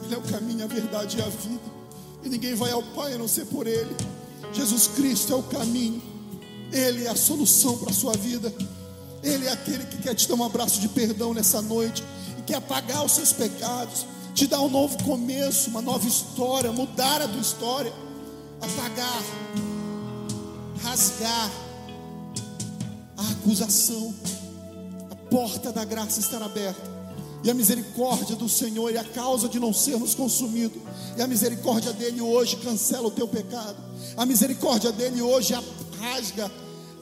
Ele 0.04 0.14
é 0.14 0.18
o 0.18 0.22
caminho, 0.22 0.64
a 0.64 0.68
verdade 0.68 1.18
e 1.18 1.22
a 1.22 1.28
vida. 1.28 1.76
E 2.22 2.28
ninguém 2.28 2.54
vai 2.54 2.70
ao 2.70 2.82
Pai 2.82 3.14
a 3.14 3.18
não 3.18 3.28
ser 3.28 3.44
por 3.46 3.66
Ele. 3.66 3.94
Jesus 4.52 4.86
Cristo 4.88 5.32
é 5.32 5.36
o 5.36 5.42
caminho, 5.42 6.00
Ele 6.73 7.05
é 7.05 7.09
a 7.09 7.17
solução 7.17 7.79
para 7.79 7.91
a 7.91 7.95
sua 7.95 8.12
vida. 8.14 8.53
Ele 9.23 9.47
é 9.47 9.53
aquele 9.53 9.85
que 9.87 9.99
quer 9.99 10.14
te 10.14 10.29
dar 10.29 10.35
um 10.35 10.45
abraço 10.45 10.81
de 10.81 10.89
perdão 10.89 11.35
nessa 11.35 11.61
noite 11.62 12.03
e 12.39 12.43
quer 12.43 12.57
apagar 12.57 13.05
os 13.05 13.12
seus 13.12 13.33
pecados, 13.33 14.07
te 14.35 14.47
dar 14.47 14.61
um 14.61 14.69
novo 14.69 15.03
começo, 15.05 15.71
uma 15.71 15.83
nova 15.83 16.07
história, 16.07 16.71
mudar 16.71 17.23
a 17.23 17.29
tua 17.29 17.41
história, 17.41 17.93
apagar, 18.61 19.23
rasgar 20.83 21.51
a 23.17 23.31
acusação. 23.31 24.14
A 25.11 25.17
porta 25.29 25.73
da 25.73 25.85
graça 25.85 26.21
estará 26.21 26.47
aberta. 26.47 26.97
E 27.43 27.51
a 27.51 27.55
misericórdia 27.55 28.35
do 28.35 28.49
Senhor 28.49 28.91
e 28.93 28.99
a 28.99 29.05
causa 29.05 29.49
de 29.49 29.59
não 29.61 29.73
sermos 29.73 30.14
consumidos. 30.14 30.83
E 31.17 31.23
a 31.23 31.27
misericórdia 31.27 31.93
dele 31.93 32.21
hoje 32.21 32.57
cancela 32.57 33.07
o 33.07 33.11
teu 33.11 33.29
pecado. 33.29 33.77
A 34.17 34.27
misericórdia 34.27 34.91
dele 34.91 35.23
hoje 35.23 35.55
rasga 36.01 36.51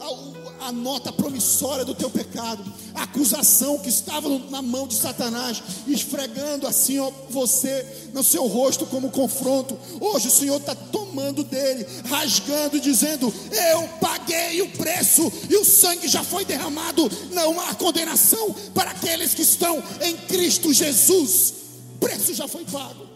a, 0.00 0.66
a, 0.66 0.72
nota 0.72 1.12
promissória 1.12 1.84
do 1.84 1.94
teu 1.94 2.10
pecado, 2.10 2.62
a 2.94 3.04
acusação 3.04 3.78
que 3.78 3.88
estava 3.88 4.28
na 4.50 4.60
mão 4.60 4.86
de 4.86 4.94
Satanás, 4.94 5.62
esfregando 5.86 6.66
assim 6.66 6.98
ó, 6.98 7.10
você 7.30 8.10
no 8.12 8.22
seu 8.22 8.46
rosto 8.46 8.84
como 8.86 9.10
confronto. 9.10 9.78
Hoje 10.00 10.28
o 10.28 10.30
Senhor 10.30 10.56
está 10.56 10.74
tomando 10.74 11.42
dele, 11.44 11.86
rasgando, 12.06 12.80
dizendo: 12.80 13.32
Eu 13.72 13.88
paguei 14.00 14.60
o 14.62 14.70
preço 14.72 15.32
e 15.48 15.56
o 15.56 15.64
sangue 15.64 16.08
já 16.08 16.22
foi 16.22 16.44
derramado. 16.44 17.10
Não 17.32 17.60
há 17.60 17.74
condenação 17.74 18.54
para 18.74 18.90
aqueles 18.90 19.32
que 19.32 19.42
estão 19.42 19.82
em 20.02 20.16
Cristo 20.16 20.72
Jesus. 20.72 21.54
O 21.96 21.98
preço 21.98 22.34
já 22.34 22.46
foi 22.46 22.64
pago. 22.64 23.06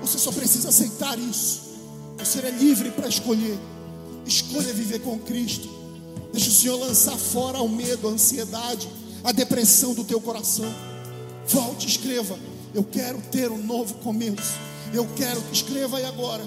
Você 0.00 0.18
só 0.18 0.32
precisa 0.32 0.70
aceitar 0.70 1.18
isso. 1.18 1.68
Você 2.18 2.40
é 2.40 2.50
livre 2.50 2.90
para 2.90 3.08
escolher. 3.08 3.58
Escolha 4.28 4.74
viver 4.74 5.00
com 5.00 5.18
Cristo. 5.18 5.66
Deixa 6.32 6.50
o 6.50 6.52
Senhor 6.52 6.76
lançar 6.78 7.16
fora 7.16 7.62
o 7.62 7.68
medo, 7.68 8.06
a 8.06 8.10
ansiedade, 8.10 8.86
a 9.24 9.32
depressão 9.32 9.94
do 9.94 10.04
teu 10.04 10.20
coração. 10.20 10.66
Volte, 11.48 11.86
escreva. 11.86 12.38
Eu 12.74 12.84
quero 12.84 13.18
ter 13.32 13.50
um 13.50 13.56
novo 13.64 13.94
começo. 13.94 14.52
Eu 14.92 15.08
quero, 15.16 15.42
escreva 15.50 15.96
aí 15.96 16.04
agora. 16.04 16.44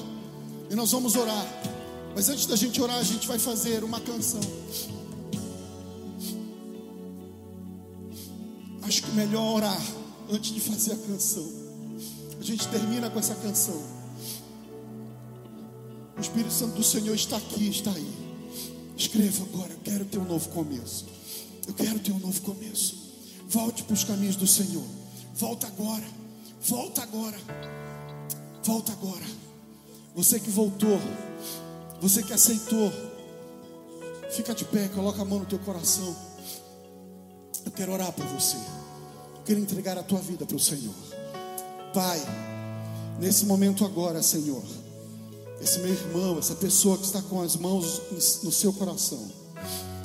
E 0.69 0.75
nós 0.75 0.91
vamos 0.91 1.15
orar. 1.15 1.43
Mas 2.15 2.29
antes 2.29 2.45
da 2.45 2.55
gente 2.55 2.79
orar, 2.79 2.97
a 2.97 3.03
gente 3.03 3.27
vai 3.27 3.39
fazer 3.39 3.83
uma 3.83 3.99
canção. 3.99 4.41
Acho 8.83 9.01
que 9.01 9.11
melhor 9.11 9.55
orar 9.55 9.81
antes 10.31 10.53
de 10.53 10.59
fazer 10.61 10.93
a 10.93 10.97
canção. 10.97 11.49
A 12.39 12.43
gente 12.43 12.67
termina 12.67 13.09
com 13.09 13.17
essa 13.17 13.33
canção. 13.33 14.00
O 16.21 16.23
Espírito 16.23 16.53
Santo 16.53 16.75
do 16.75 16.83
Senhor 16.83 17.15
está 17.15 17.35
aqui, 17.35 17.67
está 17.67 17.89
aí. 17.89 18.13
Escreva 18.95 19.43
agora, 19.43 19.73
eu 19.73 19.79
quero 19.83 20.05
ter 20.05 20.19
um 20.19 20.23
novo 20.23 20.49
começo. 20.49 21.07
Eu 21.67 21.73
quero 21.73 21.97
ter 21.97 22.11
um 22.11 22.19
novo 22.19 22.39
começo. 22.41 22.95
Volte 23.49 23.81
para 23.81 23.95
os 23.95 24.03
caminhos 24.03 24.35
do 24.35 24.45
Senhor. 24.45 24.85
Volta 25.33 25.65
agora. 25.65 26.05
Volta 26.61 27.01
agora. 27.01 27.39
Volta 28.63 28.91
agora. 28.91 29.25
Você 30.13 30.39
que 30.39 30.51
voltou, 30.51 31.01
você 31.99 32.21
que 32.21 32.33
aceitou, 32.33 32.93
fica 34.29 34.53
de 34.53 34.65
pé, 34.65 34.89
coloca 34.89 35.23
a 35.23 35.25
mão 35.25 35.39
no 35.39 35.45
teu 35.47 35.57
coração. 35.57 36.15
Eu 37.65 37.71
quero 37.71 37.93
orar 37.93 38.11
por 38.11 38.27
você. 38.27 38.57
Eu 38.57 39.41
quero 39.43 39.59
entregar 39.59 39.97
a 39.97 40.03
tua 40.03 40.19
vida 40.19 40.45
para 40.45 40.55
o 40.55 40.59
Senhor. 40.59 40.93
Pai, 41.95 42.21
nesse 43.19 43.43
momento 43.47 43.83
agora, 43.83 44.21
Senhor 44.21 44.80
esse 45.61 45.79
meu 45.79 45.91
irmão, 45.91 46.39
essa 46.39 46.55
pessoa 46.55 46.97
que 46.97 47.05
está 47.05 47.21
com 47.21 47.41
as 47.41 47.55
mãos 47.55 48.01
no 48.43 48.51
seu 48.51 48.73
coração, 48.73 49.31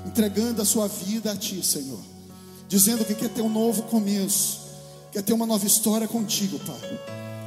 entregando 0.05 0.61
a 0.61 0.65
sua 0.65 0.87
vida 0.87 1.33
a 1.33 1.37
Ti, 1.37 1.65
Senhor, 1.65 2.01
dizendo 2.69 3.05
que 3.05 3.15
quer 3.15 3.31
ter 3.31 3.43
um 3.43 3.49
novo 3.49 3.85
começo, 3.85 4.61
quer 5.13 5.23
ter 5.23 5.33
uma 5.33 5.47
nova 5.47 5.67
história 5.67 6.07
contigo, 6.07 6.59
Pai. 6.59 7.01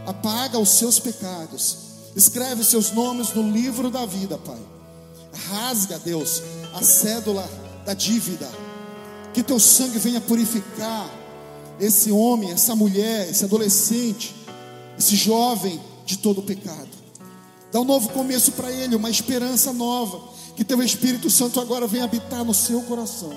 Apaga 0.08 0.58
os 0.58 0.70
seus 0.70 0.98
pecados, 0.98 1.78
escreve 2.16 2.62
os 2.62 2.68
seus 2.68 2.92
nomes 2.92 3.34
no 3.34 3.52
livro 3.52 3.92
da 3.92 4.06
vida, 4.06 4.38
Pai. 4.38 4.60
Rasga, 5.50 6.00
Deus, 6.00 6.42
a 6.74 6.82
cédula 6.82 7.48
da 7.86 7.94
dívida, 7.94 8.50
que 9.34 9.44
Teu 9.44 9.60
sangue 9.60 10.00
venha 10.00 10.20
purificar 10.20 11.08
esse 11.80 12.12
homem, 12.12 12.52
essa 12.52 12.76
mulher, 12.76 13.30
esse 13.30 13.46
adolescente, 13.46 14.36
esse 14.98 15.16
jovem 15.16 15.80
de 16.06 16.18
todo 16.18 16.40
o 16.40 16.44
pecado. 16.44 16.99
Dá 17.72 17.80
um 17.80 17.86
novo 17.86 18.10
começo 18.10 18.54
para 18.54 18.72
ele, 18.72 18.96
uma 18.96 19.10
esperança 19.10 19.72
nova. 19.72 20.30
Que 20.56 20.64
teu 20.64 20.82
Espírito 20.82 21.30
Santo 21.30 21.60
agora 21.60 21.88
venha 21.88 22.04
habitar 22.04 22.44
no 22.44 22.54
seu 22.54 22.82
coração. 22.82 23.32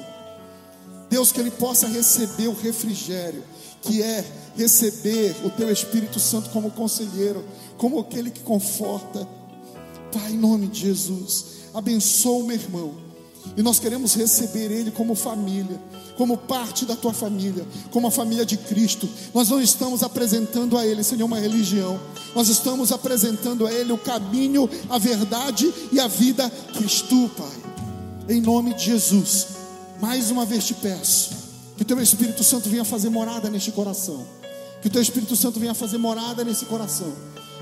Deus, 1.08 1.30
que 1.30 1.40
ele 1.40 1.50
possa 1.50 1.86
receber 1.86 2.48
o 2.48 2.54
refrigério, 2.54 3.44
que 3.82 4.02
é 4.02 4.24
receber 4.56 5.36
o 5.44 5.50
teu 5.50 5.70
Espírito 5.70 6.18
Santo 6.18 6.50
como 6.50 6.70
conselheiro, 6.70 7.44
como 7.76 8.00
aquele 8.00 8.30
que 8.30 8.40
conforta. 8.40 9.28
Pai, 10.10 10.32
em 10.32 10.38
nome 10.38 10.68
de 10.68 10.80
Jesus, 10.80 11.44
abençoa 11.74 12.42
o 12.42 12.46
meu 12.46 12.56
irmão. 12.56 13.01
E 13.56 13.62
nós 13.62 13.78
queremos 13.78 14.14
receber 14.14 14.70
ele 14.70 14.90
como 14.90 15.14
família 15.14 15.80
como 16.16 16.36
parte 16.36 16.84
da 16.84 16.94
tua 16.94 17.12
família, 17.12 17.66
como 17.90 18.06
a 18.06 18.10
família 18.10 18.44
de 18.44 18.56
Cristo. 18.56 19.08
Nós 19.34 19.48
não 19.48 19.60
estamos 19.60 20.02
apresentando 20.02 20.76
a 20.76 20.86
Ele, 20.86 21.02
Senhor, 21.02 21.24
uma 21.24 21.38
religião. 21.38 21.98
Nós 22.34 22.48
estamos 22.48 22.92
apresentando 22.92 23.66
a 23.66 23.72
Ele 23.72 23.92
o 23.92 23.98
caminho, 23.98 24.68
a 24.88 24.98
verdade 24.98 25.72
e 25.90 25.98
a 25.98 26.06
vida 26.06 26.50
que 26.72 26.84
tu, 27.08 27.30
Pai. 27.36 27.62
Em 28.28 28.40
nome 28.40 28.74
de 28.74 28.84
Jesus, 28.84 29.46
mais 30.00 30.30
uma 30.30 30.44
vez 30.44 30.64
te 30.64 30.74
peço 30.74 31.30
que 31.76 31.82
o 31.82 31.86
Teu 31.86 32.00
Espírito 32.00 32.44
Santo 32.44 32.68
venha 32.68 32.84
fazer 32.84 33.08
morada 33.08 33.50
neste 33.50 33.72
coração. 33.72 34.24
Que 34.80 34.88
o 34.88 34.90
Teu 34.90 35.02
Espírito 35.02 35.34
Santo 35.34 35.58
venha 35.58 35.74
fazer 35.74 35.98
morada 35.98 36.44
nesse 36.44 36.64
coração. 36.66 37.12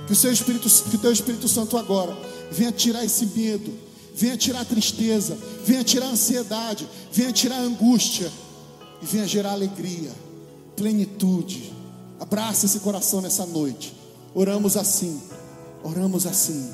Que 0.07 0.13
o, 0.13 0.33
Espírito, 0.33 0.69
que 0.91 0.97
o 0.97 0.99
Teu 0.99 1.13
Espírito 1.13 1.49
Santo 1.49 1.77
agora 1.77 2.17
venha 2.51 2.73
tirar 2.73 3.05
esse 3.05 3.27
medo 3.27 3.73
venha 4.21 4.37
tirar 4.37 4.67
tristeza, 4.67 5.35
venha 5.65 5.83
tirar 5.83 6.09
ansiedade, 6.09 6.87
venha 7.11 7.33
tirar 7.33 7.59
angústia 7.59 8.31
e 9.01 9.07
venha 9.07 9.27
gerar 9.27 9.53
alegria, 9.53 10.13
plenitude. 10.77 11.73
Abraça 12.21 12.67
esse 12.67 12.81
coração 12.81 13.23
nessa 13.23 13.47
noite. 13.47 13.95
Oramos 14.35 14.77
assim, 14.77 15.19
oramos 15.83 16.27
assim. 16.27 16.71